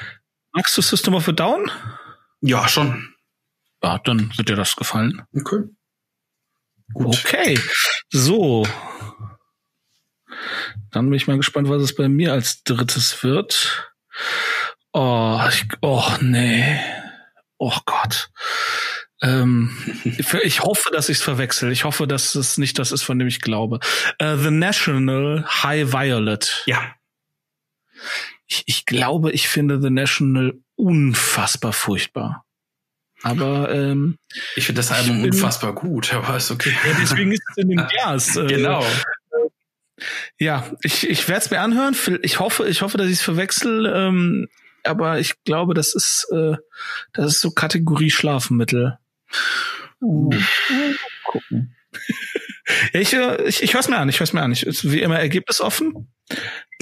Magst 0.52 0.76
du 0.76 0.82
System 0.82 1.14
of 1.14 1.28
a 1.28 1.32
Down? 1.32 1.70
Ja, 2.40 2.68
schon. 2.68 3.14
Ja, 3.82 3.98
dann 3.98 4.36
wird 4.36 4.48
dir 4.48 4.56
das 4.56 4.76
gefallen. 4.76 5.22
Okay. 5.34 5.64
Gut. 6.94 7.24
Okay. 7.24 7.58
So. 8.10 8.66
Dann 10.90 11.06
bin 11.06 11.14
ich 11.14 11.26
mal 11.26 11.36
gespannt, 11.36 11.68
was 11.68 11.82
es 11.82 11.94
bei 11.94 12.08
mir 12.08 12.32
als 12.32 12.62
drittes 12.64 13.22
wird. 13.22 13.94
Oh, 14.92 15.40
ich, 15.48 15.66
oh 15.80 16.10
nee. 16.20 16.80
Oh 17.58 17.78
Gott. 17.86 18.30
Ähm, 19.22 19.70
ich 20.42 20.60
hoffe, 20.60 20.90
dass 20.92 21.08
ich 21.08 21.18
es 21.18 21.22
verwechsel. 21.22 21.72
Ich 21.72 21.84
hoffe, 21.84 22.06
dass 22.06 22.34
es 22.34 22.58
nicht 22.58 22.78
das 22.78 22.92
ist, 22.92 23.02
von 23.02 23.18
dem 23.18 23.28
ich 23.28 23.40
glaube. 23.40 23.80
Uh, 24.20 24.36
The 24.36 24.50
National 24.50 25.44
High 25.46 25.92
Violet. 25.92 26.64
Ja. 26.66 26.94
Ich, 28.52 28.64
ich 28.66 28.84
glaube, 28.84 29.32
ich 29.32 29.48
finde 29.48 29.80
The 29.80 29.88
National 29.88 30.60
unfassbar 30.76 31.72
furchtbar. 31.72 32.44
Aber 33.22 33.72
ähm, 33.72 34.18
ich 34.56 34.66
finde 34.66 34.80
das 34.80 34.92
Album 34.92 35.22
unfassbar 35.22 35.74
gut, 35.74 36.12
aber 36.12 36.36
ist 36.36 36.50
okay. 36.50 36.74
Ja, 36.86 36.94
deswegen 37.00 37.32
ist 37.32 37.42
es 37.50 37.56
in 37.56 37.70
dem 37.70 37.86
Glas. 37.88 38.36
Äh, 38.36 38.46
genau. 38.46 38.84
Ja, 40.38 40.70
ich, 40.82 41.08
ich 41.08 41.26
werde 41.28 41.44
es 41.44 41.50
mir 41.50 41.60
anhören. 41.60 41.96
Ich 42.20 42.40
hoffe, 42.40 42.68
ich 42.68 42.82
hoffe, 42.82 42.98
dass 42.98 43.06
ich 43.06 43.14
es 43.14 43.22
verwechsel. 43.22 43.86
Ähm, 43.86 44.48
aber 44.84 45.18
ich 45.18 45.42
glaube, 45.44 45.72
das 45.72 45.94
ist, 45.94 46.28
äh, 46.30 46.56
das 47.14 47.28
ist 47.28 47.40
so 47.40 47.52
Kategorie 47.52 48.10
Schlafmittel. 48.10 48.98
Uh, 50.02 50.30
gucken. 51.24 51.74
ja, 52.92 53.00
ich, 53.00 53.14
äh, 53.14 53.44
ich, 53.44 53.62
ich 53.62 53.72
höre 53.72 53.80
es 53.80 53.88
mir 53.88 53.96
an, 53.96 54.10
ich 54.10 54.20
höre 54.20 54.24
es 54.24 54.34
mir 54.34 54.42
an. 54.42 54.52
Ich, 54.52 54.66
wie 54.82 55.00
immer 55.00 55.18
Ergebnis 55.18 55.62
offen. 55.62 56.12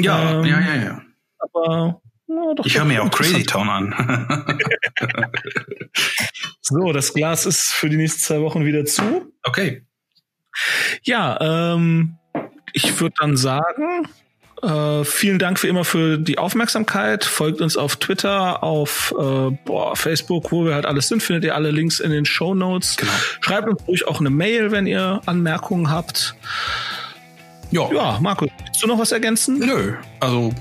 Ja, 0.01 0.41
ähm, 0.41 0.47
ja, 0.47 0.61
ja, 0.61 0.75
ja. 0.75 1.03
Aber 1.41 2.01
ja, 2.27 2.55
doch, 2.55 2.65
ich 2.65 2.79
höre 2.79 2.85
mir 2.85 3.03
auch 3.03 3.11
Crazy 3.11 3.43
Town 3.43 3.69
an. 3.69 3.95
so, 6.61 6.93
das 6.93 7.13
Glas 7.13 7.47
ist 7.47 7.73
für 7.73 7.89
die 7.89 7.97
nächsten 7.97 8.21
zwei 8.21 8.41
Wochen 8.41 8.65
wieder 8.65 8.85
zu. 8.85 9.33
Okay. 9.43 9.85
Ja, 11.03 11.75
ähm, 11.75 12.19
ich 12.73 13.01
würde 13.01 13.15
dann 13.19 13.37
sagen, 13.37 14.07
äh, 14.63 15.05
vielen 15.05 15.39
Dank 15.39 15.59
für 15.59 15.69
immer 15.69 15.85
für 15.85 16.19
die 16.19 16.39
Aufmerksamkeit. 16.39 17.25
Folgt 17.25 17.61
uns 17.61 17.77
auf 17.77 17.97
Twitter, 17.97 18.63
auf 18.63 19.15
äh, 19.19 19.51
boah, 19.65 19.97
Facebook, 19.97 20.53
wo 20.53 20.65
wir 20.65 20.75
halt 20.75 20.87
alles 20.87 21.09
sind. 21.09 21.23
Findet 21.23 21.45
ihr 21.45 21.55
alle 21.55 21.71
Links 21.71 21.99
in 21.99 22.11
den 22.11 22.25
Show 22.25 22.55
Notes. 22.55 22.97
Genau. 22.97 23.13
Schreibt 23.41 23.69
uns 23.69 23.89
ruhig 23.89 24.07
auch 24.07 24.21
eine 24.21 24.31
Mail, 24.31 24.71
wenn 24.71 24.87
ihr 24.87 25.21
Anmerkungen 25.27 25.91
habt. 25.91 26.37
Ja, 27.71 27.91
ja 27.93 28.19
Markus, 28.21 28.51
willst 28.65 28.83
du 28.83 28.87
noch 28.87 28.99
was 28.99 29.13
ergänzen? 29.13 29.59
Nö, 29.59 29.95
also 30.19 30.53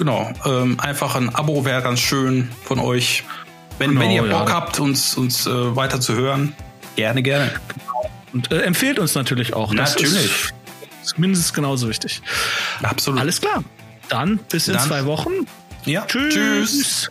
genau. 0.00 0.32
Ähm, 0.44 0.80
einfach 0.80 1.14
ein 1.14 1.32
Abo 1.32 1.64
wäre 1.64 1.82
ganz 1.82 2.00
schön 2.00 2.50
von 2.64 2.80
euch. 2.80 3.22
Wenn, 3.78 3.90
genau, 3.90 4.00
wenn 4.00 4.10
ihr 4.10 4.22
Bock 4.22 4.48
ja. 4.48 4.54
habt, 4.54 4.80
uns, 4.80 5.16
uns 5.16 5.46
äh, 5.46 5.76
weiter 5.76 6.00
zu 6.00 6.14
hören, 6.14 6.54
gerne, 6.96 7.22
gerne. 7.22 7.52
Und 8.32 8.50
äh, 8.50 8.62
empfehlt 8.62 8.98
uns 8.98 9.14
natürlich 9.14 9.54
auch. 9.54 9.72
Natürlich 9.72 10.52
ist 11.02 11.18
mindestens 11.18 11.52
genauso 11.52 11.88
wichtig. 11.88 12.20
Absolut. 12.82 13.20
Alles 13.20 13.40
klar. 13.40 13.62
Dann 14.08 14.38
bis 14.50 14.68
in 14.68 14.74
Dann. 14.74 14.88
zwei 14.88 15.04
Wochen. 15.04 15.46
Ja. 15.84 16.04
Tschüss. 16.06 16.34
Tschüss. 16.34 17.10